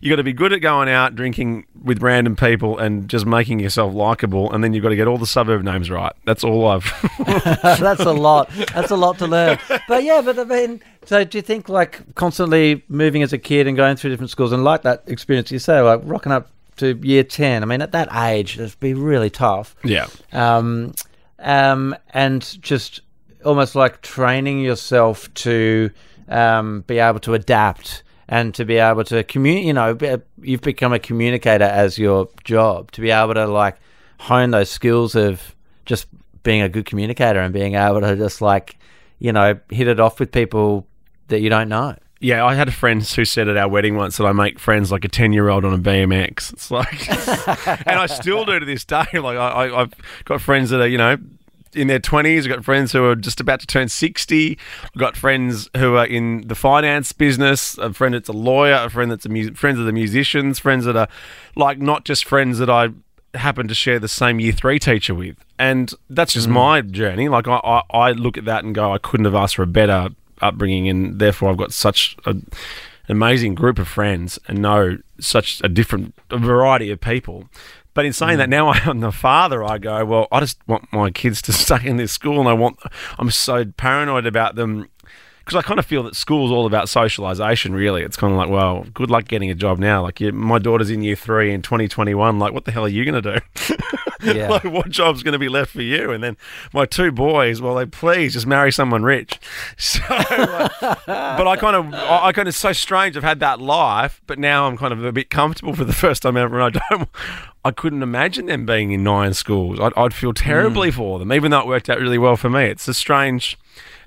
you 0.00 0.10
got 0.10 0.16
to 0.16 0.22
be 0.22 0.32
good 0.32 0.52
at 0.52 0.60
going 0.60 0.88
out, 0.88 1.14
drinking 1.14 1.66
with 1.82 2.02
random 2.02 2.36
people 2.36 2.78
and 2.78 3.08
just 3.08 3.26
making 3.26 3.60
yourself 3.60 3.94
likable. 3.94 4.52
And 4.52 4.62
then 4.62 4.72
you've 4.72 4.82
got 4.82 4.90
to 4.90 4.96
get 4.96 5.08
all 5.08 5.18
the 5.18 5.26
suburb 5.26 5.62
names 5.62 5.90
right. 5.90 6.12
That's 6.24 6.44
all 6.44 6.66
I've. 6.66 6.84
That's 7.62 8.00
a 8.00 8.12
lot. 8.12 8.50
That's 8.74 8.90
a 8.90 8.96
lot 8.96 9.18
to 9.18 9.26
learn. 9.26 9.58
But 9.86 10.04
yeah, 10.04 10.20
but 10.22 10.38
I 10.38 10.44
mean, 10.44 10.80
so 11.04 11.24
do 11.24 11.38
you 11.38 11.42
think 11.42 11.68
like 11.68 12.14
constantly 12.14 12.84
moving 12.88 13.22
as 13.22 13.32
a 13.32 13.38
kid 13.38 13.66
and 13.66 13.76
going 13.76 13.96
through 13.96 14.10
different 14.10 14.30
schools 14.30 14.52
and 14.52 14.64
like 14.64 14.82
that 14.82 15.04
experience 15.06 15.50
you 15.50 15.58
say, 15.58 15.80
like 15.80 16.00
rocking 16.04 16.32
up 16.32 16.50
to 16.76 16.96
year 17.02 17.24
10, 17.24 17.62
I 17.62 17.66
mean, 17.66 17.82
at 17.82 17.92
that 17.92 18.08
age, 18.14 18.58
it'd 18.58 18.78
be 18.80 18.94
really 18.94 19.30
tough. 19.30 19.76
yeah. 19.84 20.06
Um, 20.32 20.94
um, 21.40 21.94
and 22.10 22.60
just 22.62 23.00
almost 23.44 23.74
like 23.74 24.02
training 24.02 24.60
yourself 24.60 25.32
to 25.34 25.90
um, 26.28 26.82
be 26.82 26.98
able 26.98 27.20
to 27.20 27.34
adapt 27.34 28.02
and 28.28 28.54
to 28.54 28.64
be 28.64 28.76
able 28.76 29.04
to 29.04 29.24
communicate. 29.24 29.66
You 29.66 29.72
know, 29.72 30.22
you've 30.42 30.60
become 30.60 30.92
a 30.92 30.98
communicator 30.98 31.64
as 31.64 31.98
your 31.98 32.28
job 32.44 32.90
to 32.92 33.00
be 33.00 33.10
able 33.10 33.34
to 33.34 33.46
like 33.46 33.76
hone 34.20 34.50
those 34.50 34.70
skills 34.70 35.14
of 35.14 35.54
just 35.86 36.06
being 36.42 36.62
a 36.62 36.68
good 36.68 36.86
communicator 36.86 37.40
and 37.40 37.52
being 37.52 37.74
able 37.74 38.00
to 38.00 38.16
just 38.16 38.40
like 38.40 38.76
you 39.18 39.32
know 39.32 39.58
hit 39.70 39.88
it 39.88 40.00
off 40.00 40.20
with 40.20 40.32
people 40.32 40.86
that 41.28 41.40
you 41.40 41.50
don't 41.50 41.68
know. 41.68 41.96
Yeah, 42.20 42.44
I 42.44 42.56
had 42.56 42.66
a 42.66 42.72
friend 42.72 43.00
who 43.00 43.24
said 43.24 43.46
at 43.46 43.56
our 43.56 43.68
wedding 43.68 43.94
once 43.94 44.16
that 44.16 44.26
I 44.26 44.32
make 44.32 44.58
friends 44.58 44.90
like 44.90 45.04
a 45.04 45.08
ten-year-old 45.08 45.64
on 45.64 45.72
a 45.72 45.78
BMX. 45.78 46.52
It's 46.52 46.68
like, 46.68 47.08
and 47.86 47.96
I 47.96 48.06
still 48.06 48.44
do 48.44 48.58
to 48.58 48.66
this 48.66 48.84
day. 48.84 49.06
Like, 49.12 49.38
I, 49.38 49.66
I, 49.68 49.82
I've 49.82 49.94
got 50.24 50.40
friends 50.40 50.70
that 50.70 50.80
are, 50.80 50.88
you 50.88 50.98
know, 50.98 51.16
in 51.74 51.88
their 51.88 51.98
twenties. 51.98 52.46
I've 52.46 52.54
got 52.54 52.64
friends 52.64 52.92
who 52.92 53.04
are 53.04 53.16
just 53.16 53.40
about 53.40 53.60
to 53.60 53.66
turn 53.66 53.88
sixty. 53.88 54.58
I've 54.84 55.00
got 55.00 55.16
friends 55.16 55.68
who 55.76 55.96
are 55.96 56.06
in 56.06 56.46
the 56.46 56.54
finance 56.54 57.12
business. 57.12 57.76
A 57.78 57.92
friend 57.92 58.14
that's 58.14 58.28
a 58.28 58.32
lawyer. 58.32 58.74
A 58.74 58.90
friend 58.90 59.10
that's 59.10 59.26
a 59.26 59.28
mu- 59.28 59.54
friends 59.54 59.78
of 59.78 59.86
the 59.86 59.92
musicians. 59.92 60.58
Friends 60.58 60.84
that 60.84 60.96
are 60.96 61.08
like 61.56 61.78
not 61.78 62.04
just 62.04 62.24
friends 62.24 62.58
that 62.58 62.70
I 62.70 62.90
happen 63.34 63.68
to 63.68 63.74
share 63.74 63.98
the 63.98 64.08
same 64.08 64.40
year 64.40 64.52
three 64.52 64.78
teacher 64.78 65.14
with. 65.14 65.36
And 65.58 65.92
that's 66.08 66.32
just 66.32 66.48
mm. 66.48 66.52
my 66.52 66.80
journey. 66.80 67.28
Like 67.28 67.46
I, 67.46 67.56
I, 67.56 67.82
I 67.92 68.12
look 68.12 68.38
at 68.38 68.46
that 68.46 68.64
and 68.64 68.74
go, 68.74 68.92
I 68.92 68.98
couldn't 68.98 69.26
have 69.26 69.34
asked 69.34 69.56
for 69.56 69.62
a 69.62 69.66
better 69.66 70.08
upbringing, 70.40 70.88
and 70.88 71.18
therefore 71.18 71.50
I've 71.50 71.56
got 71.56 71.72
such 71.72 72.16
a, 72.24 72.30
an 72.30 72.46
amazing 73.08 73.54
group 73.54 73.78
of 73.78 73.88
friends 73.88 74.38
and 74.48 74.62
know 74.62 74.98
such 75.20 75.60
a 75.64 75.68
different 75.68 76.14
a 76.30 76.38
variety 76.38 76.90
of 76.90 77.00
people. 77.00 77.48
But 77.98 78.06
in 78.06 78.12
saying 78.12 78.38
that, 78.38 78.46
mm. 78.46 78.50
now 78.50 78.68
I'm 78.72 79.00
the 79.00 79.10
father. 79.10 79.64
I 79.64 79.78
go, 79.78 80.04
well, 80.04 80.28
I 80.30 80.38
just 80.38 80.60
want 80.68 80.86
my 80.92 81.10
kids 81.10 81.42
to 81.42 81.52
stay 81.64 81.84
in 81.84 81.96
this 81.96 82.12
school, 82.12 82.38
and 82.38 82.48
I 82.48 82.52
want. 82.52 82.78
I'm 83.18 83.28
so 83.32 83.64
paranoid 83.64 84.24
about 84.24 84.54
them 84.54 84.88
because 85.48 85.64
I 85.64 85.66
kind 85.66 85.78
of 85.80 85.86
feel 85.86 86.02
that 86.02 86.14
school's 86.14 86.50
all 86.50 86.66
about 86.66 86.90
socialization. 86.90 87.72
Really, 87.72 88.02
it's 88.02 88.18
kind 88.18 88.34
of 88.34 88.36
like, 88.36 88.50
well, 88.50 88.84
good 88.92 89.10
luck 89.10 89.26
getting 89.28 89.50
a 89.50 89.54
job 89.54 89.78
now. 89.78 90.02
Like, 90.02 90.20
you, 90.20 90.30
my 90.30 90.58
daughter's 90.58 90.90
in 90.90 91.00
year 91.00 91.16
three 91.16 91.54
in 91.54 91.62
2021. 91.62 92.38
Like, 92.38 92.52
what 92.52 92.66
the 92.66 92.70
hell 92.70 92.84
are 92.84 92.88
you 92.88 93.10
going 93.10 93.22
to 93.22 93.40
do? 93.40 93.76
Yeah. 94.20 94.48
like, 94.48 94.64
what 94.64 94.90
job's 94.90 95.22
going 95.22 95.34
to 95.34 95.38
be 95.38 95.48
left 95.48 95.70
for 95.70 95.80
you? 95.80 96.10
And 96.10 96.24
then 96.24 96.36
my 96.72 96.86
two 96.86 97.12
boys, 97.12 97.62
well, 97.62 97.76
they 97.76 97.86
please 97.86 98.32
just 98.32 98.48
marry 98.48 98.72
someone 98.72 99.04
rich. 99.04 99.38
So, 99.78 100.00
like, 100.10 100.72
but 101.06 101.46
I 101.46 101.56
kind 101.56 101.76
of, 101.76 101.94
I, 101.94 102.26
I 102.26 102.32
kind 102.32 102.48
of 102.48 102.54
so 102.56 102.72
strange. 102.72 103.16
I've 103.16 103.22
had 103.22 103.38
that 103.40 103.60
life, 103.60 104.20
but 104.26 104.40
now 104.40 104.66
I'm 104.66 104.76
kind 104.76 104.92
of 104.92 105.04
a 105.04 105.12
bit 105.12 105.30
comfortable 105.30 105.72
for 105.72 105.84
the 105.84 105.92
first 105.92 106.22
time 106.22 106.36
ever. 106.36 106.58
And 106.58 106.76
I 106.76 106.80
don't, 106.90 107.08
I 107.64 107.70
couldn't 107.70 108.02
imagine 108.02 108.46
them 108.46 108.66
being 108.66 108.90
in 108.90 109.04
nine 109.04 109.34
schools. 109.34 109.78
I'd, 109.78 109.92
I'd 109.96 110.12
feel 110.12 110.34
terribly 110.34 110.90
mm. 110.90 110.94
for 110.94 111.20
them, 111.20 111.32
even 111.32 111.52
though 111.52 111.60
it 111.60 111.68
worked 111.68 111.88
out 111.88 112.00
really 112.00 112.18
well 112.18 112.36
for 112.36 112.50
me. 112.50 112.64
It's 112.64 112.88
a 112.88 112.94
strange, 112.94 113.56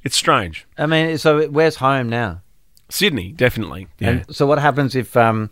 it's 0.04 0.16
strange. 0.16 0.66
I 0.78 0.86
mean, 0.86 1.18
so 1.18 1.48
where's 1.50 1.76
home 1.78 2.10
now? 2.10 2.42
Sydney, 2.90 3.32
definitely. 3.32 3.88
Yeah. 4.00 4.10
And 4.10 4.36
so 4.36 4.46
what 4.46 4.60
happens 4.60 4.96
if 4.96 5.16
um 5.18 5.50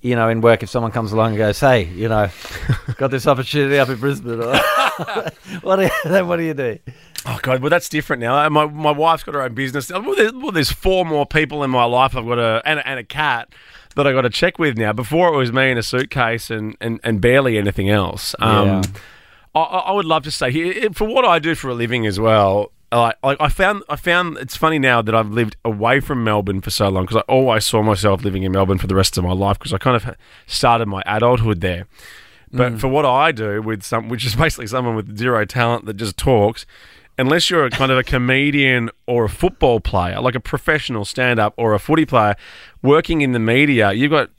you 0.00 0.16
know, 0.16 0.28
in 0.28 0.40
work, 0.40 0.64
if 0.64 0.68
someone 0.68 0.90
comes 0.90 1.12
along 1.12 1.28
and 1.28 1.38
goes, 1.38 1.60
"Hey, 1.60 1.84
you 1.84 2.08
know, 2.08 2.28
got 2.96 3.12
this 3.12 3.26
opportunity 3.26 3.78
up 3.78 3.88
in 3.88 3.96
Brisbane," 4.00 4.42
or, 4.42 4.56
what 5.62 5.76
do 5.76 5.82
you, 5.84 5.90
then 6.04 6.26
what 6.26 6.38
do 6.38 6.42
you 6.42 6.54
do? 6.54 6.78
Oh 7.24 7.38
God, 7.40 7.60
well 7.60 7.70
that's 7.70 7.88
different 7.88 8.20
now. 8.20 8.36
Uh, 8.36 8.50
My 8.50 8.66
my 8.66 8.90
wife's 8.90 9.22
got 9.22 9.34
her 9.36 9.42
own 9.42 9.54
business. 9.54 9.90
Well, 9.90 10.16
there's, 10.16 10.32
well, 10.32 10.50
there's 10.50 10.72
four 10.72 11.04
more 11.04 11.24
people 11.24 11.62
in 11.62 11.70
my 11.70 11.84
life. 11.84 12.16
I've 12.16 12.26
got 12.26 12.40
a 12.40 12.62
and, 12.64 12.80
a 12.80 12.88
and 12.88 12.98
a 12.98 13.04
cat 13.04 13.54
that 13.94 14.06
I 14.06 14.12
got 14.12 14.22
to 14.22 14.30
check 14.30 14.58
with 14.58 14.76
now. 14.76 14.92
Before 14.92 15.32
it 15.32 15.36
was 15.36 15.52
me 15.52 15.70
in 15.70 15.78
a 15.78 15.82
suitcase 15.84 16.50
and, 16.50 16.76
and, 16.80 16.98
and 17.04 17.20
barely 17.20 17.56
anything 17.58 17.88
else. 17.90 18.34
Um, 18.40 18.66
Yeah. 18.66 18.82
I, 19.54 19.60
I 19.60 19.92
would 19.92 20.06
love 20.06 20.24
to 20.24 20.30
say 20.32 20.50
here 20.50 20.88
for 20.94 21.04
what 21.06 21.24
I 21.26 21.38
do 21.38 21.54
for 21.54 21.68
a 21.68 21.74
living 21.74 22.06
as 22.06 22.18
well. 22.18 22.72
Like, 22.98 23.16
like 23.22 23.36
I 23.40 23.48
found 23.48 23.82
I 23.88 23.96
found 23.96 24.38
it's 24.38 24.56
funny 24.56 24.78
now 24.78 25.02
that 25.02 25.14
I've 25.14 25.30
lived 25.30 25.56
away 25.64 26.00
from 26.00 26.24
Melbourne 26.24 26.60
for 26.60 26.70
so 26.70 26.88
long 26.88 27.04
because 27.04 27.16
I 27.16 27.32
always 27.32 27.66
saw 27.66 27.82
myself 27.82 28.22
living 28.22 28.42
in 28.42 28.52
Melbourne 28.52 28.78
for 28.78 28.86
the 28.86 28.94
rest 28.94 29.16
of 29.16 29.24
my 29.24 29.32
life 29.32 29.58
because 29.58 29.72
I 29.72 29.78
kind 29.78 29.96
of 29.96 30.14
started 30.46 30.86
my 30.86 31.02
adulthood 31.06 31.60
there. 31.60 31.86
But 32.52 32.74
mm. 32.74 32.80
for 32.80 32.88
what 32.88 33.06
I 33.06 33.32
do 33.32 33.62
with 33.62 33.82
some, 33.82 34.08
which 34.08 34.26
is 34.26 34.36
basically 34.36 34.66
someone 34.66 34.94
with 34.94 35.16
zero 35.16 35.44
talent 35.44 35.86
that 35.86 35.94
just 35.94 36.16
talks, 36.16 36.66
unless 37.18 37.50
you're 37.50 37.64
a 37.64 37.70
kind 37.70 37.90
of 37.90 37.98
a 37.98 38.04
comedian 38.04 38.90
or 39.06 39.24
a 39.24 39.28
football 39.28 39.80
player, 39.80 40.20
like 40.20 40.34
a 40.34 40.40
professional 40.40 41.04
stand-up 41.04 41.54
or 41.56 41.74
a 41.74 41.78
footy 41.78 42.04
player, 42.04 42.36
working 42.82 43.22
in 43.22 43.32
the 43.32 43.38
media, 43.38 43.92
you've 43.92 44.10
got 44.10 44.30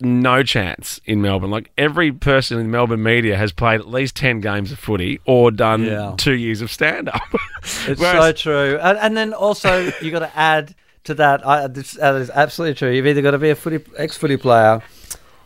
no 0.00 0.42
chance 0.42 1.00
in 1.04 1.20
Melbourne. 1.22 1.50
Like 1.50 1.70
every 1.78 2.10
person 2.12 2.58
in 2.58 2.70
Melbourne 2.70 3.02
media 3.02 3.36
has 3.36 3.52
played 3.52 3.80
at 3.80 3.88
least 3.88 4.16
ten 4.16 4.40
games 4.40 4.72
of 4.72 4.78
footy 4.78 5.20
or 5.26 5.50
done 5.50 5.84
Yeah. 5.84 6.14
two 6.16 6.34
years 6.34 6.60
of 6.62 6.70
stand-up. 6.70 7.20
It's 7.62 7.86
Whereas- 8.00 8.24
so 8.24 8.32
true, 8.32 8.78
and, 8.80 8.98
and 8.98 9.16
then 9.16 9.32
also 9.32 9.92
you 10.00 10.10
got 10.10 10.20
to 10.20 10.36
add 10.36 10.74
to 11.04 11.14
that. 11.14 11.46
I, 11.46 11.66
this 11.66 11.92
that 11.92 12.14
is 12.16 12.30
absolutely 12.30 12.74
true. 12.74 12.90
You've 12.90 13.06
either 13.06 13.22
got 13.22 13.32
to 13.32 13.38
be 13.38 13.50
a 13.50 13.54
footy 13.54 13.84
ex-footy 13.96 14.36
player, 14.38 14.82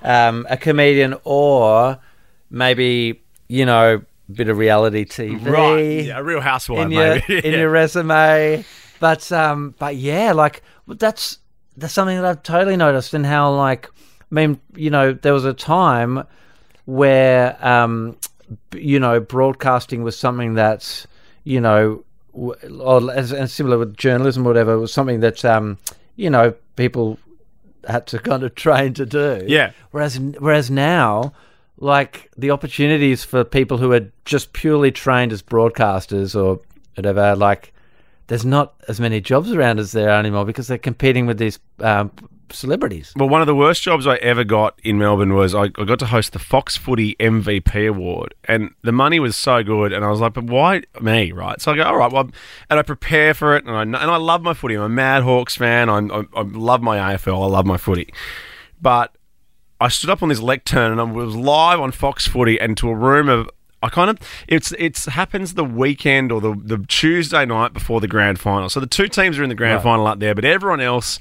um, 0.03 0.47
a 0.51 0.57
comedian, 0.57 1.15
or 1.25 1.99
maybe 2.51 3.23
you 3.49 3.67
know 3.67 4.03
a 4.29 4.33
bit 4.33 4.49
of 4.49 4.57
reality 4.59 5.05
TV 5.05 5.45
right? 5.47 6.07
Yeah, 6.07 6.19
a 6.19 6.23
real 6.23 6.41
housewife, 6.41 6.87
in 6.87 6.91
your 6.93 7.21
maybe. 7.29 7.39
in 7.47 7.53
your 7.59 7.71
resume. 7.71 8.65
But 9.01 9.31
um, 9.33 9.75
but 9.79 9.97
yeah, 9.97 10.33
like 10.33 10.63
that's 10.87 11.39
that's 11.77 11.93
something 11.93 12.17
that 12.17 12.25
I've 12.25 12.43
totally 12.43 12.77
noticed, 12.77 13.13
in 13.15 13.25
how 13.25 13.53
like 13.55 13.89
mean, 14.35 14.61
you 14.75 14.91
know, 14.91 15.13
there 15.13 15.33
was 15.33 15.45
a 15.45 15.55
time 15.55 16.25
where 16.85 17.57
um, 17.67 18.17
you 18.75 18.99
know, 18.99 19.21
broadcasting 19.21 20.03
was 20.03 20.17
something 20.17 20.55
that's 20.55 21.07
you 21.45 21.61
know, 21.61 22.05
or 22.33 23.13
as, 23.13 23.33
and 23.33 23.51
similar 23.51 23.79
with 23.79 23.97
journalism, 23.97 24.47
or 24.47 24.51
whatever, 24.51 24.79
was 24.79 24.93
something 24.93 25.21
that 25.21 25.45
um, 25.45 25.79
you 26.17 26.31
know, 26.31 26.55
people 26.77 27.19
had 27.87 28.07
to 28.09 28.19
kind 28.31 28.43
of 28.43 28.55
train 28.55 28.95
to 28.95 29.07
do. 29.07 29.45
Yeah. 29.47 29.73
Whereas 29.91 30.19
whereas 30.19 30.71
now, 30.71 31.33
like 31.79 32.31
the 32.37 32.51
opportunities 32.51 33.25
for 33.25 33.45
people 33.45 33.79
who 33.79 33.93
are 33.93 34.11
just 34.25 34.53
purely 34.53 34.91
trained 34.91 35.33
as 35.33 35.43
broadcasters 35.43 36.41
or 36.41 36.61
whatever, 36.97 37.37
like 37.37 37.73
there's 38.27 38.45
not 38.45 38.75
as 38.89 39.01
many 39.01 39.21
jobs 39.21 39.53
around 39.53 39.79
as 39.79 39.93
there 39.93 40.11
are 40.11 40.19
anymore 40.19 40.45
because 40.45 40.67
they're 40.67 40.79
competing 40.79 41.27
with 41.27 41.39
these 41.39 41.59
um, 41.81 42.11
celebrities. 42.51 43.13
Well, 43.17 43.29
one 43.29 43.41
of 43.41 43.47
the 43.47 43.55
worst 43.55 43.83
jobs 43.83 44.07
I 44.07 44.17
ever 44.17 44.45
got 44.45 44.79
in 44.85 44.99
Melbourne 44.99 45.35
was 45.35 45.55
I, 45.55 45.65
I 45.65 45.85
got 45.85 45.99
to 46.01 46.07
host 46.07 46.33
the 46.33 46.39
Fox 46.39 46.77
Footy 46.77 47.17
MVP 47.21 47.89
Award, 47.89 48.35
and 48.45 48.71
the 48.83 48.93
money 48.93 49.21
was 49.21 49.37
so 49.37 49.63
good, 49.63 49.93
and 49.93 50.05
I 50.05 50.11
was 50.11 50.21
like, 50.21 50.35
"But 50.35 50.45
why 50.45 50.83
me?" 51.01 51.33
Right? 51.33 51.61
So 51.61 51.73
I 51.73 51.77
go, 51.77 51.83
"All 51.85 51.97
right," 51.97 52.13
well, 52.13 52.31
and 52.71 52.79
I 52.79 52.83
prepare 52.83 53.35
for 53.35 53.57
it, 53.57 53.65
and 53.65 53.75
I 53.77 53.83
and 53.83 53.97
I 53.97 54.17
love 54.17 54.43
my 54.43 54.55
footy. 54.55 54.75
I'm 54.75 54.83
a 54.83 54.89
Mad 54.89 55.23
Hawks 55.23 55.57
fan. 55.57 55.89
I'm, 55.89 56.11
I, 56.13 56.25
I 56.37 56.43
love 56.43 56.83
my 56.83 56.97
AFL. 57.15 57.43
I 57.43 57.47
love 57.47 57.67
my 57.67 57.77
footy, 57.77 58.13
but 58.81 59.15
I 59.81 59.89
stood 59.89 60.11
up 60.11 60.23
on 60.23 60.29
this 60.29 60.41
lectern 60.41 60.93
and 60.93 61.01
I 61.01 61.05
was 61.05 61.35
live 61.35 61.81
on 61.81 61.91
Fox 61.93 62.27
Footy 62.27 62.59
and 62.61 62.77
to 62.79 62.89
a 62.89 62.95
room 62.95 63.29
of 63.29 63.51
I 63.83 63.91
kind 63.91 64.09
of 64.09 64.19
it's 64.49 64.73
it's 64.79 65.05
happens 65.07 65.55
the 65.55 65.65
weekend 65.65 66.33
or 66.33 66.41
the 66.41 66.55
the 66.57 66.79
Tuesday 66.89 67.45
night 67.45 67.75
before 67.75 68.01
the 68.01 68.09
grand 68.09 68.39
final. 68.39 68.71
So 68.71 68.81
the 68.81 68.87
two 68.87 69.09
teams 69.09 69.39
are 69.39 69.43
in 69.43 69.51
the 69.51 69.55
grand 69.55 69.75
Right. 69.77 69.83
final 69.83 70.07
up 70.07 70.21
there, 70.21 70.35
but 70.35 70.45
everyone 70.47 70.81
else 70.81 71.19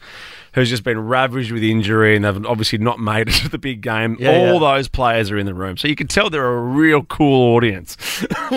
who's 0.54 0.70
just 0.70 0.84
been 0.84 1.00
ravaged 1.00 1.52
with 1.52 1.64
injury 1.64 2.16
and 2.16 2.24
they've 2.26 2.46
obviously 2.46 2.78
not 2.78 3.00
made 3.00 3.28
it 3.30 3.34
to 3.34 3.50
the 3.50 3.58
big 3.58 3.82
game. 3.82 4.18
Yeah, 4.20 4.30
all 4.30 4.54
yeah. 4.54 4.76
those 4.76 4.88
players 4.88 5.32
are 5.32 5.38
in 5.38 5.46
the 5.46 5.54
room, 5.54 5.78
so 5.78 5.88
you 5.88 5.96
can 5.96 6.08
tell 6.08 6.30
they're 6.30 6.46
a 6.46 6.62
real 6.62 7.04
cool 7.04 7.56
audience. 7.56 7.98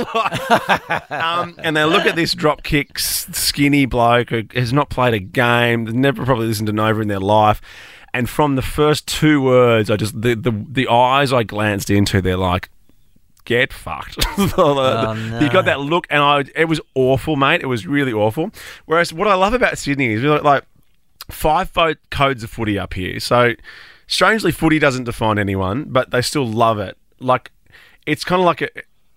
um, 1.11 1.55
and 1.59 1.77
they 1.77 1.85
look 1.85 2.07
at 2.07 2.17
this 2.17 2.33
drop 2.33 2.63
kick 2.63 2.99
skinny 2.99 3.87
bloke 3.87 4.31
who 4.31 4.43
has 4.55 4.73
not 4.73 4.91
played 4.91 5.15
a 5.15 5.19
game, 5.19 5.85
never 5.85 6.25
probably 6.25 6.47
listened 6.47 6.67
to 6.67 6.73
Nova 6.73 7.01
in 7.01 7.09
their 7.09 7.21
life. 7.21 7.61
And 8.13 8.31
from 8.31 8.57
the 8.57 8.63
first 8.63 9.07
two 9.07 9.43
words, 9.43 9.91
I 9.91 9.97
just 9.97 10.21
the, 10.21 10.35
the 10.35 10.51
the 10.51 10.89
eyes 10.89 11.35
I 11.35 11.43
glanced 11.43 11.91
into, 11.91 12.23
they're 12.23 12.39
like, 12.39 12.71
"Get 13.45 13.75
fucked." 13.75 14.25
Oh, 14.57 15.13
You 15.39 15.51
got 15.51 15.67
that 15.67 15.81
look, 15.81 16.07
and 16.09 16.23
I 16.23 16.45
it 16.55 16.65
was 16.65 16.81
awful, 16.95 17.37
mate. 17.37 17.61
It 17.61 17.67
was 17.67 17.87
really 17.87 18.15
awful. 18.15 18.53
Whereas 18.87 19.13
what 19.13 19.29
I 19.29 19.35
love 19.35 19.53
about 19.53 19.77
Sydney 19.77 20.13
is 20.13 20.23
we're 20.23 20.41
like 20.41 20.65
five 21.47 21.97
codes 22.11 22.43
of 22.43 22.51
footy 22.51 22.79
up 22.79 22.95
here. 22.95 23.21
So 23.21 23.55
strangely, 24.07 24.51
footy 24.51 24.79
doesn't 24.79 25.05
define 25.05 25.39
anyone, 25.39 25.85
but 25.85 26.11
they 26.11 26.23
still 26.23 26.47
love 26.47 26.79
it. 26.79 26.97
Like 27.21 27.53
it's 28.07 28.25
kind 28.25 28.41
of 28.41 28.47
like 28.47 28.63
a 28.63 28.69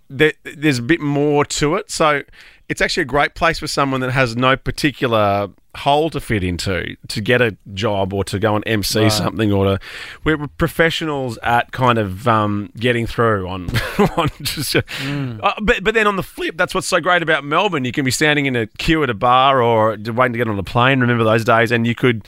there, 0.10 0.34
there's 0.44 0.80
a 0.80 0.84
bit 0.84 1.00
more 1.02 1.46
to 1.46 1.76
it. 1.76 1.90
So 1.90 2.24
it's 2.70 2.82
actually 2.82 3.02
a 3.02 3.06
great 3.06 3.34
place 3.36 3.60
for 3.60 3.68
someone 3.68 4.02
that 4.02 4.12
has 4.12 4.36
no 4.36 4.56
particular 4.56 5.50
hole 5.76 6.10
to 6.10 6.20
fit 6.20 6.44
into 6.44 6.96
to 7.08 7.22
get 7.22 7.42
a 7.42 7.56
job 7.74 8.12
or 8.12 8.24
to 8.24 8.40
go 8.40 8.56
and 8.56 8.68
MC 8.68 9.08
something 9.10 9.52
or 9.52 9.66
to 9.66 9.80
we're 10.24 10.48
professionals 10.58 11.38
at 11.44 11.72
kind 11.72 12.00
of 12.00 12.28
um, 12.28 12.72
getting 12.78 13.06
through 13.06 13.48
on 13.48 13.70
on 14.18 14.30
just 14.42 14.76
uh, 14.76 14.82
but 15.62 15.84
but 15.84 15.94
then 15.94 16.08
on 16.08 16.16
the 16.16 16.24
flip 16.24 16.58
that's 16.58 16.74
what's 16.74 16.88
so 16.88 17.00
great 17.00 17.22
about 17.22 17.44
Melbourne. 17.44 17.86
You 17.86 17.92
can 17.92 18.06
be 18.06 18.12
standing 18.12 18.46
in 18.46 18.56
a 18.56 18.68
queue 18.68 19.04
at 19.04 19.10
a 19.10 19.14
bar 19.14 19.62
or 19.62 19.92
waiting 19.92 20.34
to 20.34 20.38
get 20.38 20.48
on 20.48 20.58
a 20.58 20.64
plane. 20.64 21.00
Remember 21.00 21.24
those 21.24 21.46
days? 21.46 21.72
And 21.72 21.86
you 21.86 21.96
could 21.96 22.28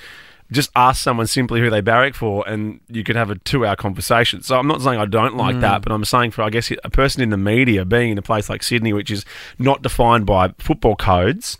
just 0.51 0.69
ask 0.75 1.01
someone 1.01 1.27
simply 1.27 1.61
who 1.61 1.69
they 1.69 1.81
barrack 1.81 2.13
for 2.13 2.47
and 2.47 2.81
you 2.89 3.03
could 3.03 3.15
have 3.15 3.29
a 3.29 3.35
two 3.35 3.65
hour 3.65 3.75
conversation. 3.75 4.41
So 4.41 4.59
I'm 4.59 4.67
not 4.67 4.81
saying 4.81 4.99
I 4.99 5.05
don't 5.05 5.37
like 5.37 5.59
that, 5.61 5.81
but 5.81 5.91
I'm 5.91 6.03
saying 6.05 6.31
for, 6.31 6.41
I 6.43 6.49
guess, 6.49 6.71
a 6.83 6.89
person 6.89 7.21
in 7.21 7.29
the 7.29 7.37
media 7.37 7.85
being 7.85 8.11
in 8.11 8.17
a 8.17 8.21
place 8.21 8.49
like 8.49 8.61
Sydney, 8.61 8.93
which 8.93 9.09
is 9.09 9.25
not 9.57 9.81
defined 9.81 10.25
by 10.25 10.49
football 10.59 10.95
codes, 10.95 11.57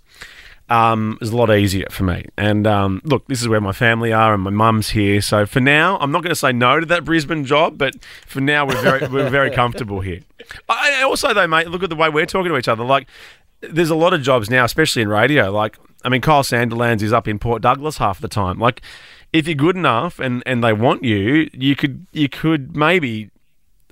um, 0.72 1.18
is 1.22 1.32
a 1.32 1.38
lot 1.38 1.54
easier 1.54 1.88
for 1.90 2.04
me. 2.04 2.26
And 2.38 2.66
um, 2.66 3.02
look, 3.04 3.28
this 3.28 3.42
is 3.42 3.48
where 3.48 3.62
my 3.62 3.74
family 3.74 4.14
are 4.14 4.34
and 4.34 4.44
my 4.44 4.52
mum's 4.52 4.90
here. 4.90 5.22
So 5.22 5.46
for 5.46 5.60
now, 5.60 5.98
I'm 6.00 6.12
not 6.12 6.22
going 6.24 6.30
to 6.30 6.36
say 6.36 6.52
no 6.54 6.80
to 6.80 6.86
that 6.88 7.04
Brisbane 7.04 7.46
job, 7.46 7.78
but 7.78 7.94
for 8.26 8.40
now, 8.40 8.66
we're 8.66 8.82
very, 8.82 9.08
we're 9.08 9.30
very 9.30 9.52
comfortable 9.62 10.00
here. 10.02 10.22
I 10.70 11.02
also, 11.04 11.34
though, 11.34 11.48
mate, 11.48 11.68
look 11.68 11.84
at 11.84 11.90
the 11.90 11.96
way 11.96 12.10
we're 12.10 12.26
talking 12.26 12.52
to 12.52 12.58
each 12.58 12.70
other. 12.70 12.84
Like, 12.84 13.08
there's 13.62 13.90
a 13.90 13.96
lot 13.96 14.14
of 14.14 14.22
jobs 14.22 14.50
now, 14.50 14.64
especially 14.64 15.02
in 15.02 15.10
radio. 15.10 15.52
Like, 15.52 15.78
I 16.04 16.10
mean, 16.10 16.22
Kyle 16.22 16.44
Sandilands 16.44 17.02
is 17.02 17.14
up 17.14 17.28
in 17.28 17.38
Port 17.40 17.62
Douglas 17.62 17.98
half 17.98 18.20
the 18.20 18.28
time. 18.28 18.60
Like, 18.60 18.82
if 19.34 19.48
you're 19.48 19.56
good 19.56 19.76
enough 19.76 20.20
and, 20.20 20.42
and 20.46 20.64
they 20.64 20.74
want 20.74 21.04
you, 21.04 21.50
you 21.54 21.76
could 21.76 22.06
you 22.12 22.28
could 22.30 22.76
maybe 22.76 23.30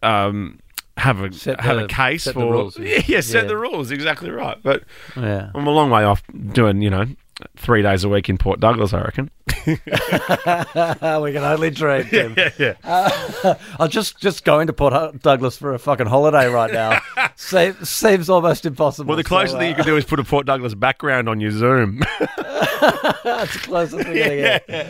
um, 0.04 0.60
have 0.98 1.22
a 1.22 1.32
Set 1.32 1.60
have 1.62 1.78
the- 1.78 1.86
a 1.86 1.88
case 1.88 2.24
set 2.24 2.34
the 2.36 2.42
for 2.42 2.52
rules. 2.52 2.78
yeah, 2.80 3.02
yeah, 3.08 3.22
set 3.22 3.44
Yeah. 3.44 3.48
the 3.50 3.58
rules 3.58 3.92
exactly 3.92 4.30
right. 4.32 4.58
But 4.62 4.84
Yeah. 5.16 5.52
I'm 5.56 5.68
a 5.68 5.72
long 5.72 5.90
way 5.90 6.04
off 6.04 6.24
doing 6.54 6.82
you 6.82 6.90
know 6.90 7.06
three 7.56 7.82
days 7.82 8.04
a 8.04 8.10
week 8.10 8.30
in 8.30 8.38
Port 8.38 8.60
Douglas. 8.60 8.94
I 8.94 9.02
reckon. 9.02 9.32
we 9.66 9.76
can 11.34 11.44
only 11.44 11.70
dream, 11.70 12.06
Tim. 12.06 12.34
yeah, 12.38 12.50
yeah. 12.58 13.56
I'm 13.80 13.90
just 13.90 14.20
just 14.20 14.44
going 14.46 14.68
to 14.68 14.74
Port 14.74 15.22
Douglas 15.22 15.58
for 15.58 15.74
a 15.74 15.80
fucking 15.80 16.08
holiday 16.08 16.48
right 16.48 16.72
now. 16.72 17.00
Se- 17.36 17.74
seems 17.84 18.30
almost 18.30 18.66
impossible. 18.66 19.10
Well, 19.10 19.18
the 19.18 19.24
closest 19.24 19.54
so, 19.54 19.60
thing 19.60 19.70
you 19.70 19.76
can 19.76 19.86
do 19.86 19.98
is 19.98 20.06
put 20.06 20.20
a 20.20 20.24
Port 20.24 20.46
Douglas 20.46 20.74
background 20.76 21.28
on 21.30 21.40
your 21.40 21.52
Zoom. 21.52 22.02
uh, 22.20 23.14
That's 23.24 23.54
the 23.54 23.60
closest 23.64 24.08
we're 24.08 24.24
gonna 24.24 24.36
get. 24.68 24.88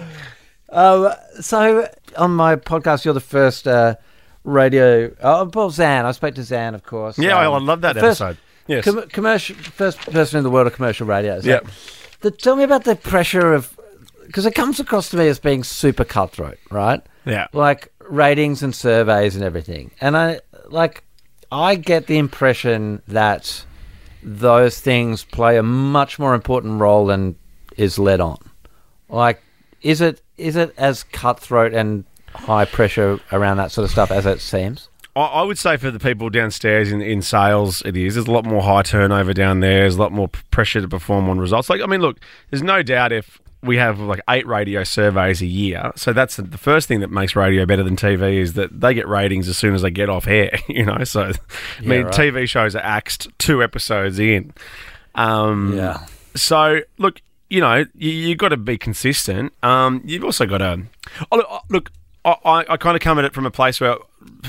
Um, 0.69 1.11
so 1.41 1.87
on 2.17 2.31
my 2.35 2.55
podcast, 2.55 3.05
you're 3.05 3.13
the 3.13 3.19
first 3.19 3.67
uh, 3.67 3.95
radio. 4.43 5.13
Oh, 5.21 5.49
well, 5.53 5.69
Zan. 5.71 6.05
I 6.05 6.11
spoke 6.11 6.35
to 6.35 6.43
Zan, 6.43 6.75
of 6.75 6.83
course. 6.83 7.17
yeah, 7.17 7.35
I 7.37 7.45
Um, 7.53 7.65
love 7.65 7.81
that 7.81 7.95
first 7.95 8.21
episode. 8.21 8.37
Yes. 8.67 8.85
Com- 8.85 9.09
commercial 9.09 9.55
first 9.55 9.97
person 9.99 10.37
in 10.37 10.43
the 10.43 10.51
world 10.51 10.67
of 10.67 10.73
commercial 10.73 11.07
radio. 11.07 11.41
So 11.41 11.49
Yeah. 11.49 11.59
The, 12.21 12.31
tell 12.31 12.55
me 12.55 12.63
about 12.63 12.83
the 12.83 12.95
pressure 12.95 13.53
of 13.53 13.77
because 14.25 14.45
it 14.45 14.53
comes 14.53 14.79
across 14.79 15.09
to 15.09 15.17
me 15.17 15.27
as 15.27 15.39
being 15.39 15.63
super 15.63 16.03
cutthroat, 16.03 16.59
right? 16.69 17.01
Yeah. 17.25 17.47
Like 17.51 17.91
ratings 17.99 18.61
and 18.61 18.75
surveys 18.75 19.35
and 19.35 19.43
everything. 19.43 19.91
And 19.99 20.15
I 20.15 20.41
like 20.67 21.03
I 21.51 21.75
get 21.75 22.07
the 22.07 22.17
impression 22.17 23.01
that 23.07 23.65
those 24.21 24.79
things 24.79 25.23
play 25.23 25.57
a 25.57 25.63
much 25.63 26.19
more 26.19 26.35
important 26.35 26.79
role 26.79 27.07
than 27.07 27.35
is 27.75 27.97
led 27.97 28.19
on. 28.19 28.37
Like 29.07 29.41
is 29.81 30.01
it 30.01 30.21
is 30.37 30.55
it 30.55 30.73
as 30.77 31.03
cutthroat 31.03 31.73
and 31.73 32.05
high 32.35 32.65
pressure 32.65 33.19
around 33.31 33.57
that 33.57 33.71
sort 33.71 33.85
of 33.85 33.91
stuff 33.91 34.11
as 34.11 34.25
it 34.25 34.41
seems? 34.41 34.89
I, 35.15 35.21
I 35.21 35.41
would 35.43 35.57
say 35.57 35.77
for 35.77 35.91
the 35.91 35.99
people 35.99 36.29
downstairs 36.29 36.91
in, 36.91 37.01
in 37.01 37.21
sales, 37.21 37.81
it 37.85 37.97
is. 37.97 38.15
There's 38.15 38.27
a 38.27 38.31
lot 38.31 38.45
more 38.45 38.61
high 38.61 38.83
turnover 38.83 39.33
down 39.33 39.59
there. 39.59 39.81
There's 39.81 39.95
a 39.95 39.99
lot 39.99 40.11
more 40.11 40.29
pressure 40.51 40.81
to 40.81 40.87
perform 40.87 41.29
on 41.29 41.39
results. 41.39 41.69
Like, 41.69 41.81
I 41.81 41.85
mean, 41.85 42.01
look, 42.01 42.19
there's 42.49 42.63
no 42.63 42.83
doubt 42.83 43.11
if 43.11 43.39
we 43.61 43.77
have 43.77 43.99
like 43.99 44.21
eight 44.29 44.47
radio 44.47 44.83
surveys 44.83 45.41
a 45.41 45.45
year, 45.45 45.91
so 45.95 46.13
that's 46.13 46.37
the 46.37 46.57
first 46.57 46.87
thing 46.87 47.01
that 47.01 47.11
makes 47.11 47.35
radio 47.35 47.65
better 47.65 47.83
than 47.83 47.95
TV 47.95 48.35
is 48.35 48.53
that 48.53 48.79
they 48.79 48.93
get 48.93 49.07
ratings 49.07 49.49
as 49.49 49.57
soon 49.57 49.73
as 49.73 49.81
they 49.81 49.91
get 49.91 50.09
off 50.09 50.27
air. 50.27 50.57
You 50.69 50.85
know, 50.85 51.03
so 51.03 51.31
I 51.79 51.81
mean, 51.81 52.03
right. 52.03 52.13
TV 52.13 52.47
shows 52.47 52.75
are 52.75 52.83
axed 52.83 53.27
two 53.37 53.63
episodes 53.63 54.19
in. 54.19 54.53
Um, 55.15 55.75
Yeah. 55.75 56.05
So 56.35 56.81
look, 56.99 57.21
you 57.49 57.59
know, 57.59 57.85
you, 57.95 58.11
you 58.11 58.35
got 58.35 58.49
to 58.49 58.57
be 58.57 58.77
consistent. 58.77 59.51
Um, 59.63 60.01
you've 60.05 60.23
also 60.23 60.45
got 60.45 60.59
to 60.59 60.83
oh, 61.31 61.37
look. 61.37 61.47
oh, 61.49 61.59
look 61.69 61.91
I, 62.25 62.35
I, 62.43 62.65
I 62.73 62.77
kind 62.77 62.95
of 62.95 63.01
come 63.01 63.17
at 63.19 63.25
it 63.25 63.33
from 63.33 63.45
a 63.45 63.51
place 63.51 63.79
where 63.79 63.97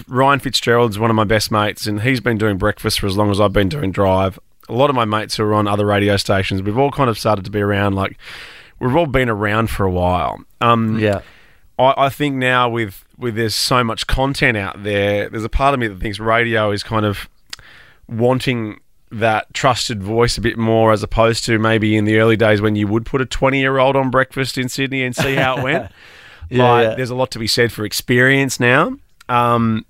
Ryan 0.09 0.41
Fitzgerald's 0.41 0.99
one 0.99 1.11
of 1.11 1.16
my 1.16 1.25
best 1.25 1.51
mates, 1.51 1.87
and 1.87 2.03
he's 2.03 2.21
been 2.21 2.39
doing 2.39 2.59
breakfast 2.59 3.01
for 3.01 3.07
as 3.07 3.16
long 3.16 3.31
as 3.31 3.41
I've 3.41 3.53
been 3.53 3.68
doing 3.68 3.93
drive. 3.93 4.39
a 4.68 4.75
lot 4.75 4.91
of 4.91 4.97
my 4.97 5.05
mates 5.05 5.37
who 5.37 5.45
are 5.45 5.55
on 5.55 5.66
other 5.66 5.87
radio 5.87 6.16
stations, 6.16 6.62
we've 6.62 6.79
all 6.79 6.91
kind 6.91 7.11
of 7.11 7.18
started 7.18 7.45
to 7.45 7.51
be 7.51 7.61
around. 7.61 7.95
Like 7.95 8.16
we've 8.79 8.95
all 8.95 9.07
been 9.07 9.29
around 9.29 9.71
for 9.71 9.85
a 9.85 9.91
while. 9.91 10.39
Um, 10.61 10.99
Yeah. 10.99 11.21
I, 11.79 12.07
I 12.07 12.09
think 12.09 12.37
now 12.37 12.68
with 12.68 13.05
with 13.18 13.37
there's 13.37 13.55
so 13.55 13.83
much 13.85 14.07
content 14.07 14.57
out 14.57 14.83
there, 14.83 15.29
there's 15.29 15.45
a 15.45 15.49
part 15.49 15.75
of 15.75 15.81
me 15.81 15.89
that 15.89 15.99
thinks 15.99 16.18
radio 16.18 16.71
is 16.71 16.83
kind 16.83 17.05
of 17.05 17.29
wanting 18.09 18.81
that 19.12 19.53
trusted 19.55 20.03
voice 20.03 20.39
a 20.39 20.41
bit 20.41 20.57
more 20.57 20.93
as 20.93 21.03
opposed 21.03 21.45
to 21.45 21.59
maybe 21.59 21.97
in 21.97 22.05
the 22.05 22.18
early 22.18 22.37
days 22.37 22.61
when 22.61 22.77
you 22.77 22.87
would 22.87 23.05
put 23.05 23.21
a 23.21 23.27
20 23.27 23.59
year 23.59 23.79
old 23.79 23.97
on 23.97 24.11
breakfast 24.11 24.57
in 24.57 24.68
Sydney 24.68 25.03
and 25.03 25.14
see 25.16 25.35
how 25.35 25.59
it 25.59 25.62
went. 25.62 25.93
Yeah, 26.53 26.68
like, 26.73 26.83
yeah. 26.85 26.95
there's 26.97 27.11
a 27.11 27.14
lot 27.14 27.31
to 27.31 27.39
be 27.39 27.47
said 27.47 27.71
for 27.71 27.85
experience 27.85 28.59
now. 28.59 28.97
Um, 29.31 29.87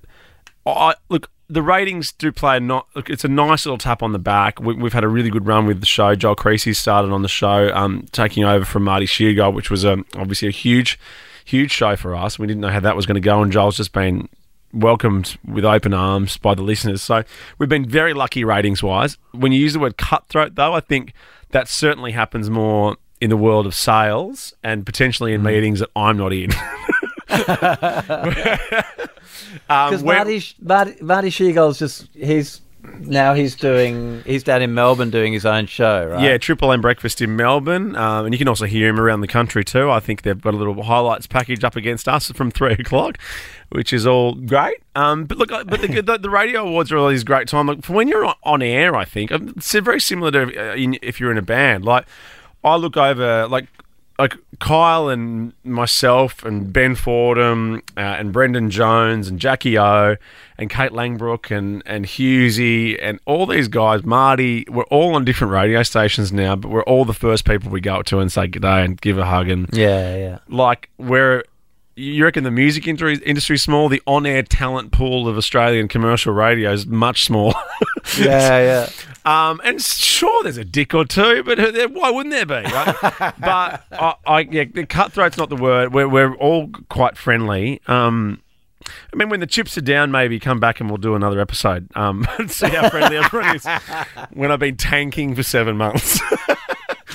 I 0.66 0.94
look. 1.08 1.30
The 1.48 1.62
ratings 1.62 2.12
do 2.12 2.30
play 2.30 2.58
a 2.58 2.60
not. 2.60 2.86
Look, 2.94 3.10
it's 3.10 3.24
a 3.24 3.28
nice 3.28 3.66
little 3.66 3.78
tap 3.78 4.04
on 4.04 4.12
the 4.12 4.20
back. 4.20 4.60
We, 4.60 4.74
we've 4.74 4.92
had 4.92 5.02
a 5.02 5.08
really 5.08 5.30
good 5.30 5.48
run 5.48 5.66
with 5.66 5.80
the 5.80 5.86
show. 5.86 6.14
Joel 6.14 6.36
Creasy 6.36 6.72
started 6.72 7.10
on 7.10 7.22
the 7.22 7.28
show, 7.28 7.74
um, 7.74 8.06
taking 8.12 8.44
over 8.44 8.64
from 8.64 8.84
Marty 8.84 9.06
Sheargold, 9.06 9.54
which 9.54 9.68
was 9.68 9.84
um, 9.84 10.06
obviously 10.14 10.46
a 10.46 10.52
huge, 10.52 10.96
huge 11.44 11.72
show 11.72 11.96
for 11.96 12.14
us. 12.14 12.38
We 12.38 12.46
didn't 12.46 12.60
know 12.60 12.68
how 12.68 12.78
that 12.78 12.94
was 12.94 13.04
going 13.04 13.16
to 13.16 13.20
go, 13.20 13.42
and 13.42 13.50
Joel's 13.50 13.76
just 13.76 13.92
been 13.92 14.28
welcomed 14.72 15.36
with 15.44 15.64
open 15.64 15.92
arms 15.92 16.36
by 16.36 16.54
the 16.54 16.62
listeners. 16.62 17.02
So 17.02 17.24
we've 17.58 17.68
been 17.68 17.88
very 17.88 18.14
lucky 18.14 18.44
ratings 18.44 18.82
wise. 18.82 19.18
When 19.32 19.50
you 19.50 19.60
use 19.60 19.72
the 19.72 19.80
word 19.80 19.96
cutthroat, 19.96 20.54
though, 20.54 20.74
I 20.74 20.80
think 20.80 21.14
that 21.50 21.66
certainly 21.68 22.12
happens 22.12 22.48
more 22.48 22.96
in 23.20 23.30
the 23.30 23.36
world 23.36 23.66
of 23.66 23.74
sales 23.74 24.54
and 24.62 24.86
potentially 24.86 25.34
in 25.34 25.42
meetings 25.42 25.80
that 25.80 25.90
I'm 25.96 26.16
not 26.16 26.32
in. 26.32 26.50
um, 27.30 28.34
Because 29.90 30.02
where- 30.02 30.16
Marty, 30.16 30.42
Marty, 30.60 30.96
Marty 31.00 31.30
just 31.30 32.08
he's 32.14 32.60
now 33.00 33.34
he's 33.34 33.54
doing 33.56 34.22
he's 34.24 34.42
down 34.42 34.62
in 34.62 34.74
Melbourne 34.74 35.10
doing 35.10 35.32
his 35.32 35.46
own 35.46 35.66
show, 35.66 36.06
right? 36.06 36.22
Yeah, 36.22 36.38
Triple 36.38 36.72
M 36.72 36.80
Breakfast 36.80 37.20
in 37.20 37.36
Melbourne, 37.36 37.94
um, 37.94 38.24
and 38.24 38.34
you 38.34 38.38
can 38.38 38.48
also 38.48 38.64
hear 38.64 38.88
him 38.88 38.98
around 38.98 39.20
the 39.20 39.28
country 39.28 39.64
too. 39.64 39.90
I 39.90 40.00
think 40.00 40.22
they've 40.22 40.40
got 40.40 40.54
a 40.54 40.56
little 40.56 40.82
highlights 40.82 41.26
package 41.26 41.62
up 41.62 41.76
against 41.76 42.08
us 42.08 42.30
from 42.32 42.50
three 42.50 42.72
o'clock, 42.78 43.18
which 43.68 43.92
is 43.92 44.06
all 44.06 44.34
great. 44.34 44.78
Um, 44.96 45.24
but 45.24 45.38
look, 45.38 45.50
but 45.50 45.80
the, 45.80 46.00
the, 46.00 46.18
the 46.18 46.30
radio 46.30 46.66
awards 46.66 46.90
are 46.90 46.98
always 46.98 47.22
great 47.22 47.48
time. 47.48 47.66
Like 47.66 47.84
for 47.84 47.92
when 47.92 48.08
you're 48.08 48.24
on, 48.24 48.34
on 48.44 48.62
air, 48.62 48.96
I 48.96 49.04
think 49.04 49.30
um, 49.30 49.52
it's 49.56 49.72
very 49.72 50.00
similar 50.00 50.30
to 50.30 50.72
uh, 50.72 50.74
if 51.02 51.20
you're 51.20 51.32
in 51.32 51.38
a 51.38 51.42
band. 51.42 51.84
Like 51.84 52.06
I 52.64 52.76
look 52.76 52.96
over 52.96 53.46
like. 53.46 53.68
Like 54.20 54.36
Kyle 54.58 55.08
and 55.08 55.54
myself 55.64 56.44
and 56.44 56.70
Ben 56.70 56.94
Fordham 56.94 57.82
uh, 57.96 58.00
and 58.00 58.32
Brendan 58.32 58.70
Jones 58.70 59.28
and 59.28 59.40
Jackie 59.40 59.78
O 59.78 60.16
and 60.58 60.68
Kate 60.68 60.92
Langbroek 60.92 61.50
and 61.50 61.82
and 61.86 62.04
Hughesy 62.04 62.98
and 63.00 63.18
all 63.24 63.46
these 63.46 63.68
guys, 63.68 64.04
Marty, 64.04 64.66
we're 64.68 64.84
all 64.84 65.14
on 65.14 65.24
different 65.24 65.54
radio 65.54 65.82
stations 65.82 66.32
now, 66.32 66.54
but 66.54 66.70
we're 66.70 66.82
all 66.82 67.06
the 67.06 67.14
first 67.14 67.46
people 67.46 67.70
we 67.70 67.80
go 67.80 67.96
up 67.96 68.06
to 68.06 68.18
and 68.18 68.30
say 68.30 68.46
good 68.46 68.60
day 68.60 68.84
and 68.84 69.00
give 69.00 69.16
a 69.16 69.24
hug 69.24 69.48
and 69.48 69.68
yeah, 69.72 70.14
yeah. 70.16 70.38
like 70.48 70.90
we're 70.98 71.42
you 71.96 72.24
reckon 72.24 72.44
the 72.44 72.50
music 72.50 72.86
industry 72.86 73.16
industry 73.24 73.58
small, 73.58 73.88
the 73.88 74.02
on 74.06 74.26
air 74.26 74.42
talent 74.42 74.92
pool 74.92 75.28
of 75.28 75.36
Australian 75.36 75.88
commercial 75.88 76.32
radio 76.32 76.72
is 76.72 76.86
much 76.86 77.24
smaller. 77.24 77.54
Yeah, 78.18 78.60
yeah. 78.60 78.88
Um, 79.22 79.60
and 79.62 79.82
sure, 79.82 80.42
there's 80.42 80.56
a 80.56 80.64
dick 80.64 80.94
or 80.94 81.04
two, 81.04 81.42
but 81.44 81.58
why 81.92 82.10
wouldn't 82.10 82.32
there 82.32 82.46
be? 82.46 82.66
Right? 82.68 82.96
but 83.38 83.84
I, 83.92 84.14
I, 84.26 84.40
yeah, 84.40 84.64
the 84.64 84.86
cutthroat's 84.86 85.36
not 85.36 85.50
the 85.50 85.56
word. 85.56 85.92
We're, 85.92 86.08
we're 86.08 86.34
all 86.36 86.70
quite 86.88 87.18
friendly. 87.18 87.82
Um, 87.86 88.40
I 88.86 89.16
mean, 89.16 89.28
when 89.28 89.40
the 89.40 89.46
chips 89.46 89.76
are 89.76 89.82
down, 89.82 90.10
maybe 90.10 90.40
come 90.40 90.58
back 90.58 90.80
and 90.80 90.88
we'll 90.88 90.96
do 90.96 91.14
another 91.14 91.38
episode. 91.38 91.86
Um, 91.94 92.26
and 92.38 92.50
see 92.50 92.70
how 92.70 92.88
friendly 92.88 93.18
everyone 93.18 93.56
is. 93.56 93.66
When 94.32 94.50
I've 94.50 94.58
been 94.58 94.78
tanking 94.78 95.34
for 95.34 95.42
seven 95.42 95.76
months. 95.76 96.18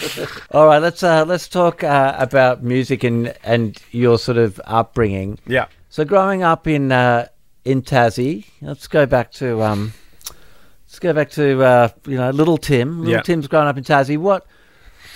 All 0.52 0.66
right, 0.66 0.80
let's 0.80 1.04
uh, 1.04 1.26
let's 1.26 1.48
talk 1.48 1.84
uh, 1.84 2.16
about 2.18 2.64
music 2.64 3.04
and 3.04 3.34
and 3.44 3.78
your 3.92 4.18
sort 4.18 4.38
of 4.38 4.60
upbringing. 4.66 5.40
yeah. 5.48 5.68
So 5.90 6.04
growing 6.04 6.44
up 6.44 6.68
in 6.68 6.92
uh, 6.92 7.28
in 7.64 7.82
Tassie, 7.82 8.46
let's 8.62 8.88
go 8.88 9.06
back 9.06 9.32
to 9.34 9.62
um, 9.64 9.94
let's 10.86 11.00
go 11.00 11.14
back 11.14 11.30
to 11.32 11.64
uh, 11.64 11.90
you 12.06 12.18
know 12.18 12.30
little 12.32 12.58
Tim. 12.58 13.00
Little 13.00 13.14
Yeah. 13.14 13.22
Tim's 13.22 13.48
growing 13.48 13.68
up 13.68 13.78
in 13.78 13.84
Tassie. 13.84 14.18
What 14.18 14.46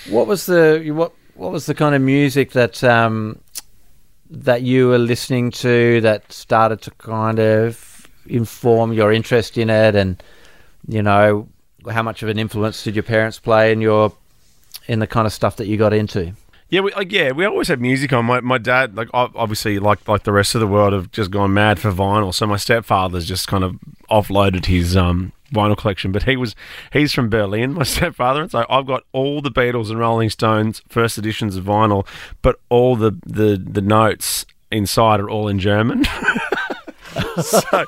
what 0.08 0.26
was 0.26 0.46
the 0.46 0.90
what 0.92 1.12
what 1.34 1.52
was 1.52 1.66
the 1.66 1.74
kind 1.74 1.94
of 1.94 2.02
music 2.02 2.52
that 2.52 2.82
um, 2.82 3.40
that 4.30 4.62
you 4.62 4.88
were 4.88 4.98
listening 4.98 5.50
to 5.50 6.00
that 6.00 6.32
started 6.32 6.80
to 6.82 6.90
kind 6.92 7.38
of 7.38 8.06
inform 8.26 8.92
your 8.92 9.12
interest 9.12 9.58
in 9.58 9.68
it, 9.70 9.94
and 9.94 10.22
you 10.88 11.02
know 11.02 11.48
how 11.90 12.02
much 12.02 12.22
of 12.22 12.28
an 12.28 12.38
influence 12.38 12.84
did 12.84 12.94
your 12.94 13.02
parents 13.02 13.38
play 13.38 13.72
in 13.72 13.80
your 13.80 14.12
in 14.90 14.98
the 14.98 15.06
kind 15.06 15.24
of 15.24 15.32
stuff 15.32 15.54
that 15.56 15.68
you 15.68 15.76
got 15.76 15.92
into? 15.92 16.32
Yeah, 16.68 16.80
we, 16.80 16.92
like, 16.92 17.12
yeah, 17.12 17.30
we 17.30 17.44
always 17.44 17.68
had 17.68 17.80
music 17.80 18.12
on. 18.12 18.24
My, 18.24 18.40
my 18.40 18.58
dad, 18.58 18.96
like 18.96 19.08
obviously, 19.14 19.78
like 19.78 20.06
like 20.08 20.24
the 20.24 20.32
rest 20.32 20.54
of 20.54 20.60
the 20.60 20.66
world, 20.66 20.92
have 20.92 21.10
just 21.12 21.30
gone 21.30 21.54
mad 21.54 21.78
for 21.78 21.92
vinyl. 21.92 22.34
So 22.34 22.46
my 22.46 22.56
stepfather's 22.56 23.26
just 23.26 23.48
kind 23.48 23.64
of 23.64 23.76
offloaded 24.10 24.66
his 24.66 24.96
um, 24.96 25.32
vinyl 25.52 25.76
collection. 25.76 26.12
But 26.12 26.24
he 26.24 26.36
was 26.36 26.54
he's 26.92 27.12
from 27.12 27.28
Berlin, 27.28 27.72
my 27.74 27.84
stepfather, 27.84 28.42
and 28.42 28.50
so 28.50 28.66
I've 28.68 28.86
got 28.86 29.04
all 29.12 29.40
the 29.40 29.50
Beatles 29.50 29.90
and 29.90 29.98
Rolling 29.98 30.30
Stones 30.30 30.82
first 30.88 31.18
editions 31.18 31.56
of 31.56 31.64
vinyl, 31.64 32.06
but 32.42 32.60
all 32.68 32.96
the 32.96 33.18
the, 33.24 33.56
the 33.56 33.80
notes 33.80 34.44
inside 34.70 35.20
are 35.20 35.30
all 35.30 35.48
in 35.48 35.58
German. 35.58 36.04
so, 37.42 37.84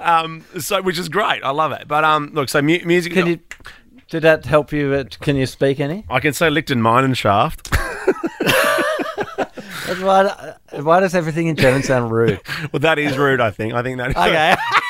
um, 0.00 0.44
so 0.58 0.82
which 0.82 0.98
is 0.98 1.08
great. 1.08 1.44
I 1.44 1.50
love 1.50 1.72
it. 1.72 1.86
But 1.86 2.02
um, 2.04 2.30
look, 2.34 2.48
so 2.48 2.60
mu- 2.60 2.84
music. 2.84 3.12
Can 3.12 3.26
you 3.26 3.40
did 4.08 4.22
that 4.22 4.44
help 4.44 4.72
you? 4.72 4.94
At, 4.94 5.18
can 5.20 5.36
you 5.36 5.46
speak 5.46 5.80
any? 5.80 6.04
I 6.08 6.20
can 6.20 6.32
say 6.32 6.48
Lichten 6.48 6.80
Minenschaft. 6.80 7.72
That's 9.86 10.00
Why, 10.00 10.54
why 10.82 11.00
does 11.00 11.14
everything 11.14 11.46
in 11.46 11.54
German 11.54 11.82
sound 11.84 12.10
rude? 12.10 12.40
well, 12.72 12.80
that 12.80 12.98
is 12.98 13.16
rude. 13.16 13.40
I 13.40 13.50
think. 13.50 13.72
I 13.72 13.82
think 13.82 13.98
that. 13.98 14.10
Is 14.10 14.16
Okay. 14.16 14.56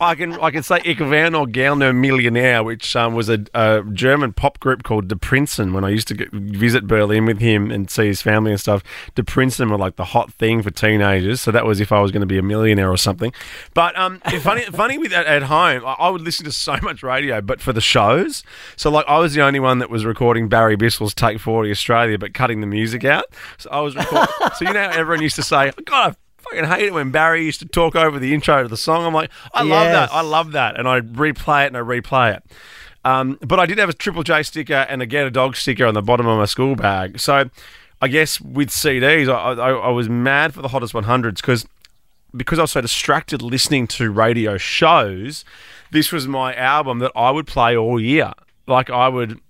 I 0.00 0.14
can 0.14 0.32
I 0.40 0.50
can 0.50 0.62
say 0.62 0.80
Ich 0.84 0.98
wär 0.98 1.30
noch 1.30 1.46
gerne 1.46 1.92
Millionär, 1.92 2.64
which 2.64 2.96
um, 2.96 3.14
was 3.14 3.28
a, 3.28 3.44
a 3.54 3.82
German 3.92 4.32
pop 4.32 4.58
group 4.60 4.82
called 4.82 5.08
Die 5.08 5.16
Prinzen. 5.16 5.72
When 5.72 5.84
I 5.84 5.90
used 5.90 6.08
to 6.08 6.14
get, 6.14 6.32
visit 6.32 6.86
Berlin 6.86 7.26
with 7.26 7.38
him 7.38 7.70
and 7.70 7.90
see 7.90 8.06
his 8.06 8.22
family 8.22 8.52
and 8.52 8.60
stuff, 8.60 8.82
Die 9.14 9.22
Prinzen 9.22 9.70
were 9.70 9.78
like 9.78 9.96
the 9.96 10.06
hot 10.06 10.32
thing 10.32 10.62
for 10.62 10.70
teenagers. 10.70 11.40
So 11.40 11.50
that 11.50 11.66
was 11.66 11.80
if 11.80 11.92
I 11.92 12.00
was 12.00 12.12
going 12.12 12.20
to 12.20 12.26
be 12.26 12.38
a 12.38 12.42
millionaire 12.42 12.90
or 12.90 12.96
something. 12.96 13.32
But 13.74 13.96
um, 13.98 14.20
funny 14.40 14.62
funny 14.62 14.98
with 14.98 15.10
that 15.10 15.26
at 15.26 15.42
home, 15.44 15.84
I, 15.84 15.92
I 15.92 16.08
would 16.08 16.22
listen 16.22 16.44
to 16.46 16.52
so 16.52 16.76
much 16.82 17.02
radio, 17.02 17.40
but 17.40 17.60
for 17.60 17.72
the 17.72 17.80
shows. 17.80 18.42
So 18.76 18.90
like 18.90 19.06
I 19.06 19.18
was 19.18 19.34
the 19.34 19.42
only 19.42 19.60
one 19.60 19.80
that 19.80 19.90
was 19.90 20.04
recording 20.04 20.48
Barry 20.48 20.76
Bissell's 20.76 21.14
Take 21.14 21.40
Forty 21.40 21.70
Australia, 21.70 22.18
but 22.18 22.34
cutting 22.34 22.60
the 22.60 22.66
music 22.66 23.04
out. 23.04 23.24
So 23.58 23.68
I 23.70 23.80
was 23.80 23.94
recording. 23.96 24.34
so 24.56 24.64
you 24.64 24.72
know 24.72 24.80
everyone 24.80 25.22
used 25.22 25.36
to 25.36 25.42
say, 25.42 25.72
God. 25.84 26.16
I 26.40 26.54
fucking 26.54 26.64
hate 26.70 26.86
it 26.86 26.94
when 26.94 27.10
Barry 27.10 27.44
used 27.44 27.60
to 27.60 27.68
talk 27.68 27.94
over 27.94 28.18
the 28.18 28.32
intro 28.34 28.62
to 28.62 28.68
the 28.68 28.76
song. 28.76 29.04
I'm 29.04 29.14
like, 29.14 29.30
I 29.52 29.62
love 29.62 29.86
that. 29.86 30.12
I 30.12 30.20
love 30.22 30.52
that. 30.52 30.78
And 30.78 30.88
I 30.88 31.00
replay 31.00 31.64
it 31.64 31.68
and 31.68 31.76
I 31.76 31.80
replay 31.80 32.36
it. 32.36 32.44
Um, 33.04 33.38
but 33.40 33.58
I 33.58 33.66
did 33.66 33.78
have 33.78 33.88
a 33.88 33.92
Triple 33.94 34.22
J 34.22 34.42
sticker 34.42 34.74
and 34.74 35.00
a 35.00 35.06
Get 35.06 35.26
a 35.26 35.30
Dog 35.30 35.56
sticker 35.56 35.86
on 35.86 35.94
the 35.94 36.02
bottom 36.02 36.26
of 36.26 36.38
my 36.38 36.44
school 36.44 36.76
bag. 36.76 37.18
So 37.18 37.50
I 38.02 38.08
guess 38.08 38.40
with 38.40 38.70
CDs, 38.70 39.28
I, 39.28 39.52
I, 39.52 39.70
I 39.72 39.90
was 39.90 40.08
mad 40.08 40.54
for 40.54 40.62
the 40.62 40.68
Hottest 40.68 40.92
100s 40.92 41.36
because 41.36 41.66
because 42.36 42.58
I 42.58 42.62
was 42.62 42.70
so 42.70 42.80
distracted 42.80 43.42
listening 43.42 43.86
to 43.88 44.10
radio 44.10 44.56
shows, 44.56 45.44
this 45.90 46.12
was 46.12 46.28
my 46.28 46.54
album 46.54 47.00
that 47.00 47.10
I 47.16 47.30
would 47.30 47.46
play 47.46 47.76
all 47.76 48.00
year. 48.00 48.32
Like 48.66 48.88
I 48.88 49.08
would, 49.08 49.40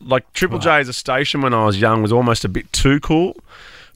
like 0.00 0.32
Triple 0.32 0.58
J 0.58 0.78
as 0.78 0.88
a 0.88 0.94
station 0.94 1.42
when 1.42 1.52
I 1.52 1.66
was 1.66 1.80
young 1.80 2.00
was 2.00 2.12
almost 2.12 2.44
a 2.44 2.48
bit 2.48 2.72
too 2.72 3.00
cool, 3.00 3.36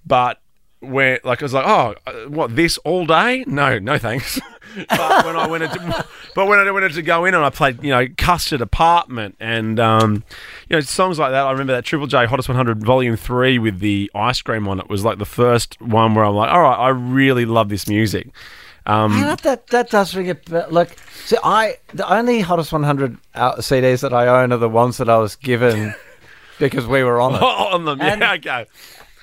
but 0.07 0.39
where 0.81 1.21
like 1.25 1.43
I 1.43 1.45
was 1.45 1.53
like, 1.55 1.67
oh, 1.67 1.95
uh, 2.07 2.13
what 2.29 2.55
this 2.57 2.79
all 2.79 3.07
day? 3.07 3.45
No, 3.47 3.79
no 3.79 3.99
thanks. 3.99 4.39
but 4.89 5.25
when 5.25 5.37
I 5.37 5.47
wanted 5.49 5.73
to, 5.73 6.07
but 6.35 6.47
when 6.47 6.59
I 6.59 6.71
wanted 6.71 6.93
to 6.93 7.03
go 7.03 7.25
in 7.25 7.35
and 7.35 7.45
I 7.45 7.51
played, 7.51 7.83
you 7.83 7.91
know, 7.91 8.07
Custard 8.19 8.61
Apartment 8.61 9.37
and 9.41 9.81
um, 9.81 10.25
you 10.69 10.77
know 10.77 10.81
songs 10.81 11.19
like 11.19 11.31
that. 11.33 11.47
I 11.47 11.51
remember 11.53 11.73
that 11.73 11.85
Triple 11.85 12.07
J 12.07 12.27
Hottest 12.27 12.49
100 12.49 12.85
Volume 12.85 13.17
Three 13.17 13.59
with 13.59 13.79
the 13.81 14.11
ice 14.15 14.43
cream 14.43 14.69
on 14.69 14.79
it 14.79 14.89
was 14.89 15.05
like 15.05 15.19
the 15.19 15.25
first 15.25 15.81
one 15.81 16.15
where 16.15 16.25
I'm 16.25 16.35
like, 16.35 16.51
all 16.51 16.63
right, 16.63 16.77
I 16.79 16.89
really 16.91 17.45
love 17.47 17.69
this 17.69 17.89
music. 17.89 18.29
Um, 18.85 19.13
Hey, 19.13 19.23
that, 19.23 19.43
that 19.43 19.67
that 19.69 19.91
does 19.91 20.15
ring 20.15 20.31
a 20.31 20.35
bell. 20.35 20.69
Look, 20.71 20.95
see, 21.25 21.37
I 21.43 21.77
the 21.95 22.09
only 22.13 22.41
hottest 22.41 22.73
100 22.73 23.17
out 23.35 23.59
CDs 23.59 24.03
that 24.03 24.13
I 24.13 24.43
own 24.43 24.53
are 24.53 24.59
the 24.59 24.69
ones 24.69 24.99
that 24.99 25.09
I 25.09 25.19
was 25.19 25.35
given 25.37 25.95
because 26.59 26.87
we 26.87 27.03
were 27.03 27.21
on 27.21 27.35
it, 27.35 27.43
on 27.43 27.85
them, 27.85 28.01
And- 28.01 28.21
yeah, 28.21 28.35
okay. 28.35 28.67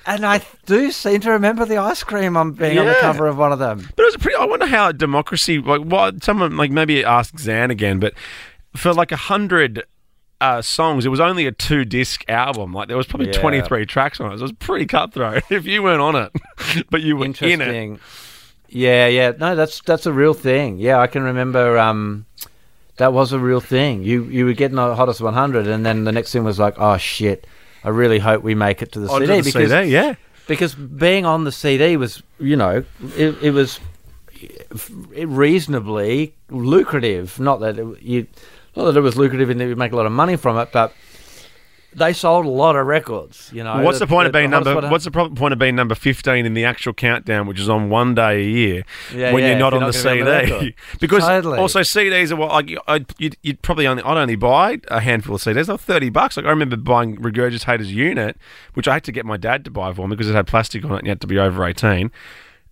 And 0.06 0.24
I 0.26 0.42
do 0.66 0.90
seem 0.90 1.20
to 1.22 1.30
remember 1.32 1.64
the 1.64 1.78
ice 1.78 2.02
cream 2.02 2.36
on 2.36 2.52
being 2.52 2.78
on 2.78 2.86
the 2.86 2.96
cover 3.00 3.26
of 3.26 3.38
one 3.38 3.52
of 3.52 3.58
them. 3.58 3.78
But 3.96 4.02
it 4.02 4.06
was 4.06 4.16
pretty. 4.16 4.36
I 4.36 4.44
wonder 4.44 4.66
how 4.66 4.92
democracy. 4.92 5.58
Like, 5.58 5.82
what 5.82 6.22
someone 6.24 6.56
like 6.56 6.70
maybe 6.70 7.04
ask 7.04 7.38
Zan 7.38 7.70
again, 7.70 7.98
but 8.00 8.14
for 8.76 8.92
like 8.92 9.12
a 9.12 9.16
hundred 9.16 9.84
uh, 10.40 10.60
songs, 10.62 11.06
it 11.06 11.08
was 11.08 11.20
only 11.20 11.46
a 11.46 11.52
two 11.52 11.84
disc 11.84 12.24
album. 12.28 12.72
Like 12.72 12.88
there 12.88 12.96
was 12.96 13.06
probably 13.06 13.26
Yeah. 13.28 13.40
twenty 13.40 13.62
three 13.62 13.86
tracks 13.86 14.20
on 14.20 14.32
it. 14.32 14.38
So 14.38 14.40
it 14.40 14.42
was 14.42 14.52
pretty 14.52 14.86
cutthroat 14.86 15.42
if 15.50 15.64
you 15.64 15.82
weren't 15.82 16.00
on 16.02 16.16
it, 16.16 16.86
but 16.90 17.02
you 17.02 17.16
were 17.16 17.26
in 17.26 17.60
it. 17.60 18.00
Yeah, 18.68 19.06
yeah. 19.06 19.32
No, 19.38 19.54
that's 19.54 19.80
that's 19.82 20.06
a 20.06 20.12
real 20.12 20.34
thing. 20.34 20.78
Yeah, 20.78 20.98
I 20.98 21.06
can 21.06 21.22
remember. 21.22 21.78
Um, 21.78 22.26
That 22.96 23.12
was 23.12 23.32
a 23.32 23.38
real 23.38 23.60
thing. 23.60 24.02
You 24.02 24.24
you 24.24 24.44
were 24.44 24.52
getting 24.52 24.76
the 24.76 24.94
hottest 24.94 25.20
100, 25.20 25.66
and 25.66 25.84
then 25.86 26.04
the 26.04 26.12
next 26.12 26.32
thing 26.32 26.44
was 26.44 26.58
like, 26.58 26.74
oh 26.78 26.96
shit. 26.96 27.46
I 27.84 27.90
really 27.90 28.18
hope 28.18 28.42
we 28.42 28.54
make 28.54 28.82
it 28.82 28.92
to 28.92 29.00
the 29.00 29.08
Onto 29.08 29.26
CD 29.26 29.40
the 29.40 29.44
because 29.44 29.70
CD, 29.70 29.92
yeah. 29.92 30.14
because 30.46 30.74
being 30.74 31.26
on 31.26 31.44
the 31.44 31.52
CD 31.52 31.96
was, 31.96 32.22
you 32.38 32.56
know, 32.56 32.84
it, 33.16 33.36
it 33.42 33.50
was 33.50 33.78
reasonably 35.16 36.34
lucrative. 36.50 37.38
Not 37.38 37.60
that 37.60 37.78
it, 37.78 38.02
you, 38.02 38.26
not 38.74 38.84
that 38.84 38.96
it 38.96 39.02
was 39.02 39.16
lucrative 39.16 39.50
and 39.50 39.60
that 39.60 39.66
you 39.66 39.76
make 39.76 39.92
a 39.92 39.96
lot 39.96 40.06
of 40.06 40.12
money 40.12 40.36
from 40.36 40.56
it, 40.58 40.70
but 40.72 40.92
they 41.96 42.12
sold 42.12 42.46
a 42.46 42.48
lot 42.48 42.76
of 42.76 42.86
records. 42.86 43.50
You 43.52 43.64
know, 43.64 43.82
What's 43.82 43.98
the 43.98 44.06
point 44.06 44.26
of 44.26 44.32
being 44.32 44.50
number? 44.50 44.74
100 44.74 44.90
What's 44.90 45.04
the 45.04 45.10
pro- 45.10 45.30
point 45.30 45.52
of 45.52 45.58
being 45.58 45.74
number 45.76 45.94
fifteen 45.94 46.46
in 46.46 46.54
the 46.54 46.64
actual 46.64 46.92
countdown, 46.92 47.46
which 47.46 47.60
is 47.60 47.68
on 47.68 47.90
one 47.90 48.14
day 48.14 48.40
a 48.40 48.46
year, 48.46 48.84
Yeah, 49.14 49.32
when 49.32 49.42
yeah, 49.42 49.50
you're 49.50 49.58
not 49.58 49.72
you're 49.72 49.82
on 49.82 49.86
not 49.88 49.94
the 49.94 50.02
gonna 50.02 50.20
on 50.20 50.26
the 50.26 50.46
CD? 50.60 50.74
because 51.00 51.24
Totally. 51.24 51.58
also 51.58 51.80
CDs 51.80 52.30
are 52.30 52.36
what 52.36 52.50
like 52.50 52.76
I'd, 52.86 53.06
you'd, 53.18 53.36
you'd 53.42 53.62
probably 53.62 53.86
only 53.86 54.02
I'd 54.02 54.16
only 54.16 54.36
buy 54.36 54.80
a 54.88 55.00
handful 55.00 55.34
of 55.36 55.40
CDs. 55.42 55.66
They're 55.66 55.78
thirty 55.78 56.10
bucks. 56.10 56.36
Like 56.36 56.46
I 56.46 56.50
remember 56.50 56.76
buying 56.76 57.16
Regurgitator's 57.16 57.92
Unit, 57.92 58.36
which 58.74 58.88
I 58.88 58.94
had 58.94 59.04
to 59.04 59.12
get 59.12 59.24
my 59.26 59.36
dad 59.36 59.64
to 59.64 59.70
buy 59.70 59.92
for 59.92 60.08
me 60.08 60.16
because 60.16 60.28
it 60.28 60.34
had 60.34 60.46
plastic 60.46 60.84
on 60.84 60.92
it 60.92 60.98
and 60.98 61.06
you 61.06 61.10
had 61.10 61.20
to 61.20 61.26
be 61.26 61.38
over 61.38 61.64
eighteen. 61.64 62.10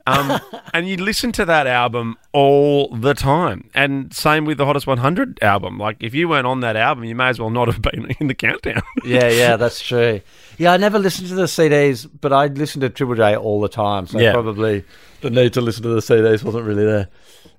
Um, 0.07 0.41
and 0.75 0.89
you 0.89 0.97
listen 0.97 1.33
to 1.33 1.45
that 1.45 1.67
album 1.67 2.17
all 2.33 2.89
the 2.95 3.15
time. 3.15 3.71
And 3.75 4.13
same 4.15 4.45
with 4.45 4.59
the 4.59 4.67
Hottest 4.67 4.87
100 4.87 5.43
album. 5.43 5.79
Like, 5.79 5.97
if 6.01 6.15
you 6.15 6.29
weren't 6.29 6.47
on 6.47 6.61
that 6.61 6.77
album, 6.77 7.05
you 7.05 7.15
may 7.15 7.29
as 7.29 7.39
well 7.39 7.51
not 7.51 7.69
have 7.69 7.83
been 7.83 8.15
in 8.21 8.27
the 8.27 8.35
countdown. 8.35 8.83
yeah, 9.05 9.29
yeah, 9.29 9.57
that's 9.57 9.81
true. 9.81 10.21
Yeah, 10.59 10.73
I 10.73 10.77
never 10.77 10.99
listened 10.99 11.29
to 11.29 11.35
the 11.35 11.45
CDs, 11.45 12.09
but 12.21 12.33
I 12.33 12.47
listened 12.47 12.83
to 12.83 12.91
Triple 12.91 13.15
J 13.15 13.37
all 13.37 13.61
the 13.61 13.69
time, 13.69 14.07
so 14.07 14.19
Yeah. 14.19 14.33
probably 14.33 14.85
the 15.21 15.31
need 15.31 15.53
to 15.55 15.61
listen 15.61 15.83
to 15.85 15.89
the 15.91 16.01
CDs 16.01 16.43
wasn't 16.43 16.65
really 16.65 16.85
there. 16.85 17.09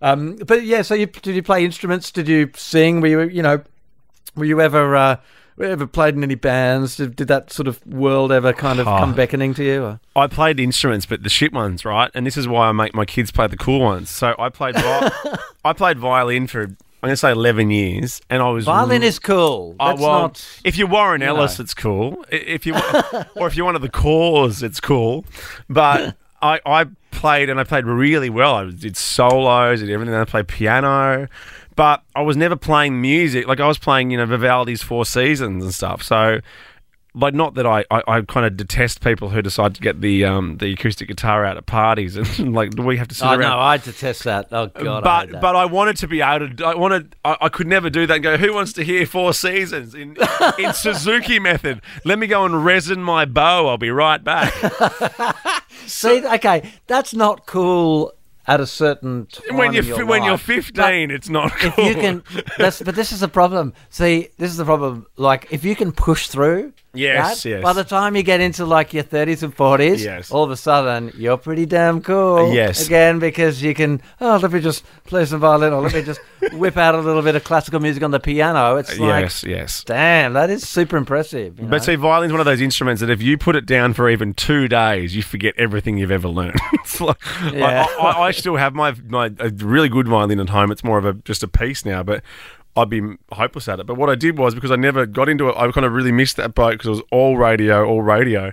Um, 0.01 0.35
but 0.35 0.63
yeah, 0.63 0.81
so 0.81 0.95
you 0.95 1.05
did 1.05 1.33
you 1.33 1.41
play 1.43 1.63
instruments? 1.63 2.11
Did 2.11 2.27
you 2.27 2.49
sing? 2.55 2.99
Were 2.99 3.07
you 3.07 3.21
you 3.21 3.41
know 3.41 3.61
were 4.35 4.43
you 4.45 4.59
ever 4.59 4.95
uh, 4.95 5.15
ever 5.59 5.87
played 5.87 6.15
in 6.15 6.23
any 6.23 6.35
bands? 6.35 6.97
Did, 6.97 7.15
did 7.15 7.27
that 7.27 7.51
sort 7.51 7.67
of 7.67 7.85
world 7.85 8.31
ever 8.31 8.53
kind 8.53 8.79
of 8.79 8.87
Oh. 8.87 8.97
come 8.97 9.13
beckoning 9.13 9.53
to 9.55 9.63
you? 9.63 9.83
Or? 9.83 9.99
I 10.15 10.27
played 10.27 10.59
instruments, 10.59 11.05
but 11.05 11.23
the 11.23 11.29
shit 11.29 11.53
ones, 11.53 11.85
right? 11.85 12.09
And 12.13 12.25
this 12.25 12.37
is 12.37 12.47
why 12.47 12.67
I 12.67 12.71
make 12.71 12.93
my 12.95 13.05
kids 13.05 13.31
play 13.31 13.47
the 13.47 13.57
cool 13.57 13.79
ones. 13.81 14.09
So 14.09 14.35
I 14.39 14.49
played, 14.49 14.75
vi- 14.75 15.11
I 15.65 15.73
played 15.73 15.99
violin 15.99 16.47
for 16.47 16.63
I'm 16.63 17.07
going 17.07 17.13
to 17.13 17.17
say 17.17 17.31
eleven 17.33 17.69
years, 17.69 18.21
and 18.29 18.41
I 18.41 18.49
was 18.49 18.63
Violin 18.63 19.03
is 19.03 19.19
cool. 19.19 19.75
Oh, 19.77 19.87
That's 19.89 19.99
well, 20.01 20.21
not. 20.21 20.59
if 20.63 20.77
you're 20.77 20.87
Warren 20.87 21.19
you 21.19 21.27
Ellis, 21.27 21.59
know. 21.59 21.63
it's 21.63 21.73
cool. 21.73 22.25
If 22.31 22.65
you 22.65 22.75
or 23.35 23.45
if 23.47 23.57
you're 23.57 23.65
one 23.65 23.75
of 23.75 23.81
the 23.81 23.89
Corrs, 23.89 24.63
it's 24.63 24.79
cool. 24.79 25.25
But 25.69 26.15
I, 26.41 26.61
I 26.65 26.85
played 27.11 27.49
and 27.49 27.59
I 27.59 27.65
played 27.65 27.85
really 27.85 28.29
well. 28.29 28.55
I 28.55 28.71
did 28.71 28.95
solos, 28.95 29.81
and 29.81 29.91
everything. 29.91 30.15
I 30.15 30.23
played 30.23 30.47
piano, 30.47 31.27
but 31.75 32.03
I 32.15 32.21
was 32.21 32.37
never 32.37 32.55
playing 32.55 33.01
music. 33.01 33.47
Like 33.47 33.59
I 33.59 33.67
was 33.67 33.77
playing, 33.77 34.11
you 34.11 34.17
know, 34.17 34.25
Vivaldi's 34.25 34.81
Four 34.83 35.05
Seasons 35.05 35.63
and 35.63 35.73
stuff. 35.73 36.03
So. 36.03 36.39
Like 37.15 37.35
not 37.35 37.53
that 37.53 37.67
I, 37.67 37.85
I, 37.91 38.01
I 38.07 38.21
kind 38.21 38.43
of 38.43 38.57
detest 38.57 39.01
people 39.01 39.29
who 39.29 39.43
decide 39.43 39.75
to 39.75 39.81
get 39.81 40.01
the 40.01 40.25
um, 40.25 40.57
the 40.57 40.73
acoustic 40.73 41.07
guitar 41.07 41.45
out 41.45 41.57
at 41.57 41.67
parties 41.67 42.17
and 42.17 42.55
like 42.55 42.71
do 42.71 42.81
we 42.81 42.97
have 42.97 43.07
to 43.09 43.13
sit 43.13 43.27
Oh 43.27 43.33
around 43.33 43.51
no, 43.51 43.59
I 43.59 43.77
detest 43.77 44.23
that. 44.23 44.47
Oh 44.51 44.65
god, 44.65 45.03
I 45.03 45.25
but 45.25 45.31
that. 45.33 45.39
but 45.39 45.55
I 45.55 45.65
wanted 45.65 45.97
to 45.97 46.07
be 46.07 46.21
able 46.21 46.49
to. 46.49 46.65
I 46.65 46.73
wanted. 46.73 47.15
I, 47.23 47.37
I 47.41 47.49
could 47.49 47.67
never 47.67 47.91
do 47.91 48.07
that. 48.07 48.15
and 48.15 48.23
Go. 48.23 48.37
Who 48.37 48.51
wants 48.51 48.73
to 48.73 48.83
hear 48.83 49.05
Four 49.05 49.35
Seasons 49.35 49.93
in 49.93 50.17
in 50.57 50.73
Suzuki 50.73 51.37
method? 51.37 51.83
Let 52.03 52.17
me 52.17 52.25
go 52.25 52.45
and 52.45 52.65
resin 52.65 53.03
my 53.03 53.25
bow. 53.25 53.67
I'll 53.67 53.77
be 53.77 53.91
right 53.91 54.23
back. 54.23 54.51
See, 55.85 56.25
okay, 56.25 56.71
that's 56.87 57.13
not 57.13 57.45
cool 57.45 58.11
at 58.45 58.59
a 58.59 58.67
certain 58.67 59.25
time 59.27 59.57
when 59.57 59.73
you're 59.73 59.83
your 59.83 60.05
when 60.05 60.23
you're 60.23 60.33
life. 60.33 60.41
15, 60.41 61.11
it's 61.11 61.29
not 61.29 61.51
cool. 61.51 61.71
if 61.77 61.95
you 61.95 62.01
can 62.01 62.23
that's 62.57 62.81
but 62.81 62.95
this 62.95 63.11
is 63.11 63.21
the 63.21 63.27
problem 63.27 63.73
see 63.89 64.29
this 64.37 64.51
is 64.51 64.57
the 64.57 64.65
problem 64.65 65.05
like 65.17 65.47
if 65.51 65.63
you 65.63 65.75
can 65.75 65.91
push 65.91 66.27
through 66.27 66.73
Yes, 66.95 67.43
that, 67.43 67.49
yes. 67.49 67.63
by 67.63 67.73
the 67.73 67.83
time 67.83 68.15
you 68.15 68.21
get 68.23 68.39
into 68.39 68.65
like 68.65 68.93
your 68.93 69.03
30s 69.03 69.41
and 69.41 69.55
40s 69.55 69.99
Yes. 69.99 70.29
all 70.31 70.43
of 70.43 70.51
a 70.51 70.55
sudden 70.55 71.11
you're 71.17 71.37
pretty 71.37 71.65
damn 71.65 72.01
cool 72.01 72.37
uh, 72.37 72.51
Yes. 72.51 72.85
again 72.85 73.17
because 73.19 73.63
you 73.63 73.73
can 73.73 74.01
oh 74.21 74.37
let 74.41 74.51
me 74.51 74.59
just 74.59 74.83
play 75.05 75.25
some 75.25 75.39
violin 75.39 75.73
or 75.73 75.81
let 75.81 75.93
me 75.93 76.03
just 76.03 76.21
whip 76.53 76.77
out 76.77 76.93
a 76.93 76.99
little 76.99 77.21
bit 77.23 77.35
of 77.35 77.43
classical 77.43 77.79
music 77.79 78.03
on 78.03 78.11
the 78.11 78.19
piano 78.19 78.75
it's 78.77 78.99
uh, 78.99 79.03
like 79.03 79.23
yes, 79.23 79.43
yes. 79.43 79.83
damn 79.83 80.33
that 80.33 80.49
is 80.51 80.67
super 80.69 80.95
impressive 80.97 81.57
you 81.57 81.65
know? 81.65 81.69
But 81.71 81.83
see, 81.83 81.95
violin's 81.95 82.31
one 82.31 82.41
of 82.41 82.45
those 82.45 82.61
instruments 82.61 82.99
that 83.01 83.09
if 83.09 83.21
you 83.21 83.37
put 83.37 83.55
it 83.55 83.65
down 83.65 83.93
for 83.93 84.09
even 84.09 84.33
two 84.33 84.67
days, 84.67 85.15
you 85.15 85.23
forget 85.23 85.53
everything 85.57 85.97
you've 85.97 86.11
ever 86.11 86.27
learned. 86.27 86.59
it's 86.73 87.01
like, 87.01 87.17
Yeah. 87.51 87.85
I, 87.99 88.03
I, 88.03 88.21
I 88.27 88.31
still 88.31 88.55
have 88.57 88.73
my 88.75 88.95
my 89.07 89.31
a 89.39 89.49
really 89.49 89.89
good 89.89 90.07
violin 90.07 90.39
at 90.39 90.49
home. 90.49 90.71
It's 90.71 90.83
more 90.83 90.97
of 90.97 91.05
a 91.05 91.13
just 91.13 91.41
a 91.43 91.47
piece 91.47 91.85
now, 91.85 92.03
but 92.03 92.23
I'd 92.75 92.89
be 92.89 93.01
hopeless 93.31 93.67
at 93.67 93.79
it. 93.79 93.85
But 93.85 93.95
what 93.95 94.09
I 94.09 94.15
did 94.15 94.37
was 94.37 94.55
because 94.55 94.71
I 94.71 94.75
never 94.75 95.05
got 95.05 95.29
into 95.29 95.49
it, 95.49 95.55
I 95.57 95.71
kind 95.71 95.85
of 95.85 95.93
really 95.93 96.11
missed 96.11 96.37
that 96.37 96.55
boat 96.55 96.71
because 96.71 96.87
it 96.87 96.91
was 96.91 97.01
all 97.11 97.37
radio, 97.37 97.85
all 97.85 98.01
radio. 98.01 98.51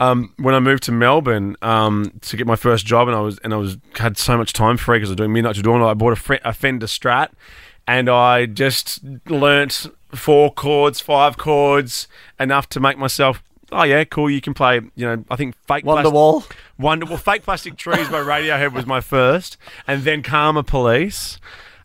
Um, 0.00 0.34
when 0.38 0.54
I 0.54 0.60
moved 0.60 0.82
to 0.84 0.92
Melbourne 0.92 1.56
um, 1.62 2.12
to 2.22 2.36
get 2.36 2.46
my 2.46 2.56
first 2.56 2.84
job, 2.84 3.06
and 3.08 3.16
I 3.16 3.20
was 3.20 3.38
and 3.38 3.54
I 3.54 3.56
was 3.56 3.78
had 3.96 4.18
so 4.18 4.36
much 4.36 4.52
time 4.52 4.76
free 4.76 4.98
because 4.98 5.10
I 5.10 5.12
was 5.12 5.16
doing 5.16 5.32
midnight 5.32 5.54
to 5.54 5.62
dawn. 5.62 5.80
I 5.82 5.94
bought 5.94 6.12
a, 6.12 6.16
Fre- 6.16 6.34
a 6.44 6.52
Fender 6.52 6.86
Strat, 6.86 7.30
and 7.86 8.08
I 8.08 8.46
just 8.46 9.00
learnt 9.26 9.86
four 10.12 10.52
chords, 10.52 11.00
five 11.00 11.36
chords, 11.36 12.08
enough 12.40 12.68
to 12.70 12.80
make 12.80 12.98
myself. 12.98 13.42
Oh 13.70 13.84
yeah, 13.84 14.02
cool. 14.04 14.28
You 14.28 14.40
can 14.40 14.52
play. 14.52 14.80
You 14.96 15.06
know, 15.06 15.24
I 15.30 15.36
think 15.36 15.54
fake 15.68 15.84
plastic- 15.84 16.12
Wonderwall 16.12 16.44
Wonder 16.76 17.06
well, 17.06 17.16
Fake 17.16 17.42
Plastic 17.42 17.76
Trees 17.76 18.08
by 18.08 18.18
Radiohead 18.20 18.72
was 18.72 18.86
my 18.86 19.00
first, 19.00 19.56
and 19.86 20.02
then 20.02 20.22
Karma 20.22 20.64
Police. 20.64 21.38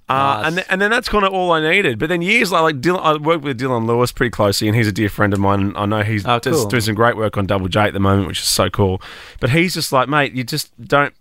Uh, 0.10 0.14
Nice. 0.14 0.46
and, 0.48 0.56
th- 0.56 0.68
and 0.72 0.82
then 0.82 0.90
that's 0.90 1.08
kind 1.08 1.24
of 1.24 1.32
all 1.34 1.52
I 1.52 1.62
needed. 1.62 2.00
But 2.00 2.10
then 2.10 2.22
years 2.24 2.52
later, 2.52 2.64
like 2.64 2.82
Dylan, 2.82 3.00
I 3.02 3.16
worked 3.18 3.44
with 3.44 3.60
Dylan 3.60 3.86
Lewis 3.86 4.12
pretty 4.12 4.32
closely, 4.32 4.68
and 4.68 4.76
he's 4.76 4.88
a 4.88 4.92
dear 4.92 5.08
friend 5.10 5.34
of 5.34 5.40
mine. 5.40 5.60
And 5.62 5.78
I 5.78 5.86
know 5.86 6.02
he's 6.02 6.26
Oh, 6.26 6.40
does, 6.40 6.56
cool. 6.56 6.66
doing 6.68 6.82
some 6.82 6.96
great 6.96 7.16
work 7.16 7.38
on 7.38 7.46
Double 7.46 7.68
J 7.68 7.82
at 7.82 7.94
the 7.94 8.00
moment, 8.00 8.28
which 8.28 8.40
is 8.40 8.48
so 8.48 8.70
cool. 8.72 9.02
But 9.40 9.52
he's 9.52 9.76
just 9.76 9.92
like, 9.92 10.10
mate, 10.10 10.34
you 10.34 10.44
just 10.44 10.72
don't. 10.84 11.14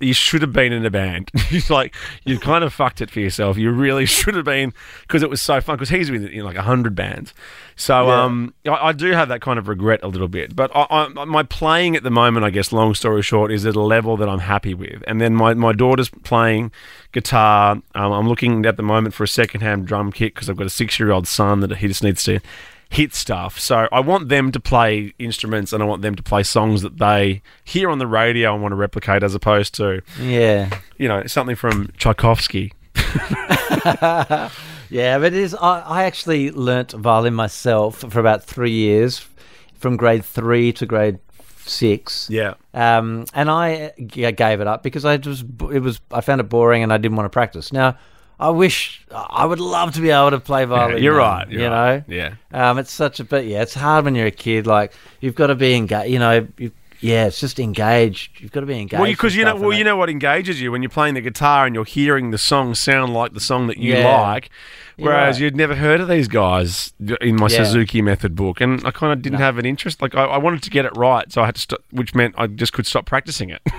You 0.00 0.12
should 0.12 0.42
have 0.42 0.52
been 0.52 0.72
in 0.72 0.84
a 0.84 0.90
band. 0.90 1.30
He's 1.48 1.70
like, 1.70 1.94
you 2.24 2.38
kind 2.38 2.62
of 2.64 2.72
fucked 2.74 3.00
it 3.00 3.10
for 3.10 3.20
yourself. 3.20 3.56
You 3.56 3.70
really 3.70 4.04
should 4.16 4.34
have 4.34 4.44
been 4.44 4.72
because 5.02 5.22
it 5.22 5.30
was 5.30 5.40
so 5.40 5.60
fun. 5.60 5.76
Because 5.76 5.88
he's 5.88 6.10
been 6.10 6.26
in 6.28 6.44
like 6.44 6.56
a 6.56 6.62
hundred 6.62 6.94
bands, 6.94 7.32
so 7.76 8.06
Yeah. 8.08 8.24
um, 8.24 8.54
I, 8.66 8.88
I 8.88 8.92
do 8.92 9.10
have 9.12 9.28
that 9.28 9.40
kind 9.40 9.58
of 9.58 9.68
regret 9.68 10.00
a 10.02 10.08
little 10.08 10.28
bit. 10.28 10.54
But 10.54 10.70
I, 10.74 10.86
I, 10.90 11.24
my 11.24 11.42
playing 11.44 11.96
at 11.96 12.02
the 12.02 12.10
moment, 12.10 12.44
I 12.44 12.50
guess, 12.50 12.72
long 12.72 12.94
story 12.94 13.22
short, 13.22 13.50
is 13.52 13.64
at 13.64 13.74
a 13.76 13.80
level 13.80 14.16
that 14.18 14.28
I'm 14.28 14.40
happy 14.40 14.74
with. 14.74 15.02
And 15.06 15.20
then 15.20 15.34
my, 15.34 15.54
my 15.54 15.72
daughter's 15.72 16.08
playing 16.10 16.72
guitar. 17.12 17.72
Um, 17.94 18.12
I'm 18.12 18.28
looking 18.28 18.66
at 18.66 18.76
the 18.76 18.82
moment 18.82 19.14
for 19.14 19.24
a 19.24 19.28
second-hand 19.28 19.86
drum 19.86 20.12
kit 20.12 20.34
because 20.34 20.50
I've 20.50 20.56
got 20.56 20.66
a 20.66 20.70
six-year-old 20.70 21.26
son 21.26 21.60
that 21.60 21.76
he 21.76 21.88
just 21.88 22.02
needs 22.02 22.22
to 22.24 22.40
hit 22.88 23.14
stuff. 23.14 23.58
So 23.58 23.88
I 23.90 24.00
want 24.00 24.28
them 24.28 24.52
to 24.52 24.60
play 24.60 25.12
instruments 25.18 25.72
and 25.72 25.82
I 25.82 25.86
want 25.86 26.02
them 26.02 26.14
to 26.14 26.22
play 26.22 26.42
songs 26.42 26.82
that 26.82 26.98
they 26.98 27.42
hear 27.64 27.90
on 27.90 27.98
the 27.98 28.06
radio 28.06 28.52
and 28.52 28.62
want 28.62 28.72
to 28.72 28.76
replicate, 28.76 29.22
as 29.22 29.34
opposed 29.34 29.74
to 29.74 30.02
yeah 30.20 30.78
you 30.98 31.08
know 31.08 31.26
something 31.26 31.56
from 31.56 31.90
Tchaikovsky. 31.98 32.72
Yeah, 34.90 35.18
but 35.18 35.32
it 35.32 35.34
is. 35.34 35.54
I, 35.54 35.80
I 35.80 36.04
actually 36.04 36.50
learnt 36.50 36.92
violin 36.92 37.34
myself 37.34 37.98
for 37.98 38.20
about 38.20 38.44
three 38.44 38.70
years, 38.72 39.26
from 39.74 39.96
grade 39.96 40.24
three 40.24 40.72
to 40.74 40.86
grade 40.86 41.18
six. 41.64 42.28
Yeah. 42.30 42.54
Um, 42.72 43.26
and 43.34 43.50
I 43.50 43.92
g- 43.98 44.30
gave 44.32 44.60
it 44.60 44.66
up 44.66 44.82
because 44.82 45.04
I 45.04 45.16
just 45.16 45.44
it 45.72 45.80
was 45.80 46.00
I 46.10 46.20
found 46.20 46.40
it 46.40 46.44
boring 46.44 46.82
and 46.82 46.92
I 46.92 46.98
didn't 46.98 47.16
want 47.16 47.26
to 47.26 47.30
practice. 47.30 47.72
Now, 47.72 47.96
I 48.38 48.50
wish 48.50 49.02
I 49.10 49.46
would 49.46 49.60
love 49.60 49.94
to 49.94 50.00
be 50.00 50.10
able 50.10 50.30
to 50.32 50.40
play 50.40 50.64
violin. 50.66 51.02
you're 51.02 51.16
right. 51.16 51.48
you 51.50 51.60
you're 51.60 51.70
know, 51.70 51.76
right. 51.76 52.04
Yeah. 52.06 52.34
um, 52.52 52.78
it's 52.78 52.92
such 52.92 53.18
a 53.20 53.24
but 53.24 53.46
yeah, 53.46 53.62
it's 53.62 53.74
hard 53.74 54.04
when 54.04 54.14
you're 54.14 54.26
a 54.26 54.30
kid. 54.30 54.66
Like 54.66 54.92
you've 55.20 55.34
got 55.34 55.46
to 55.48 55.54
be 55.54 55.74
engaged. 55.74 56.10
You 56.10 56.18
know, 56.18 56.46
you, 56.58 56.70
yeah, 57.00 57.26
it's 57.26 57.40
just 57.40 57.58
engaged. 57.58 58.40
You've 58.40 58.52
got 58.52 58.60
to 58.60 58.66
be 58.66 58.78
engaged. 58.78 59.00
Well, 59.00 59.10
because 59.10 59.34
you 59.36 59.44
know, 59.44 59.56
well, 59.56 59.72
you 59.72 59.84
know 59.84 59.96
what 59.96 60.10
engages 60.10 60.60
you 60.60 60.70
when 60.72 60.82
you're 60.82 60.90
playing 60.90 61.14
the 61.14 61.20
guitar 61.20 61.66
and 61.66 61.74
you're 61.74 61.84
hearing 61.84 62.30
the 62.30 62.38
song 62.38 62.74
sound 62.74 63.12
like 63.14 63.32
the 63.34 63.40
song 63.40 63.66
that 63.68 63.76
you 63.78 63.92
Yeah. 63.94 64.18
like, 64.20 64.50
whereas 64.96 65.36
right. 65.36 65.42
you'd 65.44 65.56
never 65.56 65.74
heard 65.76 66.00
of 66.00 66.08
these 66.08 66.26
guys 66.28 66.92
in 67.20 67.36
my 67.36 67.48
Yeah. 67.48 67.64
Suzuki 67.64 68.00
Method 68.02 68.34
book, 68.34 68.60
and 68.62 68.84
I 68.86 68.90
kind 68.90 69.12
of 69.12 69.20
didn't 69.22 69.38
No. 69.38 69.44
have 69.44 69.58
an 69.58 69.66
interest. 69.66 70.00
Like 70.02 70.14
I, 70.14 70.24
I 70.24 70.38
wanted 70.38 70.62
to 70.62 70.70
get 70.70 70.84
it 70.86 70.92
right, 70.96 71.30
so 71.32 71.42
I 71.42 71.46
had 71.46 71.54
to, 71.56 71.60
st- 71.60 71.80
which 71.90 72.14
meant 72.14 72.34
I 72.38 72.46
just 72.48 72.72
could 72.72 72.86
stop 72.86 73.06
practicing 73.06 73.50
it. 73.50 73.62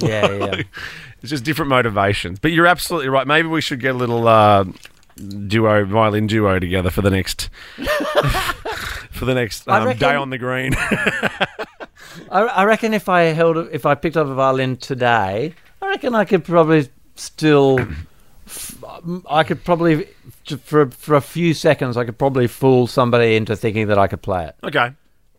Yeah, 0.00 0.30
yeah. 0.32 0.62
It's 1.20 1.30
just 1.30 1.44
different 1.44 1.68
motivations. 1.68 2.38
But 2.38 2.52
you're 2.52 2.66
absolutely 2.66 3.08
right. 3.08 3.26
Maybe 3.26 3.48
we 3.48 3.60
should 3.60 3.80
get 3.80 3.94
a 3.94 3.98
little 3.98 4.28
uh, 4.28 4.64
duo 5.16 5.84
violin 5.84 6.26
duo 6.26 6.58
together 6.58 6.90
for 6.90 7.02
the 7.02 7.10
next 7.10 7.50
for 9.10 9.24
the 9.24 9.34
next 9.34 9.68
um, 9.68 9.96
day 9.96 10.14
on 10.14 10.30
the 10.30 10.38
green. 10.38 10.74
I, 12.30 12.42
I 12.42 12.64
reckon 12.64 12.94
if 12.94 13.08
I 13.08 13.22
held, 13.22 13.56
if 13.72 13.86
I 13.86 13.94
picked 13.94 14.16
up 14.16 14.26
a 14.26 14.34
violin 14.34 14.76
today, 14.76 15.54
I 15.82 15.88
reckon 15.88 16.14
I 16.14 16.24
could 16.24 16.44
probably 16.44 16.88
still, 17.16 17.80
I 19.28 19.44
could 19.44 19.64
probably 19.64 20.08
for 20.62 20.90
for 20.90 21.14
a 21.14 21.20
few 21.20 21.54
seconds, 21.54 21.96
I 21.96 22.04
could 22.04 22.18
probably 22.18 22.46
fool 22.46 22.86
somebody 22.86 23.36
into 23.36 23.56
thinking 23.56 23.88
that 23.88 23.98
I 23.98 24.06
could 24.06 24.22
play 24.22 24.46
it 24.46 24.56
okay. 24.64 24.92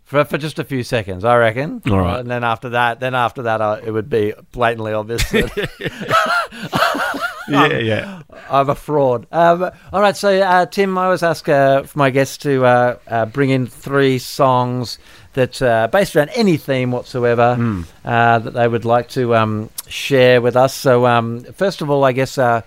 For 0.09 0.25
for 0.25 0.39
just 0.39 0.57
a 0.57 0.63
few 0.63 0.81
seconds. 0.81 1.23
I 1.23 1.37
reckon. 1.37 1.83
All 1.87 1.99
right. 1.99 2.19
and 2.19 2.29
then 2.29 2.43
after 2.43 2.69
that, 2.69 2.99
then 2.99 3.13
after 3.13 3.43
that, 3.43 3.61
I, 3.61 3.79
it 3.81 3.91
would 3.91 4.09
be 4.09 4.33
blatantly 4.51 4.91
obvious. 4.91 5.29
That, 5.29 5.69
yeah, 7.47 7.77
yeah. 7.77 8.21
I'm 8.49 8.71
a 8.71 8.75
fraud. 8.75 9.27
Um, 9.31 9.69
all 9.93 10.01
right, 10.01 10.17
so 10.17 10.41
uh, 10.41 10.65
Tim, 10.65 10.97
I 10.97 11.05
always 11.05 11.21
ask 11.21 11.47
uh, 11.47 11.83
for 11.83 11.99
my 11.99 12.09
guests 12.09 12.37
to 12.37 12.65
uh, 12.65 12.97
uh, 13.07 13.25
bring 13.27 13.51
in 13.51 13.67
three 13.67 14.17
songs 14.17 14.97
that 15.33 15.61
uh, 15.61 15.87
based 15.91 16.15
around 16.15 16.29
any 16.29 16.57
theme 16.57 16.91
whatsoever 16.91 17.85
uh, 18.03 18.39
that 18.39 18.53
they 18.55 18.67
would 18.67 18.85
like 18.85 19.09
to 19.09 19.35
um, 19.35 19.69
share 19.87 20.41
with 20.41 20.55
us. 20.55 20.73
So, 20.73 21.05
um, 21.05 21.43
first 21.53 21.83
of 21.83 21.91
all, 21.91 22.03
I 22.03 22.13
guess 22.13 22.39
uh, 22.39 22.63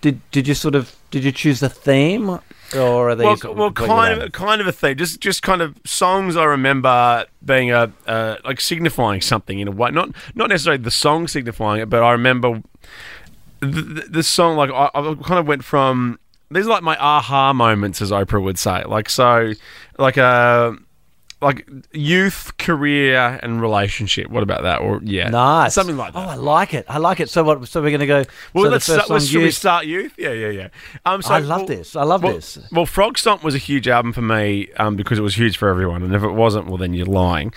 did 0.00 0.20
did 0.30 0.46
you 0.46 0.54
sort 0.54 0.76
of 0.76 0.94
did 1.14 1.22
you 1.22 1.30
choose 1.30 1.62
a 1.62 1.68
theme, 1.68 2.28
or 2.76 3.10
are 3.10 3.14
these 3.14 3.44
Well, 3.44 3.54
well, 3.54 3.70
kind 3.70 4.20
of, 4.20 4.32
kind 4.32 4.60
of 4.60 4.66
a 4.66 4.72
theme. 4.72 4.96
Just, 4.96 5.20
just 5.20 5.44
kind 5.44 5.62
of 5.62 5.78
songs. 5.86 6.36
I 6.36 6.42
remember 6.42 7.24
being 7.44 7.70
a, 7.70 7.92
uh, 8.08 8.38
like 8.44 8.60
signifying 8.60 9.20
something 9.20 9.60
in 9.60 9.68
a 9.68 9.70
way. 9.70 9.92
Not, 9.92 10.10
not 10.34 10.48
necessarily 10.48 10.82
the 10.82 10.90
song 10.90 11.28
signifying 11.28 11.82
it, 11.82 11.88
but 11.88 12.02
I 12.02 12.10
remember 12.10 12.64
the, 13.60 13.66
the, 13.66 14.00
the 14.08 14.22
song. 14.24 14.56
Like 14.56 14.70
I, 14.70 14.90
I 14.92 15.14
kind 15.14 15.38
of 15.38 15.46
went 15.46 15.62
from 15.62 16.18
these 16.50 16.66
are 16.66 16.70
like 16.70 16.82
my 16.82 16.96
aha 16.96 17.52
moments, 17.52 18.02
as 18.02 18.10
Oprah 18.10 18.42
would 18.42 18.58
say. 18.58 18.82
Like 18.82 19.08
so, 19.08 19.52
like 19.96 20.16
a. 20.16 20.76
Like 21.44 21.68
youth, 21.92 22.56
career, 22.56 23.38
and 23.42 23.60
relationship. 23.60 24.28
What 24.30 24.42
about 24.42 24.62
that? 24.62 24.80
Or 24.80 25.00
yeah, 25.04 25.28
Nice, 25.28 25.74
something 25.74 25.96
like 25.96 26.12
Oh. 26.14 26.20
I 26.20 26.34
like 26.36 26.74
it. 26.74 26.86
I 26.88 26.98
like 26.98 27.20
it. 27.20 27.28
So 27.28 27.44
what? 27.44 27.68
So 27.68 27.82
we're 27.82 27.90
going 27.90 28.00
to 28.00 28.06
go. 28.06 28.24
Well, 28.54 28.64
so 28.64 28.70
let's 28.70 28.84
start. 28.84 29.10
Let's, 29.10 29.26
should 29.26 29.42
we 29.42 29.50
start 29.50 29.86
youth? 29.86 30.14
Yeah, 30.16 30.32
yeah, 30.32 30.48
yeah. 30.48 30.68
Um, 31.04 31.22
so, 31.22 31.34
I 31.34 31.38
love 31.38 31.60
well- 31.60 31.66
this. 31.66 31.94
I 31.94 32.02
love 32.02 32.22
well, 32.22 32.34
this. 32.34 32.58
Well, 32.72 32.86
Frogstomp 32.86 33.42
was 33.42 33.54
a 33.54 33.58
huge 33.58 33.86
album 33.88 34.12
for 34.12 34.22
me 34.22 34.68
um, 34.78 34.96
because 34.96 35.18
it 35.18 35.22
was 35.22 35.36
huge 35.36 35.56
for 35.56 35.68
everyone, 35.68 36.02
and 36.02 36.14
if 36.14 36.22
it 36.22 36.32
wasn't, 36.32 36.66
well, 36.66 36.78
then 36.78 36.94
you're 36.94 37.06
lying. 37.06 37.52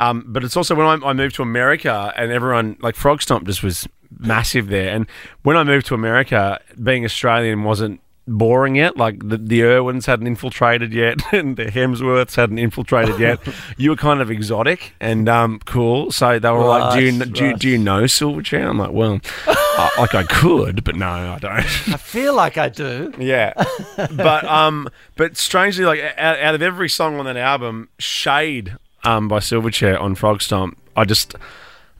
Um, 0.00 0.24
but 0.26 0.42
it's 0.44 0.56
also 0.56 0.74
when 0.74 0.86
I, 0.86 1.08
I 1.08 1.12
moved 1.12 1.34
to 1.36 1.42
America, 1.42 2.12
and 2.16 2.32
everyone 2.32 2.76
like 2.80 2.94
Frogstomp 2.94 3.44
just 3.44 3.62
was 3.62 3.88
massive 4.18 4.68
there. 4.68 4.94
And 4.94 5.06
when 5.42 5.56
I 5.56 5.64
moved 5.64 5.86
to 5.86 5.94
America, 5.94 6.60
being 6.82 7.04
Australian 7.04 7.64
wasn't 7.64 8.00
boring 8.26 8.76
yet. 8.76 8.96
Like 8.96 9.26
the, 9.28 9.36
the 9.36 9.62
Irwins 9.64 10.06
hadn't 10.06 10.26
infiltrated 10.26 10.92
yet, 10.92 11.20
and 11.32 11.56
the 11.56 11.66
Hemsworths 11.66 12.36
hadn't 12.36 12.58
infiltrated 12.58 13.18
yet. 13.18 13.40
you 13.76 13.90
were 13.90 13.96
kind 13.96 14.20
of 14.20 14.30
exotic 14.30 14.94
and 15.00 15.28
um, 15.28 15.60
cool, 15.64 16.10
so 16.12 16.38
they 16.38 16.50
were 16.50 16.64
like, 16.64 16.94
"Do 16.98 17.04
you 17.04 17.18
Right, 17.18 17.32
do, 17.32 17.46
you- 17.48 17.56
do 17.56 17.68
you 17.68 17.78
know 17.78 18.02
Silverchair?" 18.04 18.68
I'm 18.68 18.78
like, 18.78 18.92
"Well, 18.92 19.20
I, 19.46 19.90
like 19.98 20.14
I 20.14 20.22
could, 20.24 20.84
but 20.84 20.96
no, 20.96 21.08
I 21.08 21.38
don't." 21.40 21.52
I 21.54 21.96
feel 21.96 22.34
like 22.34 22.58
I 22.58 22.68
do. 22.68 23.12
Yeah, 23.18 23.52
but 23.96 24.44
um, 24.44 24.88
but 25.16 25.36
strangely, 25.36 25.84
like 25.84 26.00
out, 26.16 26.38
out 26.38 26.54
of 26.54 26.62
every 26.62 26.88
song 26.88 27.18
on 27.18 27.24
that 27.26 27.36
album, 27.36 27.88
"Shade" 27.98 28.76
um 29.04 29.26
by 29.26 29.38
Silverchair 29.38 30.00
on 30.00 30.14
Frogstomp, 30.14 30.74
I 30.96 31.04
just 31.04 31.34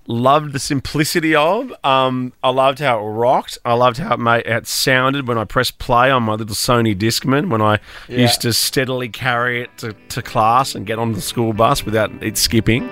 loved 0.06 0.52
the 0.52 0.58
simplicity 0.58 1.34
of. 1.34 1.72
Um, 1.84 2.32
I 2.42 2.50
loved 2.50 2.78
how 2.80 2.98
it 2.98 3.08
rocked. 3.08 3.58
I 3.64 3.74
loved 3.74 3.98
how 3.98 4.14
it 4.14 4.20
made 4.20 4.46
it 4.46 4.66
sounded 4.66 5.28
when 5.28 5.38
I 5.38 5.44
pressed 5.44 5.78
play 5.78 6.10
on 6.10 6.24
my 6.24 6.34
little 6.34 6.54
Sony 6.54 6.96
Discman 6.96 7.50
when 7.50 7.62
I 7.62 7.78
used 8.08 8.40
to 8.42 8.52
steadily 8.52 9.08
carry 9.08 9.62
it 9.62 9.78
to, 9.78 9.94
to 10.10 10.22
class 10.22 10.74
and 10.74 10.86
get 10.86 10.98
on 10.98 11.12
the 11.12 11.20
school 11.20 11.52
bus 11.52 11.84
without 11.84 12.10
it 12.22 12.36
skipping. 12.36 12.88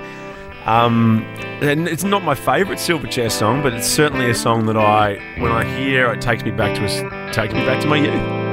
Um, 0.67 1.23
and 1.63 1.89
it's 1.89 2.05
not 2.05 2.23
my 2.23 2.35
favourite 2.35 2.79
Silverchair 2.79 3.31
song, 3.31 3.63
but 3.63 3.73
it's 3.73 3.89
certainly 3.89 4.31
a 4.31 4.35
song 4.35 4.67
that 4.67 4.77
I, 4.77 5.15
when 5.41 5.51
I 5.51 5.65
hear, 5.79 6.13
it 6.13 6.21
takes 6.21 6.45
me 6.45 6.51
back 6.51 6.77
to 6.77 6.85
a, 6.85 7.33
takes 7.33 7.55
me 7.55 7.65
back 7.65 7.81
to 7.83 7.89
my 7.89 7.97
youth. 7.97 8.50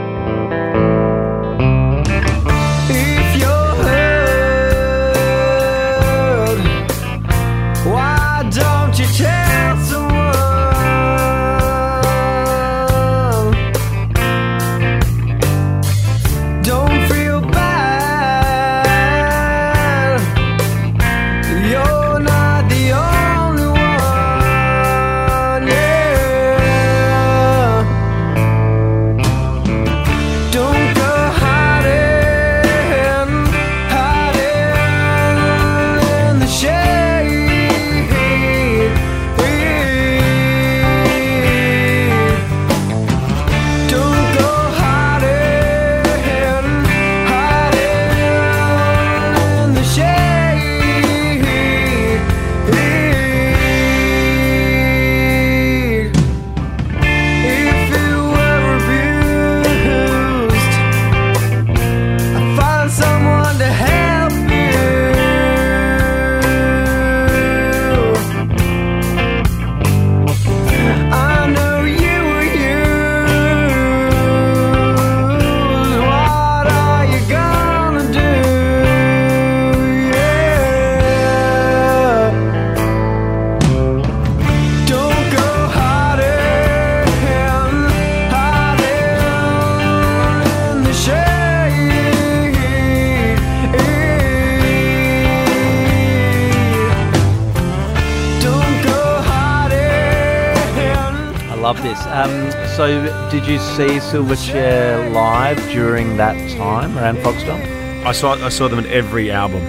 So, 102.78 103.02
did 103.32 103.48
you 103.48 103.58
see 103.58 103.98
Silverchair 103.98 105.12
live 105.12 105.58
during 105.72 106.16
that 106.18 106.36
time 106.58 106.96
around 106.96 107.18
Frogstomp? 107.18 108.06
I 108.06 108.12
saw 108.12 108.34
I 108.34 108.50
saw 108.50 108.68
them 108.68 108.78
in 108.78 108.86
every 108.86 109.32
album. 109.32 109.64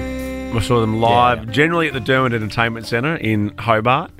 I 0.54 0.60
saw 0.60 0.82
them 0.82 1.00
live, 1.00 1.46
Yeah. 1.46 1.50
generally 1.50 1.86
at 1.88 1.94
the 1.94 2.00
Derwent 2.00 2.34
Entertainment 2.34 2.84
Centre 2.86 3.16
in 3.16 3.54
Hobart, 3.60 4.10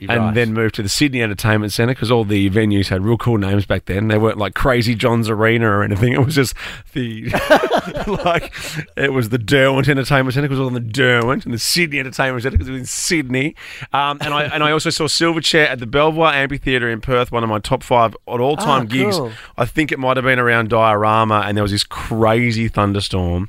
You're 0.00 0.10
and 0.12 0.20
right. 0.20 0.34
then 0.34 0.52
moved 0.52 0.74
to 0.76 0.82
the 0.82 0.88
Sydney 0.88 1.22
Entertainment 1.22 1.72
Centre 1.72 1.94
because 1.94 2.10
all 2.10 2.24
the 2.24 2.50
venues 2.50 2.88
had 2.88 3.02
real 3.04 3.16
cool 3.16 3.38
names 3.38 3.64
back 3.66 3.84
then. 3.86 4.08
They 4.08 4.18
weren't 4.18 4.38
like 4.38 4.54
Crazy 4.54 4.94
John's 4.94 5.28
Arena 5.30 5.68
or 5.68 5.82
anything. 5.82 6.12
It 6.14 6.24
was 6.24 6.34
just 6.34 6.54
the 6.92 7.30
like 8.24 8.52
it 8.96 9.12
was 9.12 9.28
the 9.30 9.38
Derwent 9.38 9.88
Entertainment 9.88 10.34
Centre 10.34 10.48
because 10.48 10.58
it 10.58 10.62
was 10.62 10.68
on 10.68 10.74
the 10.74 10.80
Derwent, 10.80 11.44
and 11.44 11.52
the 11.54 11.58
Sydney 11.58 11.98
Entertainment 11.98 12.42
Centre 12.42 12.56
because 12.56 12.68
it 12.68 12.72
was 12.72 12.80
in 12.80 12.86
Sydney. 12.86 13.54
Um, 13.92 14.18
and 14.20 14.32
I 14.34 14.44
and 14.44 14.62
I 14.62 14.70
also 14.72 14.90
saw 14.90 15.04
Silverchair 15.04 15.66
at 15.68 15.78
the 15.78 15.86
Belvoir 15.86 16.32
Amphitheatre 16.32 16.88
in 16.90 17.00
Perth, 17.00 17.32
one 17.32 17.42
of 17.42 17.48
my 17.50 17.58
top 17.58 17.82
five 17.82 18.14
at 18.28 18.40
all 18.40 18.56
time 18.56 18.82
Ah, 18.82 18.84
gigs. 18.84 19.16
cool. 19.18 19.32
I 19.56 19.64
think 19.64 19.92
it 19.92 19.98
might 19.98 20.16
have 20.16 20.24
been 20.24 20.38
around 20.38 20.70
Diorama, 20.70 21.42
and 21.46 21.56
there 21.56 21.62
was 21.62 21.72
this 21.72 21.84
crazy 21.84 22.68
thunderstorm, 22.68 23.48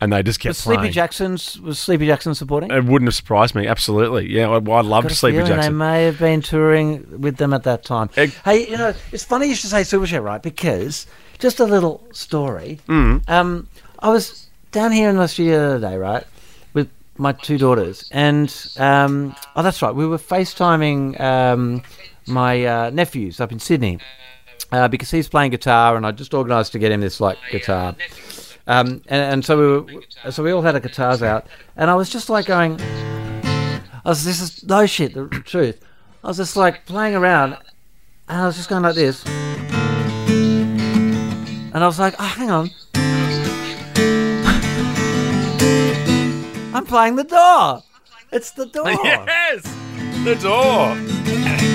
and 0.00 0.12
they 0.12 0.22
just 0.22 0.40
kept 0.40 0.50
Was 0.50 0.58
Sleepy 0.58 0.78
playing. 0.78 0.92
Jackson's 0.92 1.60
was 1.60 1.78
Sleepy 1.78 2.06
Jackson 2.06 2.34
supporting? 2.34 2.70
It 2.70 2.84
wouldn't 2.84 3.08
have 3.08 3.14
surprised 3.14 3.54
me. 3.54 3.66
Absolutely, 3.66 4.30
yeah. 4.30 4.48
I, 4.48 4.56
I'd 4.56 4.84
love 4.84 5.04
to 5.04 5.10
a 5.10 5.14
Sleepy 5.14 5.38
Jackson. 5.38 5.60
They 5.60 5.70
may 5.70 6.04
have 6.04 6.18
been 6.18 6.40
touring 6.42 7.20
with 7.20 7.36
them 7.36 7.52
at 7.52 7.64
that 7.64 7.84
time. 7.84 8.08
Hey, 8.14 8.68
you 8.68 8.76
know, 8.76 8.94
it's 9.12 9.24
funny 9.24 9.48
you 9.48 9.54
should 9.54 9.70
say 9.70 9.82
Silverchair, 9.82 10.22
right? 10.22 10.42
Because 10.42 11.06
just 11.38 11.60
a 11.60 11.64
little 11.64 12.06
story. 12.12 12.80
Mm. 12.86 13.28
Um, 13.28 13.68
I 13.98 14.10
was 14.10 14.48
down 14.72 14.92
here 14.92 15.10
in 15.10 15.16
Australia 15.18 15.58
the 15.58 15.64
other 15.66 15.80
day, 15.80 15.96
right, 15.96 16.24
with 16.74 16.90
my 17.16 17.32
two 17.32 17.58
daughters, 17.58 18.08
and 18.12 18.54
um, 18.78 19.34
oh, 19.56 19.62
that's 19.62 19.82
right, 19.82 19.94
we 19.94 20.06
were 20.06 20.18
FaceTiming 20.18 21.20
um, 21.20 21.82
my 22.26 22.64
uh, 22.64 22.90
nephews 22.90 23.40
up 23.40 23.52
in 23.52 23.58
Sydney 23.58 23.98
uh, 24.72 24.88
because 24.88 25.10
he's 25.10 25.28
playing 25.28 25.50
guitar, 25.50 25.96
and 25.96 26.06
I 26.06 26.12
just 26.12 26.34
organised 26.34 26.72
to 26.72 26.78
get 26.78 26.92
him 26.92 27.00
this 27.00 27.20
like 27.20 27.38
guitar. 27.50 27.96
Um, 28.66 29.02
and, 29.08 29.32
and 29.32 29.44
so 29.44 29.58
we 29.58 29.66
were, 29.94 30.02
so 30.30 30.42
we 30.42 30.52
all 30.52 30.62
had 30.62 30.74
our 30.74 30.80
guitars 30.80 31.22
out, 31.22 31.46
and 31.76 31.90
I 31.90 31.94
was 31.94 32.10
just 32.10 32.30
like 32.30 32.46
going, 32.46 32.80
I 32.80 33.80
was 34.04 34.24
this 34.24 34.40
is 34.40 34.64
no 34.64 34.86
shit, 34.86 35.14
the 35.14 35.28
truth. 35.44 35.80
I 36.22 36.28
was 36.28 36.36
just 36.36 36.56
like 36.56 36.86
playing 36.86 37.14
around, 37.14 37.56
and 38.28 38.42
I 38.42 38.46
was 38.46 38.56
just 38.56 38.68
going 38.68 38.82
like 38.82 38.94
this, 38.94 39.24
and 39.26 39.34
I 41.74 41.86
was 41.86 41.98
like, 41.98 42.14
oh, 42.18 42.24
hang 42.24 42.50
on, 42.50 42.70
I'm 46.74 46.86
playing 46.86 47.16
the 47.16 47.24
door. 47.24 47.82
It's 48.32 48.52
the 48.52 48.66
door. 48.66 48.86
yes, 48.88 49.62
the 50.24 50.36
door. 50.40 50.96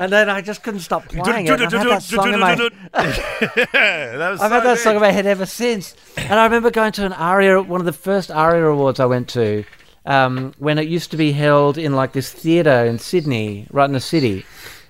and 0.00 0.10
then 0.10 0.30
I 0.30 0.40
just 0.40 0.62
couldn't 0.62 0.80
stop 0.80 1.06
playing 1.08 1.46
it. 1.46 1.50
I've 1.50 1.70
had 1.70 1.86
that 1.86 2.02
song 2.02 2.32
in 2.32 2.40
my, 2.40 2.54
that 2.54 2.72
I've 2.94 4.38
so 4.38 4.48
had 4.48 4.62
that 4.64 4.78
song 4.78 4.94
in 4.94 5.00
my 5.02 5.10
head 5.10 5.26
ever 5.26 5.44
since. 5.44 5.94
And 6.16 6.40
I 6.40 6.44
remember 6.44 6.70
going 6.70 6.92
to 6.92 7.04
an 7.04 7.12
ARIA, 7.12 7.62
one 7.62 7.80
of 7.80 7.84
the 7.86 7.92
first 7.92 8.30
ARIA 8.30 8.64
awards 8.64 8.98
I 8.98 9.04
went 9.04 9.28
to, 9.30 9.62
um, 10.06 10.54
when 10.58 10.78
it 10.78 10.88
used 10.88 11.10
to 11.10 11.18
be 11.18 11.32
held 11.32 11.76
in 11.76 11.94
like 11.94 12.12
this 12.12 12.32
theatre 12.32 12.86
in 12.86 12.98
Sydney, 12.98 13.66
right 13.70 13.84
in 13.84 13.92
the 13.92 14.00
city. 14.00 14.46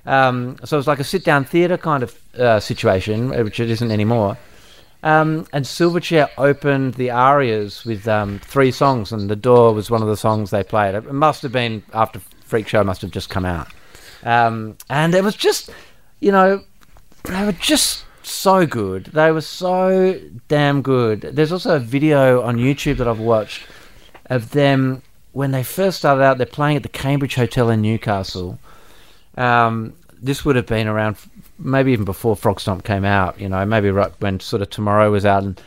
Um, 0.06 0.56
so 0.64 0.76
it 0.76 0.78
was 0.78 0.86
like 0.86 1.00
a 1.00 1.04
sit-down 1.04 1.44
theatre 1.44 1.76
kind 1.76 2.04
of 2.04 2.16
uh, 2.38 2.60
situation, 2.60 3.30
which 3.30 3.58
it 3.58 3.68
isn't 3.68 3.90
anymore. 3.90 4.38
Um, 5.02 5.46
and 5.52 5.64
Silverchair 5.64 6.28
opened 6.38 6.94
the 6.94 7.10
ARIAs 7.10 7.84
with 7.84 8.06
um, 8.06 8.38
three 8.38 8.70
songs, 8.70 9.10
and 9.12 9.28
The 9.28 9.34
Door 9.34 9.74
was 9.74 9.90
one 9.90 10.02
of 10.02 10.08
the 10.08 10.16
songs 10.16 10.50
they 10.50 10.62
played. 10.62 10.94
It 10.94 11.12
must 11.12 11.42
have 11.42 11.52
been 11.52 11.82
after 11.92 12.20
Freak 12.44 12.68
Show 12.68 12.84
must 12.84 13.02
have 13.02 13.10
just 13.10 13.28
come 13.28 13.44
out, 13.44 13.68
um, 14.22 14.76
and 14.88 15.14
it 15.14 15.24
was 15.24 15.36
just, 15.36 15.70
you 16.20 16.32
know, 16.32 16.62
they 17.24 17.44
were 17.44 17.52
just 17.52 18.04
so 18.22 18.66
good. 18.66 19.06
They 19.06 19.32
were 19.32 19.40
so 19.40 20.18
damn 20.48 20.82
good. 20.82 21.22
There's 21.22 21.52
also 21.52 21.76
a 21.76 21.80
video 21.80 22.42
on 22.42 22.56
YouTube 22.56 22.98
that 22.98 23.08
I've 23.08 23.20
watched 23.20 23.62
of 24.26 24.50
them 24.52 25.02
when 25.32 25.50
they 25.50 25.62
first 25.62 25.98
started 25.98 26.22
out. 26.22 26.38
They're 26.38 26.46
playing 26.46 26.76
at 26.76 26.82
the 26.82 26.88
Cambridge 26.88 27.34
Hotel 27.34 27.70
in 27.70 27.82
Newcastle. 27.82 28.58
Um, 29.36 29.94
this 30.20 30.44
would 30.44 30.56
have 30.56 30.66
been 30.66 30.86
around, 30.86 31.16
maybe 31.58 31.92
even 31.92 32.04
before 32.04 32.36
Frogstomp 32.36 32.84
came 32.84 33.04
out. 33.04 33.40
You 33.40 33.48
know, 33.48 33.64
maybe 33.64 33.90
right 33.90 34.12
when 34.20 34.40
sort 34.40 34.62
of 34.62 34.70
Tomorrow 34.70 35.10
was 35.10 35.24
out, 35.24 35.42
and 35.42 35.60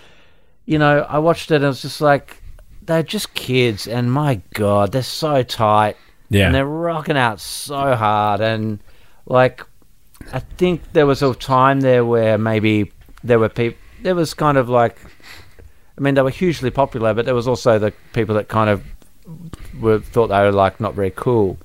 you 0.66 0.78
know, 0.78 1.06
I 1.10 1.20
watched 1.20 1.52
it 1.52 1.56
and 1.56 1.66
it 1.66 1.68
was 1.68 1.82
just 1.82 2.02
like 2.02 2.42
they're 2.82 3.04
just 3.04 3.34
kids, 3.34 3.88
and 3.88 4.12
my 4.12 4.42
god, 4.54 4.92
they're 4.92 5.04
so 5.04 5.44
tight, 5.44 5.98
Yeah. 6.34 6.48
and 6.48 6.56
they're 6.56 6.66
rocking 6.66 7.18
out 7.18 7.40
so 7.40 7.96
hard, 7.96 8.42
and 8.42 8.80
like 9.26 9.66
I 10.32 10.40
think 10.40 10.82
there 10.94 11.06
was 11.06 11.22
a 11.22 11.34
time 11.34 11.82
there 11.82 12.04
where 12.06 12.38
maybe 12.38 12.92
there 13.24 13.40
were 13.40 13.50
people. 13.50 13.78
There 14.02 14.16
was 14.16 14.34
kind 14.34 14.58
of 14.58 14.68
like, 14.68 14.98
I 15.98 16.02
mean, 16.02 16.16
they 16.16 16.22
were 16.22 16.30
hugely 16.30 16.70
popular, 16.72 17.14
but 17.14 17.26
there 17.26 17.36
was 17.36 17.48
also 17.48 17.80
the 17.80 17.94
people 18.14 18.36
that 18.36 18.48
kind 18.50 18.70
of 18.70 18.84
were 19.80 20.00
thought 20.00 20.28
they 20.28 20.40
were 20.42 20.52
like 20.52 20.80
not 20.82 20.94
very 20.94 21.12
cool. 21.16 21.58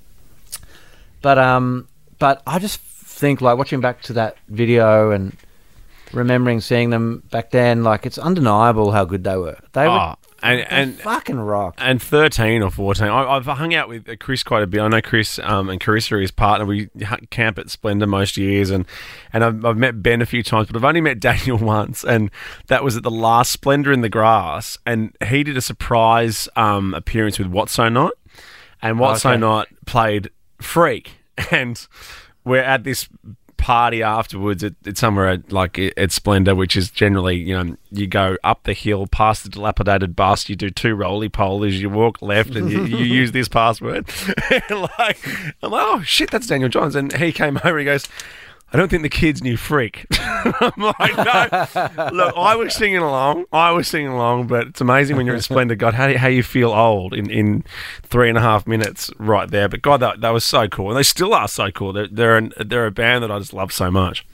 But 1.22 1.38
um, 1.38 1.88
but 2.18 2.42
I 2.46 2.58
just 2.60 2.80
think 2.80 3.40
like 3.40 3.58
watching 3.58 3.80
back 3.80 4.02
to 4.02 4.12
that 4.14 4.36
video 4.48 5.10
and 5.10 5.36
remembering 6.12 6.60
seeing 6.60 6.90
them 6.90 7.22
back 7.30 7.50
then, 7.50 7.82
like 7.82 8.06
it's 8.06 8.18
undeniable 8.18 8.92
how 8.92 9.04
good 9.04 9.24
they 9.24 9.36
were. 9.36 9.58
They 9.72 9.86
Oh, 9.86 9.90
were 9.92 10.14
and 10.42 10.60
and 10.70 11.00
fucking 11.00 11.38
rock. 11.38 11.74
and 11.78 12.00
13 12.00 12.62
or 12.62 12.70
14. 12.70 13.08
I, 13.08 13.24
I've 13.24 13.46
hung 13.46 13.74
out 13.74 13.88
with 13.88 14.18
Chris 14.20 14.42
quite 14.42 14.62
a 14.62 14.66
bit. 14.66 14.80
I 14.80 14.88
know 14.88 15.00
Chris 15.00 15.38
um, 15.40 15.68
and 15.68 15.80
Carissa, 15.80 16.12
are 16.12 16.20
his 16.20 16.30
partner. 16.30 16.66
We 16.66 16.88
camp 17.30 17.58
at 17.58 17.70
Splendour 17.70 18.06
most 18.06 18.36
years, 18.36 18.70
and 18.70 18.86
and 19.32 19.44
I've, 19.44 19.64
I've 19.64 19.76
met 19.76 20.02
Ben 20.02 20.22
a 20.22 20.26
few 20.26 20.42
times, 20.42 20.68
but 20.68 20.76
I've 20.76 20.84
only 20.84 21.00
met 21.00 21.20
Daniel 21.28 21.58
once, 21.58 22.04
and 22.04 22.30
that 22.68 22.84
was 22.84 22.96
at 22.96 23.02
the 23.02 23.10
last 23.10 23.52
Splendour 23.52 23.92
in 23.92 24.00
the 24.00 24.08
Grass, 24.08 24.78
and 24.86 25.16
he 25.26 25.42
did 25.42 25.56
a 25.56 25.62
surprise 25.62 26.48
um, 26.56 26.94
appearance 26.94 27.38
with 27.38 27.48
What's 27.48 27.72
So 27.72 27.88
Not, 27.88 28.12
and 28.80 28.98
What's 28.98 29.22
So 29.22 29.36
Not 29.36 29.68
played 29.86 30.30
Freak, 30.60 31.12
and 31.50 31.86
we're 32.44 32.58
at 32.58 32.84
this 32.84 33.08
party 33.58 34.02
afterwards 34.02 34.64
at, 34.64 34.72
at 34.86 34.96
somewhere 34.96 35.28
at, 35.28 35.52
like 35.52 35.78
at 35.78 36.10
Splendour, 36.10 36.54
which 36.54 36.76
is 36.76 36.90
generally 36.90 37.36
you 37.36 37.54
know 37.54 37.76
you 37.90 38.06
go 38.06 38.36
up 38.42 38.62
the 38.62 38.72
hill 38.72 39.06
past 39.06 39.44
the 39.44 39.50
dilapidated 39.50 40.16
bus, 40.16 40.48
you 40.48 40.56
do 40.56 40.70
two 40.70 40.94
roly 40.94 41.28
polies, 41.28 41.78
you 41.78 41.90
walk 41.90 42.22
left, 42.22 42.56
and 42.56 42.70
you, 42.70 42.84
you 42.84 43.04
use 43.04 43.32
this 43.32 43.48
password. 43.58 44.08
like 44.70 45.18
I'm 45.62 45.70
like, 45.70 45.84
oh 45.84 46.02
shit, 46.02 46.30
that's 46.30 46.46
Daniel 46.46 46.70
Johns, 46.70 46.94
and 46.94 47.12
he 47.12 47.32
came 47.32 47.58
over. 47.64 47.78
He 47.78 47.84
goes. 47.84 48.08
I 48.70 48.76
don't 48.76 48.90
think 48.90 49.02
the 49.02 49.08
kids 49.08 49.42
knew 49.42 49.56
Freak. 49.56 50.06
I'm 50.12 50.72
like, 50.76 51.16
no. 51.16 52.10
Look, 52.12 52.34
I 52.36 52.54
was 52.54 52.74
singing 52.74 52.98
along. 52.98 53.46
I 53.50 53.70
was 53.70 53.88
singing 53.88 54.08
along, 54.08 54.46
but 54.46 54.68
it's 54.68 54.80
amazing 54.82 55.16
when 55.16 55.24
you're 55.24 55.36
at 55.36 55.44
Splendour. 55.44 55.76
God, 55.76 55.94
how, 55.94 56.14
how 56.18 56.28
you 56.28 56.42
feel 56.42 56.70
old 56.70 57.14
in, 57.14 57.30
in 57.30 57.64
three 58.02 58.28
and 58.28 58.36
a 58.36 58.42
half 58.42 58.66
minutes 58.66 59.10
right 59.18 59.50
there. 59.50 59.68
But 59.70 59.80
God, 59.80 60.00
that, 60.00 60.20
that 60.20 60.30
was 60.30 60.44
so 60.44 60.68
cool. 60.68 60.88
And 60.88 60.98
they 60.98 61.02
still 61.02 61.32
are 61.32 61.48
so 61.48 61.70
cool. 61.70 61.94
They're, 61.94 62.08
they're, 62.08 62.36
an, 62.36 62.52
they're 62.58 62.86
a 62.86 62.90
band 62.90 63.24
that 63.24 63.30
I 63.30 63.38
just 63.38 63.54
love 63.54 63.72
so 63.72 63.90
much. 63.90 64.26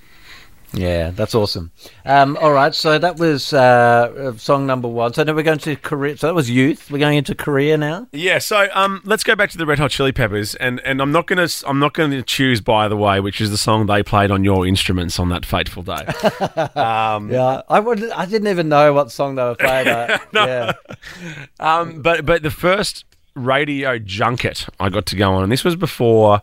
Yeah, 0.77 1.11
that's 1.11 1.35
awesome. 1.37 1.71
Um, 2.05 2.37
all 2.41 2.53
right, 2.53 2.75
so 2.75 2.99
that 2.99 3.17
was 3.17 3.53
uh, 3.53 4.37
song 4.37 4.67
number 4.67 4.89
one. 4.89 5.13
So 5.15 5.23
now 5.23 5.33
we're 5.33 5.45
going 5.45 5.59
to 5.61 5.77
Korea. 5.77 6.17
So 6.17 6.27
that 6.27 6.35
was 6.35 6.51
youth. 6.51 6.91
We're 6.91 6.99
going 6.99 7.17
into 7.17 7.35
career 7.35 7.77
now. 7.77 8.09
Yeah, 8.13 8.39
so 8.39 8.67
um, 8.75 9.01
let's 9.05 9.23
go 9.23 9.37
back 9.37 9.51
to 9.51 9.59
the 9.59 9.67
Red 9.67 9.79
Hot 9.79 9.91
Chili 9.93 10.11
Peppers, 10.11 10.55
and, 10.57 10.81
and 10.81 11.01
I'm 11.01 11.13
not 11.13 11.27
gonna 11.29 11.47
I'm 11.67 11.79
not 11.79 11.95
gonna 11.95 12.23
choose 12.23 12.61
by 12.61 12.89
the 12.89 12.97
way, 12.97 13.21
which 13.21 13.41
is 13.41 13.51
the 13.51 13.57
song 13.57 13.87
they 13.87 14.03
played 14.03 14.31
on 14.33 14.43
your 14.43 14.67
instruments 14.67 15.19
on 15.21 15.29
that 15.29 15.47
fateful 15.47 15.83
day. 15.85 15.93
um, 16.75 17.31
Yeah, 17.31 17.63
I 17.69 17.79
would. 17.81 18.11
I 18.11 18.27
didn't 18.27 18.49
even 18.49 18.69
know 18.69 18.93
what 18.93 19.13
song 19.13 19.37
they 19.37 19.45
were 19.45 19.55
playing. 19.55 19.89
uh, 19.89 20.19
Yeah, 20.35 20.73
Um, 21.61 22.03
but 22.03 22.27
but 22.27 22.43
the 22.43 22.51
first 22.51 23.05
radio 23.35 23.99
junket 23.99 24.69
I 24.81 24.89
got 24.89 25.07
to 25.07 25.17
go 25.17 25.33
on, 25.35 25.43
and 25.45 25.53
this 25.53 25.63
was 25.65 25.77
before, 25.77 26.41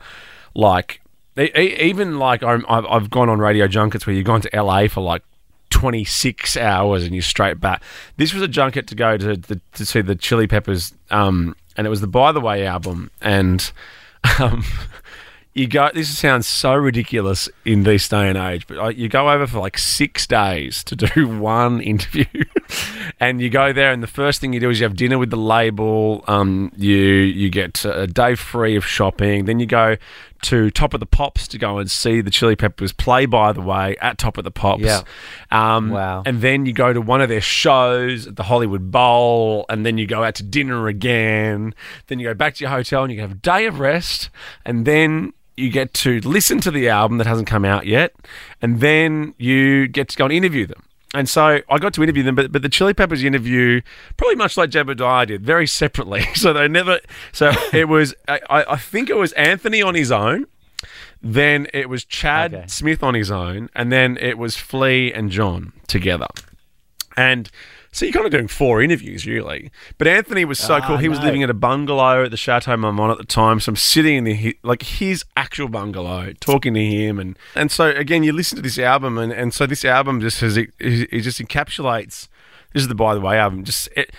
like, 0.55 1.01
e- 1.37 1.75
even 1.81 2.19
like 2.19 2.43
I've, 2.43 2.63
I've 2.67 3.09
gone 3.09 3.29
on 3.29 3.39
radio 3.39 3.67
junkets 3.67 4.05
where 4.05 4.15
you've 4.15 4.25
gone 4.25 4.41
to 4.41 4.49
LA 4.61 4.87
for 4.87 5.01
like 5.01 5.23
26 5.71 6.57
hours 6.57 7.03
and 7.03 7.13
you're 7.15 7.21
straight 7.21 7.59
back. 7.59 7.81
This 8.17 8.33
was 8.33 8.43
a 8.43 8.47
junket 8.47 8.87
to 8.87 8.95
go 8.95 9.17
to 9.17 9.35
the, 9.35 9.59
to 9.73 9.85
see 9.85 10.01
the 10.01 10.15
Chili 10.15 10.47
Peppers, 10.47 10.93
um, 11.09 11.55
and 11.75 11.87
it 11.87 11.89
was 11.89 12.01
the 12.01 12.07
By 12.07 12.31
the 12.31 12.41
Way 12.41 12.65
album, 12.65 13.09
and 13.21 13.71
um, 14.39 14.63
you 15.53 15.67
go. 15.67 15.89
This 15.93 16.15
sounds 16.17 16.47
so 16.47 16.75
ridiculous 16.75 17.49
in 17.65 17.83
this 17.83 18.07
day 18.07 18.29
and 18.29 18.37
age, 18.37 18.67
but 18.67 18.95
you 18.95 19.09
go 19.09 19.29
over 19.31 19.47
for 19.47 19.59
like 19.59 19.77
six 19.77 20.27
days 20.27 20.83
to 20.83 20.95
do 20.95 21.27
one 21.39 21.81
interview, 21.81 22.25
and 23.19 23.41
you 23.41 23.49
go 23.49 23.73
there, 23.73 23.91
and 23.91 24.03
the 24.03 24.07
first 24.07 24.41
thing 24.41 24.53
you 24.53 24.59
do 24.59 24.69
is 24.69 24.79
you 24.79 24.83
have 24.83 24.95
dinner 24.95 25.17
with 25.17 25.29
the 25.29 25.37
label. 25.37 26.23
Um, 26.27 26.71
you 26.75 26.97
you 26.97 27.49
get 27.49 27.83
a 27.85 28.05
day 28.05 28.35
free 28.35 28.75
of 28.75 28.85
shopping. 28.85 29.45
Then 29.45 29.59
you 29.59 29.65
go 29.65 29.95
to 30.43 30.69
Top 30.71 30.93
of 30.93 30.99
the 30.99 31.05
Pops 31.05 31.47
to 31.49 31.57
go 31.57 31.77
and 31.77 31.89
see 31.89 32.21
the 32.21 32.31
Chili 32.31 32.55
Peppers 32.55 32.91
play. 32.91 33.25
By 33.25 33.53
the 33.53 33.61
way, 33.61 33.95
at 34.01 34.17
Top 34.17 34.37
of 34.37 34.43
the 34.43 34.51
Pops, 34.51 34.81
Yeah. 34.83 35.01
Um, 35.51 35.89
Wow. 35.89 36.23
And 36.25 36.41
then 36.41 36.65
you 36.65 36.73
go 36.73 36.93
to 36.93 37.01
one 37.01 37.21
of 37.21 37.29
their 37.29 37.41
shows 37.41 38.27
at 38.27 38.35
the 38.35 38.43
Hollywood 38.43 38.91
Bowl, 38.91 39.65
and 39.69 39.85
then 39.85 39.97
you 39.97 40.07
go 40.07 40.23
out 40.23 40.35
to 40.35 40.43
dinner 40.43 40.87
again. 40.87 41.73
Then 42.07 42.19
you 42.19 42.27
go 42.27 42.33
back 42.33 42.55
to 42.55 42.63
your 42.63 42.71
hotel, 42.71 43.03
and 43.03 43.13
you 43.13 43.21
have 43.21 43.31
a 43.31 43.35
day 43.35 43.65
of 43.65 43.79
rest, 43.79 44.29
and 44.65 44.85
then 44.85 45.33
you 45.57 45.69
get 45.69 45.93
to 45.93 46.19
listen 46.21 46.59
to 46.61 46.71
the 46.71 46.89
album 46.89 47.17
that 47.17 47.27
hasn't 47.27 47.47
come 47.47 47.65
out 47.65 47.85
yet, 47.85 48.13
and 48.61 48.79
then 48.79 49.33
you 49.37 49.87
get 49.87 50.09
to 50.09 50.17
go 50.17 50.25
and 50.25 50.33
interview 50.33 50.65
them. 50.65 50.83
And 51.13 51.27
so 51.27 51.59
I 51.69 51.77
got 51.77 51.93
to 51.95 52.03
interview 52.03 52.23
them, 52.23 52.35
but, 52.35 52.51
but 52.51 52.61
the 52.61 52.69
Chili 52.69 52.93
Peppers 52.93 53.23
interview, 53.23 53.81
probably 54.15 54.35
much 54.35 54.55
like 54.55 54.69
Jebediah 54.69 55.27
did, 55.27 55.45
very 55.45 55.67
separately. 55.67 56.25
So 56.35 56.53
they 56.53 56.67
never. 56.67 56.99
So 57.33 57.51
it 57.73 57.87
was. 57.87 58.15
I, 58.27 58.39
I 58.49 58.77
think 58.77 59.09
it 59.09 59.17
was 59.17 59.31
Anthony 59.33 59.81
on 59.81 59.95
his 59.95 60.11
own. 60.11 60.45
Then 61.21 61.67
it 61.73 61.87
was 61.89 62.03
Chad 62.05 62.53
Okay. 62.53 62.67
Smith 62.67 63.03
on 63.03 63.13
his 63.13 63.29
own, 63.29 63.69
and 63.75 63.91
then 63.91 64.17
it 64.19 64.37
was 64.37 64.55
Flea 64.57 65.13
and 65.13 65.29
John 65.29 65.73
together. 65.87 66.27
And 67.15 67.51
so 67.91 68.05
you're 68.05 68.13
kind 68.13 68.25
of 68.25 68.31
doing 68.31 68.47
four 68.47 68.81
interviews, 68.81 69.25
really. 69.25 69.69
But 69.97 70.07
Anthony 70.07 70.45
was 70.45 70.59
so 70.59 70.75
Ah, 70.75 70.87
cool. 70.87 70.97
He 70.97 71.09
was 71.09 71.19
living 71.19 71.43
at 71.43 71.49
a 71.49 71.53
bungalow 71.53 72.23
at 72.23 72.31
the 72.31 72.37
Chateau 72.37 72.77
Marmont 72.77 73.11
at 73.11 73.17
the 73.17 73.25
time. 73.25 73.59
So 73.59 73.71
I'm 73.71 73.75
sitting 73.75 74.15
in 74.15 74.23
the 74.23 74.57
like 74.63 74.83
his 74.83 75.25
actual 75.35 75.67
bungalow, 75.67 76.33
talking 76.39 76.73
to 76.73 76.85
him, 76.85 77.19
and 77.19 77.37
and 77.53 77.69
so 77.69 77.87
again, 77.87 78.23
you 78.23 78.31
listen 78.31 78.55
to 78.55 78.61
this 78.61 78.79
album, 78.79 79.17
and, 79.17 79.31
and 79.33 79.53
so 79.53 79.65
this 79.65 79.83
album 79.83 80.21
just 80.21 80.39
has 80.39 80.55
it, 80.55 80.69
it 80.79 81.21
just 81.21 81.39
encapsulates. 81.39 82.27
This 82.73 82.83
is 82.83 82.87
the 82.87 82.95
by 82.95 83.13
the 83.13 83.19
way 83.19 83.37
album, 83.37 83.65
just 83.65 83.89
it, 83.97 84.11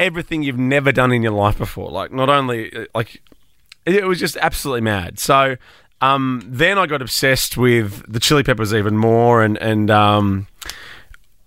everything 0.00 0.42
you've 0.42 0.58
never 0.58 0.90
done 0.90 1.12
in 1.12 1.22
your 1.22 1.32
life 1.32 1.58
before. 1.58 1.90
Like 1.90 2.10
not 2.12 2.28
only 2.28 2.74
uh, 2.74 2.86
like 2.94 3.22
it, 3.86 3.94
it 3.94 4.06
was 4.06 4.18
just 4.18 4.36
absolutely 4.38 4.80
mad. 4.80 5.20
So 5.20 5.56
um, 6.00 6.42
then 6.44 6.76
I 6.76 6.86
got 6.86 7.00
obsessed 7.00 7.56
with 7.56 8.04
the 8.12 8.18
Chili 8.18 8.42
Peppers 8.42 8.74
even 8.74 8.96
more, 8.96 9.44
and 9.44 9.56
and 9.58 9.88
um, 9.92 10.48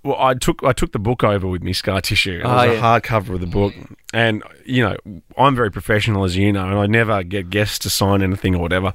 well, 0.05 0.15
I 0.19 0.33
took 0.35 0.63
I 0.63 0.71
took 0.71 0.91
the 0.93 0.99
book 0.99 1.23
over 1.23 1.47
with 1.47 1.63
me, 1.63 1.73
Scar 1.73 1.99
Tissue. 2.01 2.39
It 2.39 2.45
was 2.45 2.67
Oh, 2.69 2.71
a 2.71 2.79
hardcover 2.79 3.33
of 3.35 3.41
the 3.41 3.47
book, 3.47 3.73
and 4.13 4.43
you 4.65 4.83
know 4.83 4.95
I'm 5.37 5.55
very 5.55 5.71
professional, 5.71 6.23
as 6.23 6.37
you 6.37 6.53
know, 6.53 6.65
and 6.69 6.77
I 6.79 6.85
never 6.85 7.23
get 7.23 7.49
guests 7.49 7.79
to 7.79 7.89
sign 7.89 8.21
anything 8.21 8.55
or 8.55 8.61
whatever. 8.61 8.93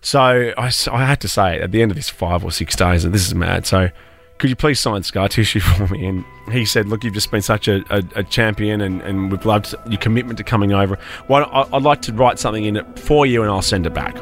So 0.00 0.20
I, 0.20 0.70
I 0.92 1.04
had 1.04 1.20
to 1.22 1.28
say 1.28 1.60
at 1.60 1.72
the 1.72 1.82
end 1.82 1.90
of 1.90 1.96
this 1.96 2.08
five 2.08 2.44
or 2.44 2.52
six 2.52 2.76
days 2.76 3.02
that 3.02 3.10
this 3.10 3.26
is 3.26 3.34
mad. 3.34 3.66
So 3.66 3.90
could 4.38 4.48
you 4.48 4.54
please 4.56 4.78
sign 4.78 5.02
Scar 5.02 5.28
Tissue 5.28 5.58
for 5.76 5.88
me? 5.88 6.06
And 6.06 6.24
he 6.52 6.64
said, 6.64 6.86
look, 6.88 7.02
you've 7.02 7.14
just 7.14 7.32
been 7.32 7.42
such 7.42 7.66
a, 7.66 7.82
a, 7.90 8.04
a 8.14 8.22
champion, 8.22 8.80
and, 8.80 9.02
and 9.02 9.32
we've 9.32 9.44
loved 9.44 9.74
your 9.88 9.98
commitment 9.98 10.38
to 10.38 10.44
coming 10.44 10.72
over. 10.72 10.96
Why 11.26 11.40
don't, 11.40 11.52
I- 11.52 11.76
I'd 11.76 11.82
like 11.82 12.02
to 12.02 12.12
write 12.12 12.38
something 12.38 12.64
in 12.64 12.76
it 12.76 12.98
for 13.00 13.26
you, 13.26 13.42
and 13.42 13.50
I'll 13.50 13.60
send 13.62 13.84
it 13.86 13.94
back. 13.94 14.14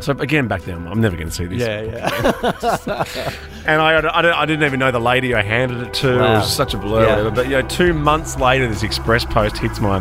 So 0.00 0.12
again, 0.12 0.48
back 0.48 0.62
then, 0.62 0.86
I'm 0.86 1.00
never 1.00 1.16
going 1.16 1.28
to 1.28 1.34
see 1.34 1.46
this. 1.46 1.60
Yeah, 1.60 1.82
yeah. 1.82 3.04
And 3.66 3.80
I, 3.80 4.00
I, 4.00 4.42
I 4.42 4.46
didn't 4.46 4.64
even 4.64 4.80
know 4.80 4.90
the 4.90 4.98
lady 4.98 5.34
I 5.34 5.42
handed 5.42 5.86
it 5.86 5.94
to. 5.94 6.14
It 6.14 6.18
was 6.18 6.50
such 6.50 6.72
a 6.72 6.78
blur. 6.78 7.02
Yeah. 7.02 7.10
whatever. 7.10 7.30
But 7.30 7.44
you 7.44 7.60
know, 7.60 7.68
two 7.68 7.92
months 7.92 8.38
later, 8.38 8.66
this 8.66 8.82
express 8.82 9.24
post 9.24 9.58
hits 9.58 9.80
my 9.80 9.98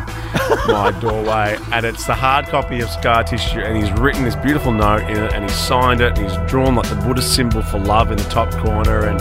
my 0.67 0.91
doorway, 1.01 1.57
and 1.73 1.85
it's 1.85 2.05
the 2.05 2.15
hard 2.15 2.47
copy 2.47 2.79
of 2.79 2.89
Scar 2.89 3.23
Tissue, 3.23 3.59
and 3.59 3.75
he's 3.77 3.91
written 3.99 4.23
this 4.23 4.35
beautiful 4.37 4.71
note 4.71 5.01
in 5.09 5.17
it, 5.17 5.33
and 5.33 5.43
he's 5.43 5.53
signed 5.53 5.99
it, 5.99 6.17
and 6.17 6.29
he's 6.29 6.49
drawn 6.49 6.73
like 6.75 6.87
the 6.89 6.95
Buddhist 6.95 7.35
symbol 7.35 7.61
for 7.61 7.79
love 7.79 8.11
in 8.11 8.17
the 8.17 8.23
top 8.29 8.49
corner, 8.63 9.05
and 9.05 9.19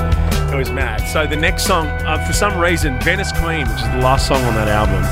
it 0.55 0.57
was 0.57 0.71
mad. 0.71 0.99
So 1.09 1.27
the 1.27 1.37
next 1.37 1.67
song, 1.67 1.89
uh, 2.07 2.25
for 2.25 2.33
some 2.33 2.59
reason, 2.59 2.99
Venice 3.01 3.33
Queen, 3.33 3.67
which 3.69 3.77
is 3.83 3.89
the 3.91 3.99
last 3.99 4.29
song 4.29 4.43
on 4.45 4.55
that 4.55 4.69
album. 4.69 5.03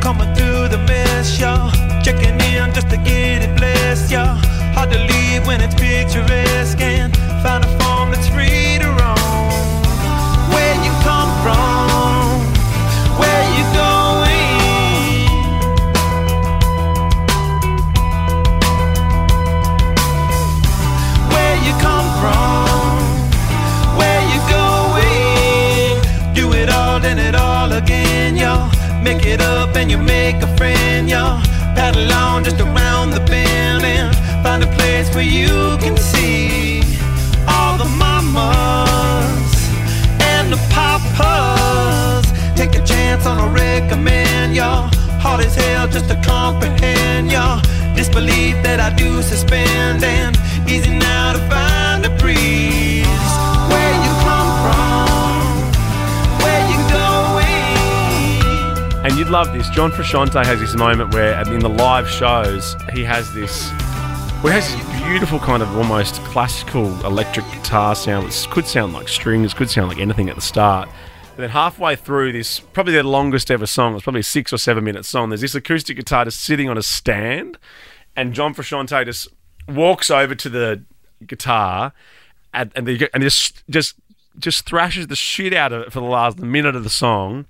Coming 0.00 0.34
through 0.34 0.68
the 0.68 0.78
mess, 0.78 1.38
y'all. 1.38 1.70
Checking 2.02 2.40
in 2.40 2.72
just 2.74 2.88
to 2.90 2.96
get 2.96 3.42
it 3.42 3.56
blessed, 3.56 4.10
y'all. 4.10 4.39
Hard 45.40 45.48
as 45.48 45.56
hell 45.56 45.88
just 45.88 46.04
to 46.10 46.20
comprehend, 46.22 47.32
y'all. 47.32 47.62
Disbelief 47.96 48.62
that 48.62 48.78
I 48.78 48.94
do 48.94 49.22
suspend 49.22 50.04
and 50.04 50.36
easy 50.68 50.90
now 50.90 51.32
to 51.32 51.38
find 51.48 52.04
a 52.04 52.10
breeze. 52.18 53.06
Where 53.72 53.94
you 54.04 54.12
come 54.20 54.52
from, 54.60 55.48
where 56.44 56.60
you 56.68 56.76
going? 56.92 58.52
And 59.06 59.16
you'd 59.16 59.30
love 59.30 59.54
this. 59.54 59.70
John 59.70 59.90
Frusciante 59.90 60.44
has 60.44 60.60
this 60.60 60.76
moment 60.76 61.14
where, 61.14 61.40
in 61.48 61.60
the 61.60 61.70
live 61.70 62.06
shows, 62.06 62.76
he 62.92 63.02
has 63.04 63.32
this. 63.32 63.70
Well, 64.44 64.52
has 64.52 64.70
this 64.70 64.84
beautiful 65.08 65.38
kind 65.38 65.62
of 65.62 65.74
almost 65.74 66.16
classical 66.24 66.88
electric 67.06 67.46
guitar 67.46 67.94
sound, 67.94 68.26
which 68.26 68.46
could 68.50 68.66
sound 68.66 68.92
like 68.92 69.08
strings, 69.08 69.54
could 69.54 69.70
sound 69.70 69.88
like 69.88 70.00
anything 70.00 70.28
at 70.28 70.34
the 70.34 70.42
start. 70.42 70.90
But 71.40 71.44
then 71.46 71.50
halfway 71.52 71.96
through 71.96 72.32
this, 72.32 72.60
probably 72.60 72.92
their 72.92 73.02
longest 73.02 73.50
ever 73.50 73.64
song, 73.64 73.94
it's 73.94 74.02
probably 74.02 74.20
a 74.20 74.22
six 74.22 74.52
or 74.52 74.58
seven 74.58 74.84
minute 74.84 75.06
song. 75.06 75.30
There's 75.30 75.40
this 75.40 75.54
acoustic 75.54 75.96
guitar 75.96 76.26
just 76.26 76.42
sitting 76.42 76.68
on 76.68 76.76
a 76.76 76.82
stand, 76.82 77.56
and 78.14 78.34
John 78.34 78.54
Frusciante 78.54 79.06
just 79.06 79.26
walks 79.66 80.10
over 80.10 80.34
to 80.34 80.48
the 80.50 80.82
guitar, 81.26 81.94
and 82.52 82.70
and, 82.76 82.86
the, 82.86 83.08
and 83.14 83.22
just 83.22 83.62
just 83.70 83.94
just 84.38 84.66
thrashes 84.66 85.06
the 85.06 85.16
shit 85.16 85.54
out 85.54 85.72
of 85.72 85.80
it 85.80 85.92
for 85.94 86.00
the 86.00 86.06
last 86.06 86.38
minute 86.40 86.76
of 86.76 86.84
the 86.84 86.90
song 86.90 87.46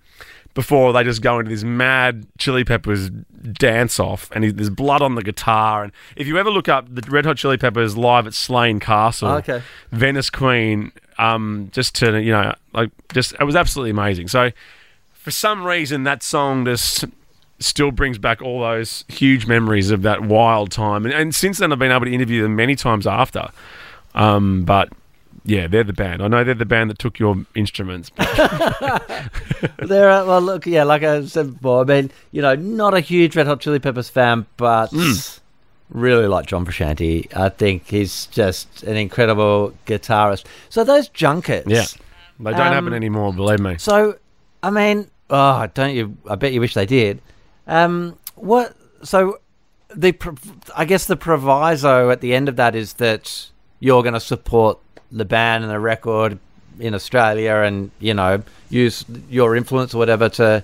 before 0.55 0.93
they 0.93 1.03
just 1.03 1.21
go 1.21 1.41
into 1.41 1.49
this 1.51 1.65
mad 1.65 2.27
Chili 2.39 2.63
Peppers 2.63 3.11
dance 3.11 3.99
off, 3.99 4.31
and 4.33 4.45
he, 4.45 4.53
there's 4.53 4.71
blood 4.71 5.03
on 5.03 5.17
the 5.17 5.23
guitar. 5.23 5.83
And 5.83 5.93
if 6.15 6.29
you 6.29 6.39
ever 6.39 6.51
look 6.51 6.69
up 6.69 6.87
the 6.95 7.03
Red 7.11 7.25
Hot 7.25 7.37
Chili 7.37 7.57
Peppers 7.57 7.97
live 7.97 8.29
at 8.29 8.35
Slane 8.35 8.79
Castle, 8.79 9.29
oh, 9.29 9.37
Okay. 9.39 9.63
Venice 9.91 10.31
Queen, 10.31 10.93
um, 11.21 11.69
just 11.73 11.95
to 11.97 12.21
you 12.21 12.33
know, 12.33 12.55
like 12.73 12.91
just 13.13 13.35
it 13.39 13.45
was 13.45 13.55
absolutely 13.57 13.91
amazing. 13.91 14.29
So 14.29 14.51
for 15.13 15.31
some 15.31 15.65
reason, 15.65 16.05
that 16.05 16.23
song 16.23 16.65
just 16.65 17.05
still 17.59 17.91
brings 17.91 18.17
back 18.17 18.41
all 18.41 18.61
those 18.61 19.05
huge 19.09 19.47
memories 19.47 19.91
of 19.91 20.01
that 20.03 20.23
wild 20.23 20.71
time. 20.71 21.05
And, 21.05 21.15
and 21.15 21.35
since 21.35 21.59
then, 21.59 21.73
I've 21.73 21.79
been 21.79 21.93
able 21.93 22.07
to 22.07 22.13
interview 22.13 22.43
them 22.43 22.57
many 22.57 22.75
times 22.75 23.07
after. 23.07 23.49
Um, 24.15 24.65
but 24.65 24.89
yeah, 25.45 25.67
they're 25.67 25.85
the 25.85 25.93
band. 25.93 26.23
I 26.23 26.29
know 26.29 26.43
they're 26.43 26.55
the 26.55 26.65
band 26.65 26.89
that 26.89 26.99
took 26.99 27.19
your 27.19 27.37
instruments. 27.55 28.11
There 29.79 30.09
are, 30.09 30.25
well, 30.25 30.41
look, 30.41 30.67
yeah, 30.67 30.85
like 30.85 31.03
I 31.03 31.25
said 31.27 31.55
before, 31.55 31.83
I 31.83 31.85
mean, 31.85 32.11
you 32.33 32.41
know, 32.41 32.55
not 32.55 32.95
a 32.95 33.01
huge 33.01 33.37
Red 33.37 33.47
Hot 33.47 33.61
Chili 33.61 33.79
Peppers 33.79 34.09
fan, 34.09 34.47
but 34.57 34.87
Hmm. 34.87 35.13
Really 35.91 36.27
like 36.27 36.47
John 36.47 36.65
Frusciante. 36.65 37.35
I 37.37 37.49
think 37.49 37.87
he's 37.89 38.27
just 38.27 38.83
an 38.85 38.97
incredible 38.97 39.75
guitarist. 39.87 40.45
So 40.69 40.85
those 40.85 41.09
junkets. 41.09 41.69
yeah, 41.69 41.85
they 42.39 42.51
don't 42.53 42.61
Um, 42.69 42.73
happen 42.73 42.95
anymore. 42.95 43.33
Believe 43.33 43.61
me. 43.61 43.77
So, 43.79 44.17
I 44.63 44.71
mean, 44.71 45.11
oh, 45.29 45.67
don't 45.75 45.95
you? 45.95 46.17
I 46.29 46.35
bet 46.37 46.53
you 46.53 46.61
wish 46.61 46.75
they 46.75 46.87
did. 46.87 47.21
Um, 47.67 48.17
what? 48.37 48.75
So, 49.03 49.39
the 49.95 50.15
I 50.77 50.85
guess 50.85 51.07
the 51.07 51.17
proviso 51.17 52.11
at 52.11 52.21
the 52.21 52.35
end 52.35 52.49
of 52.49 52.57
that 52.57 52.75
is 52.75 52.95
that 52.95 53.47
you're 53.81 54.03
going 54.03 54.15
to 54.15 54.21
support 54.21 54.79
the 55.11 55.25
band 55.25 55.65
and 55.65 55.73
the 55.73 55.81
record 55.81 56.39
in 56.79 56.95
Australia, 56.95 57.55
and 57.67 57.91
you 57.99 58.15
know, 58.15 58.43
use 58.69 59.05
your 59.29 59.57
influence 59.57 59.95
or 59.95 59.99
whatever 59.99 60.29
to 60.29 60.63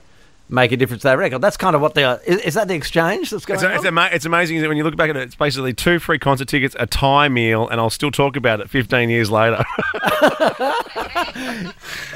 make 0.48 0.72
a 0.72 0.76
difference 0.76 1.02
to 1.02 1.08
that 1.08 1.18
record. 1.18 1.40
That's 1.40 1.56
kind 1.56 1.74
of 1.74 1.82
what 1.82 1.94
they 1.94 2.04
are. 2.04 2.20
Is, 2.26 2.40
is 2.40 2.54
that 2.54 2.68
the 2.68 2.74
exchange 2.74 3.30
that's 3.30 3.44
going 3.44 3.56
It's, 3.58 3.64
it's, 3.64 3.80
on? 3.80 3.86
ama- 3.86 4.10
it's 4.12 4.24
amazing 4.24 4.60
that 4.60 4.68
when 4.68 4.76
you 4.76 4.84
look 4.84 4.96
back 4.96 5.10
at 5.10 5.16
it, 5.16 5.22
it's 5.22 5.34
basically 5.34 5.72
two 5.74 5.98
free 5.98 6.18
concert 6.18 6.48
tickets, 6.48 6.76
a 6.78 6.86
Thai 6.86 7.28
meal, 7.28 7.68
and 7.68 7.80
I'll 7.80 7.90
still 7.90 8.10
talk 8.10 8.36
about 8.36 8.60
it 8.60 8.70
15 8.70 9.10
years 9.10 9.30
later. 9.30 9.64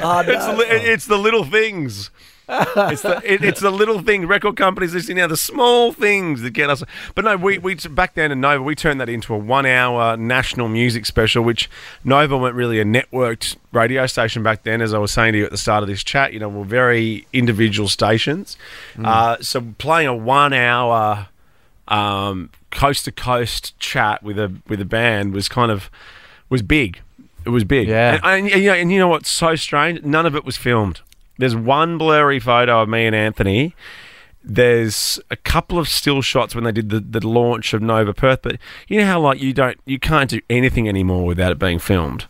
Oh, 0.02 0.20
it's, 0.26 0.46
no. 0.46 0.54
li- 0.56 0.64
it's 0.68 1.06
the 1.06 1.18
little 1.18 1.44
things. 1.44 2.10
It's 2.50 3.02
the 3.02 3.20
it, 3.24 3.44
it's 3.44 3.60
the 3.60 3.70
little 3.70 4.02
thing. 4.02 4.26
Record 4.26 4.56
companies 4.56 4.92
listening 4.92 5.18
now, 5.18 5.26
the 5.26 5.36
small 5.36 5.92
things 5.92 6.42
that 6.42 6.50
get 6.50 6.68
us. 6.68 6.82
But 7.14 7.24
no, 7.24 7.36
we 7.36 7.58
we 7.58 7.74
back 7.74 8.14
then 8.14 8.32
in 8.32 8.40
Nova, 8.40 8.62
we 8.62 8.74
turned 8.74 9.00
that 9.00 9.08
into 9.08 9.32
a 9.34 9.38
one-hour 9.38 10.16
national 10.16 10.68
music 10.68 11.06
special, 11.06 11.44
which 11.44 11.70
Nova 12.04 12.36
weren't 12.36 12.56
really 12.56 12.80
a 12.80 12.84
networked 12.84 13.56
radio 13.72 14.06
station 14.06 14.42
back 14.42 14.64
then. 14.64 14.82
As 14.82 14.92
I 14.92 14.98
was 14.98 15.12
saying 15.12 15.32
to 15.32 15.38
you 15.38 15.44
at 15.44 15.50
the 15.50 15.58
start 15.58 15.82
of 15.82 15.88
this 15.88 16.02
chat, 16.02 16.32
you 16.32 16.40
know, 16.40 16.48
we're 16.48 16.64
very 16.64 17.26
individual 17.32 17.88
stations. 17.88 18.56
Uh, 19.02 19.36
so 19.40 19.74
playing 19.78 20.08
a 20.08 20.16
one-hour 20.16 21.28
um, 21.88 22.50
coast 22.70 23.04
to 23.04 23.12
coast 23.12 23.78
chat 23.78 24.22
with 24.22 24.38
a 24.38 24.52
with 24.68 24.80
a 24.80 24.84
band 24.84 25.32
was 25.32 25.48
kind 25.48 25.70
of 25.70 25.90
was 26.48 26.62
big. 26.62 27.00
It 27.44 27.50
was 27.50 27.64
big. 27.64 27.88
Yeah. 27.88 28.20
And, 28.22 28.50
and, 28.50 28.62
you 28.62 28.68
know, 28.68 28.74
and 28.74 28.92
you 28.92 28.98
know 28.98 29.08
what's 29.08 29.30
so 29.30 29.56
strange? 29.56 30.02
None 30.02 30.26
of 30.26 30.36
it 30.36 30.44
was 30.44 30.58
filmed. 30.58 31.00
There's 31.40 31.56
one 31.56 31.98
blurry 31.98 32.38
photo 32.40 32.82
of 32.82 32.88
me 32.88 33.06
and 33.06 33.14
Anthony. 33.16 33.74
There's 34.42 35.20
a 35.30 35.36
couple 35.36 35.78
of 35.78 35.88
still 35.88 36.22
shots 36.22 36.54
when 36.54 36.64
they 36.64 36.72
did 36.72 36.88
the, 36.88 37.00
the 37.00 37.26
launch 37.26 37.74
of 37.74 37.82
Nova 37.82 38.14
Perth, 38.14 38.40
but 38.42 38.56
you 38.88 38.98
know 38.98 39.06
how 39.06 39.20
like 39.20 39.40
you 39.40 39.52
don't 39.52 39.78
you 39.84 39.98
can't 39.98 40.30
do 40.30 40.40
anything 40.48 40.88
anymore 40.88 41.26
without 41.26 41.52
it 41.52 41.58
being 41.58 41.78
filmed. 41.78 42.26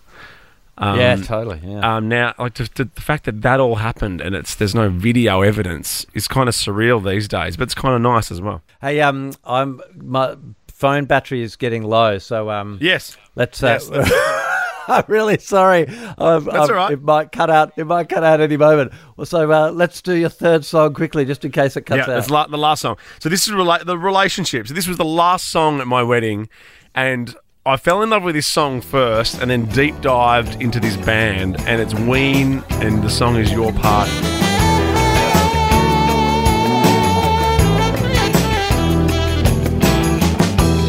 Um, 0.78 0.98
yeah, 0.98 1.16
totally. 1.16 1.60
Yeah. 1.62 1.96
um, 1.96 2.08
now, 2.08 2.34
like 2.38 2.54
the, 2.54 2.68
the, 2.74 2.84
the 2.86 3.00
fact 3.02 3.24
that 3.26 3.42
that 3.42 3.60
all 3.60 3.76
happened 3.76 4.20
and 4.22 4.34
it's 4.34 4.54
there's 4.54 4.74
no 4.74 4.88
video 4.88 5.42
evidence 5.42 6.06
is 6.14 6.26
kind 6.26 6.48
of 6.48 6.54
surreal 6.54 7.04
these 7.04 7.28
days, 7.28 7.56
but 7.56 7.64
it's 7.64 7.74
kind 7.74 7.94
of 7.94 8.00
nice 8.00 8.32
as 8.32 8.40
well. 8.40 8.62
hey, 8.80 9.00
um, 9.02 9.32
I'm 9.44 9.80
my 9.96 10.36
phone 10.68 11.04
battery 11.04 11.42
is 11.42 11.54
getting 11.56 11.84
low, 11.84 12.18
so 12.18 12.50
um, 12.50 12.78
Yes, 12.80 13.16
let's. 13.36 13.62
Uh, 13.62 13.78
Yes, 13.78 13.88
I'm 14.88 15.04
really 15.08 15.38
sorry. 15.38 15.86
I'm, 16.18 16.44
That's 16.44 16.70
I'm, 16.70 16.74
right. 16.74 16.92
It 16.92 17.02
might 17.02 17.32
cut 17.32 17.50
out. 17.50 17.72
It 17.76 17.86
might 17.86 18.08
cut 18.08 18.24
out 18.24 18.40
any 18.40 18.56
moment. 18.56 18.92
Well, 19.16 19.26
so 19.26 19.50
uh, 19.50 19.70
let's 19.70 20.02
do 20.02 20.14
your 20.14 20.28
third 20.28 20.64
song 20.64 20.94
quickly, 20.94 21.24
just 21.24 21.44
in 21.44 21.52
case 21.52 21.76
it 21.76 21.82
cuts 21.82 22.06
yeah, 22.06 22.14
out. 22.14 22.28
Yeah, 22.28 22.34
la- 22.34 22.46
the 22.46 22.58
last 22.58 22.82
song. 22.82 22.96
So 23.18 23.28
this 23.28 23.46
is 23.46 23.52
rela- 23.52 23.84
the 23.84 23.98
relationship. 23.98 24.68
So 24.68 24.74
this 24.74 24.86
was 24.86 24.96
the 24.96 25.04
last 25.04 25.48
song 25.48 25.80
at 25.80 25.86
my 25.86 26.02
wedding, 26.02 26.48
and 26.94 27.34
I 27.66 27.76
fell 27.76 28.02
in 28.02 28.10
love 28.10 28.22
with 28.22 28.34
this 28.34 28.46
song 28.46 28.80
first, 28.80 29.40
and 29.40 29.50
then 29.50 29.66
deep 29.66 30.00
dived 30.00 30.60
into 30.62 30.80
this 30.80 30.96
band, 30.96 31.60
and 31.60 31.80
it's 31.80 31.94
Ween, 31.94 32.64
and 32.70 33.02
the 33.02 33.10
song 33.10 33.36
is 33.36 33.52
Your 33.52 33.72
Party. 33.72 34.10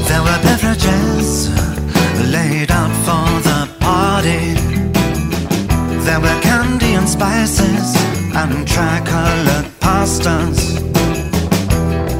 There 0.07 0.21
were 0.21 0.39
beverages 0.43 1.49
laid 2.31 2.71
out 2.71 2.91
for 3.05 3.41
the 3.47 3.60
there 4.21 6.19
were 6.19 6.39
candy 6.41 6.93
and 6.93 7.09
spices 7.09 7.95
and 8.35 8.67
tricolored 8.67 9.65
pastas. 9.79 10.75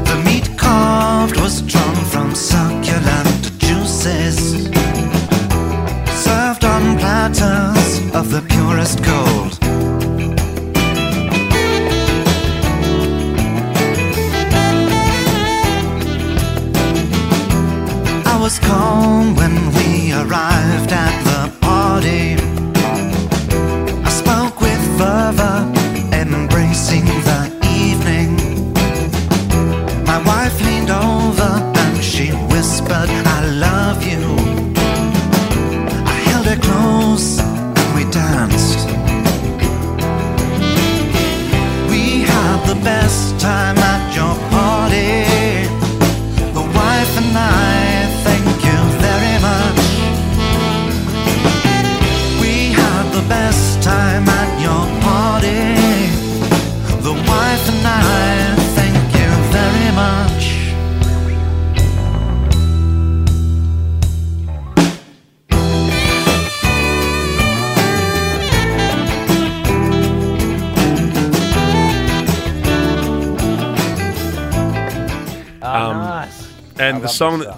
The 0.09 0.15
meat 0.25 0.49
carved 0.57 1.39
was 1.39 1.61
drawn 1.61 1.95
from 2.05 2.33
succulent 2.33 3.55
juices, 3.59 4.65
served 6.25 6.65
on 6.65 6.97
platters 6.97 7.99
of 8.15 8.31
the 8.31 8.41
purest 8.49 9.03
gold. 9.03 9.59
I 18.25 18.39
was 18.41 18.57
calm 18.57 19.35
when 19.35 19.53
we 19.75 20.13
arrived 20.13 20.91
at 20.93 21.23
the 21.25 21.30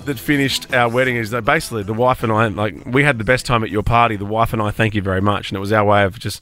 that, 0.06 0.20
finished 0.20 0.74
our 0.74 0.90
wedding 0.90 1.16
is 1.16 1.32
that 1.32 1.44
basically 1.44 1.84
the 1.84 1.94
wife 1.94 2.24
and 2.24 2.32
I 2.32 2.48
like 2.48 2.86
we 2.86 3.04
had 3.04 3.18
the 3.18 3.24
best 3.24 3.46
time 3.46 3.64
at 3.64 3.70
your 3.70 3.84
party. 3.84 4.16
The 4.16 4.26
wife 4.26 4.54
and 4.54 4.62
I 4.62 4.72
thank 4.72 4.96
you 4.96 5.02
very 5.02 5.22
much, 5.22 5.50
and 5.50 5.58
it 5.58 5.60
was 5.60 5.72
our 5.72 5.86
way 5.86 6.04
of 6.04 6.20
just 6.20 6.42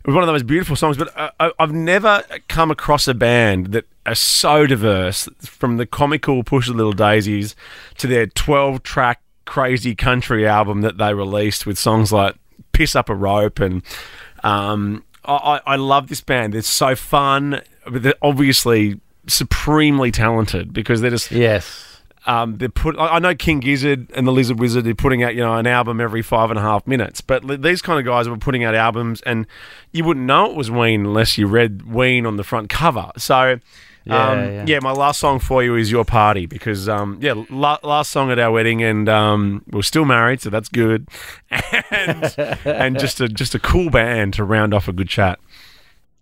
it 0.00 0.06
was 0.06 0.14
one 0.14 0.22
of 0.22 0.26
the 0.26 0.32
most 0.32 0.46
beautiful 0.46 0.76
songs. 0.76 0.96
But 0.96 1.16
uh, 1.16 1.30
I, 1.40 1.52
I've 1.58 1.72
never 1.72 2.22
come 2.48 2.70
across 2.70 3.08
a 3.08 3.14
band 3.14 3.68
that 3.68 3.86
are 4.06 4.14
so 4.14 4.66
diverse, 4.66 5.28
from 5.40 5.76
the 5.76 5.86
comical 5.86 6.44
Push 6.44 6.68
the 6.68 6.74
Little 6.74 6.92
Daisies 6.92 7.56
to 7.98 8.06
their 8.06 8.26
twelve-track 8.26 9.20
crazy 9.44 9.94
country 9.94 10.46
album 10.46 10.80
that 10.80 10.98
they 10.98 11.12
released 11.14 11.66
with 11.66 11.78
songs 11.78 12.12
like 12.12 12.36
"Piss 12.72 12.96
Up 12.96 13.08
a 13.08 13.14
Rope" 13.14 13.60
and 13.60 13.82
um, 14.42 15.04
I 15.24 15.60
I 15.66 15.76
love 15.76 16.08
this 16.08 16.20
band. 16.20 16.52
They're 16.52 16.62
so 16.62 16.94
fun, 16.94 17.62
but 17.90 18.02
they're 18.02 18.14
obviously 18.22 19.00
supremely 19.26 20.10
talented 20.10 20.72
because 20.72 21.00
they're 21.00 21.10
just 21.10 21.30
Yes. 21.30 21.93
Um, 22.26 22.56
they 22.56 22.68
put. 22.68 22.96
I 22.98 23.18
know 23.18 23.34
King 23.34 23.60
Gizzard 23.60 24.10
and 24.14 24.26
the 24.26 24.32
Lizard 24.32 24.58
Wizard. 24.58 24.84
They're 24.84 24.94
putting 24.94 25.22
out 25.22 25.34
you 25.34 25.42
know 25.42 25.56
an 25.56 25.66
album 25.66 26.00
every 26.00 26.22
five 26.22 26.50
and 26.50 26.58
a 26.58 26.62
half 26.62 26.86
minutes, 26.86 27.20
but 27.20 27.62
these 27.62 27.82
kind 27.82 27.98
of 27.98 28.06
guys 28.06 28.28
were 28.28 28.38
putting 28.38 28.64
out 28.64 28.74
albums, 28.74 29.20
and 29.22 29.46
you 29.92 30.04
wouldn't 30.04 30.26
know 30.26 30.50
it 30.50 30.56
was 30.56 30.70
Ween 30.70 31.04
unless 31.04 31.36
you 31.36 31.46
read 31.46 31.82
Ween 31.82 32.26
on 32.26 32.36
the 32.36 32.44
front 32.44 32.68
cover. 32.70 33.10
So. 33.16 33.60
Yeah, 34.06 34.28
um, 34.28 34.38
yeah. 34.38 34.64
yeah, 34.66 34.78
my 34.82 34.92
last 34.92 35.18
song 35.18 35.38
for 35.38 35.64
you 35.64 35.76
is 35.76 35.90
"Your 35.90 36.04
Party" 36.04 36.44
because, 36.44 36.90
um, 36.90 37.16
yeah, 37.22 37.42
la- 37.48 37.78
last 37.82 38.10
song 38.10 38.30
at 38.30 38.38
our 38.38 38.52
wedding, 38.52 38.82
and 38.82 39.08
um, 39.08 39.64
we're 39.70 39.80
still 39.80 40.04
married, 40.04 40.42
so 40.42 40.50
that's 40.50 40.68
good, 40.68 41.08
and 41.90 42.34
and 42.66 42.98
just 42.98 43.22
a 43.22 43.30
just 43.30 43.54
a 43.54 43.58
cool 43.58 43.88
band 43.88 44.34
to 44.34 44.44
round 44.44 44.74
off 44.74 44.88
a 44.88 44.92
good 44.92 45.08
chat. 45.08 45.38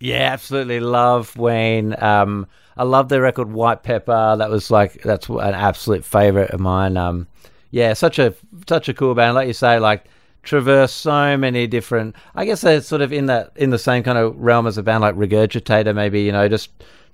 Yeah, 0.03 0.33
absolutely 0.33 0.81
love 0.81 1.37
Ween. 1.37 1.95
Um, 2.03 2.49
I 2.77 2.83
love 2.83 3.09
their 3.09 3.21
record 3.21 3.53
White 3.53 3.85
Pepper. 3.85 4.35
That 4.37 4.51
was 4.51 4.69
like 4.69 5.01
that's 5.05 5.29
an 5.29 5.55
absolute 5.55 6.05
favorite 6.05 6.51
of 6.51 6.59
mine. 6.59 6.97
Um, 6.97 7.29
yeah, 7.71 7.93
such 7.93 8.19
a 8.19 8.35
such 8.67 8.89
a 8.89 8.95
cool 8.95 9.15
band. 9.15 9.37
Like 9.37 9.47
you 9.47 9.53
say, 9.53 9.79
like 9.79 10.07
traverse 10.43 10.93
so 10.93 11.37
many 11.37 11.69
different. 11.69 12.17
I 12.35 12.45
guess 12.47 12.63
they're 12.63 12.81
sort 12.81 13.01
of 13.01 13.13
in 13.13 13.27
that 13.27 13.53
in 13.55 13.71
the 13.71 13.79
same 13.79 14.03
kind 14.03 14.19
of 14.19 14.37
realm 14.37 14.67
as 14.67 14.77
a 14.77 14.83
band 14.83 15.03
like 15.03 15.15
Regurgitator. 15.15 15.95
Maybe 15.95 16.23
you 16.23 16.33
know 16.33 16.49
just 16.49 16.71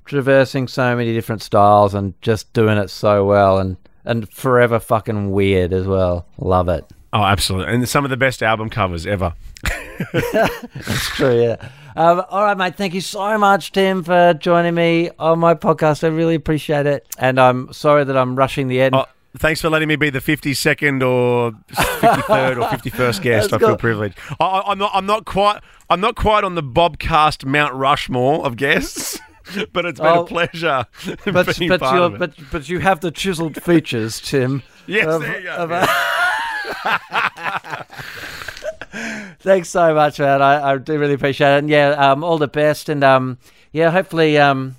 traversing 0.06 0.66
so 0.66 0.96
many 0.96 1.12
different 1.12 1.42
styles 1.42 1.92
and 1.92 2.14
just 2.22 2.50
doing 2.54 2.78
it 2.78 2.88
so 2.88 3.22
well 3.26 3.58
and 3.58 3.76
and 4.06 4.30
forever 4.30 4.80
fucking 4.80 5.30
weird 5.32 5.74
as 5.74 5.86
well. 5.86 6.26
Love 6.38 6.70
it. 6.70 6.86
Oh, 7.12 7.22
absolutely, 7.22 7.74
and 7.74 7.86
some 7.86 8.04
of 8.04 8.10
the 8.10 8.16
best 8.16 8.42
album 8.42 8.70
covers 8.70 9.06
ever. 9.06 9.34
That's 10.12 11.08
true, 11.10 11.38
yeah. 11.38 11.68
Um, 11.98 12.22
all 12.30 12.44
right, 12.44 12.56
mate. 12.56 12.76
Thank 12.76 12.94
you 12.94 13.00
so 13.00 13.36
much, 13.38 13.72
Tim, 13.72 14.04
for 14.04 14.32
joining 14.34 14.74
me 14.76 15.10
on 15.18 15.40
my 15.40 15.54
podcast. 15.54 16.04
I 16.04 16.06
really 16.08 16.36
appreciate 16.36 16.86
it. 16.86 17.04
And 17.18 17.40
I'm 17.40 17.72
sorry 17.72 18.04
that 18.04 18.16
I'm 18.16 18.36
rushing 18.36 18.68
the 18.68 18.80
end. 18.80 18.94
Oh, 18.94 19.04
thanks 19.36 19.60
for 19.60 19.68
letting 19.68 19.88
me 19.88 19.96
be 19.96 20.08
the 20.08 20.20
52nd 20.20 21.02
or 21.04 21.50
53rd 21.72 22.56
or 22.62 22.68
51st 22.68 23.22
guest. 23.22 23.52
I 23.52 23.58
feel 23.58 23.70
got- 23.70 23.80
privileged. 23.80 24.16
I, 24.38 24.62
I'm 24.66 24.78
not. 24.78 24.92
I'm 24.94 25.06
not 25.06 25.24
quite. 25.24 25.60
I'm 25.90 26.00
not 26.00 26.14
quite 26.14 26.44
on 26.44 26.54
the 26.54 26.62
Bobcast 26.62 27.44
Mount 27.44 27.74
Rushmore 27.74 28.46
of 28.46 28.56
guests, 28.56 29.18
but 29.72 29.84
it's 29.84 29.98
been 29.98 30.06
Oh, 30.08 30.22
a 30.22 30.26
pleasure 30.26 30.86
but 31.24 31.24
but, 31.34 31.80
part 31.80 31.94
you're, 31.96 32.02
of 32.04 32.14
it. 32.14 32.18
but 32.20 32.34
but 32.52 32.68
you 32.68 32.78
have 32.78 33.00
the 33.00 33.10
chiseled 33.10 33.60
features, 33.60 34.20
Tim. 34.20 34.62
yes, 34.86 35.06
of- 35.06 35.22
there 35.22 35.38
you 35.40 35.44
go. 35.46 35.56
of 35.56 35.70
Thanks 39.40 39.68
so 39.68 39.94
much, 39.94 40.18
man. 40.18 40.42
I, 40.42 40.72
I 40.72 40.78
do 40.78 40.98
really 40.98 41.14
appreciate 41.14 41.54
it. 41.54 41.58
And 41.58 41.70
yeah, 41.70 41.90
um, 41.90 42.24
all 42.24 42.38
the 42.38 42.48
best. 42.48 42.88
And 42.88 43.04
um, 43.04 43.38
yeah, 43.72 43.90
hopefully 43.90 44.36
um, 44.38 44.76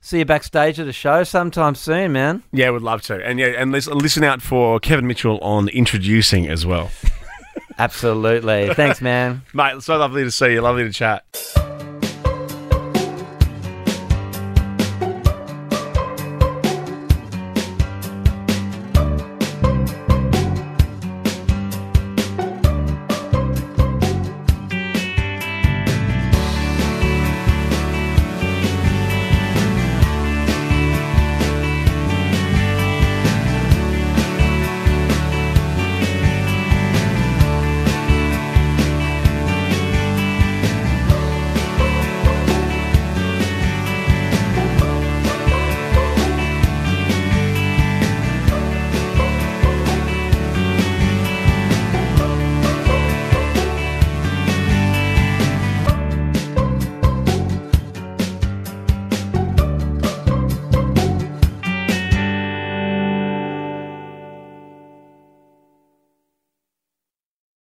see 0.00 0.18
you 0.18 0.24
backstage 0.24 0.80
at 0.80 0.88
a 0.88 0.92
show 0.92 1.22
sometime 1.24 1.74
soon, 1.74 2.12
man. 2.12 2.42
yeah, 2.52 2.68
would 2.70 2.82
love 2.82 3.02
to. 3.02 3.24
And 3.24 3.38
yeah, 3.38 3.48
and 3.56 3.70
listen, 3.72 3.98
listen 3.98 4.24
out 4.24 4.42
for 4.42 4.80
Kevin 4.80 5.06
Mitchell 5.06 5.38
on 5.38 5.68
introducing 5.68 6.48
as 6.48 6.66
well, 6.66 6.90
Absolutely. 7.78 8.74
Thanks, 8.74 9.00
man. 9.00 9.42
mate. 9.54 9.82
So 9.82 9.96
lovely 9.96 10.24
to 10.24 10.30
see 10.30 10.52
you. 10.52 10.60
Lovely 10.60 10.84
to 10.84 10.92
chat. 10.92 11.24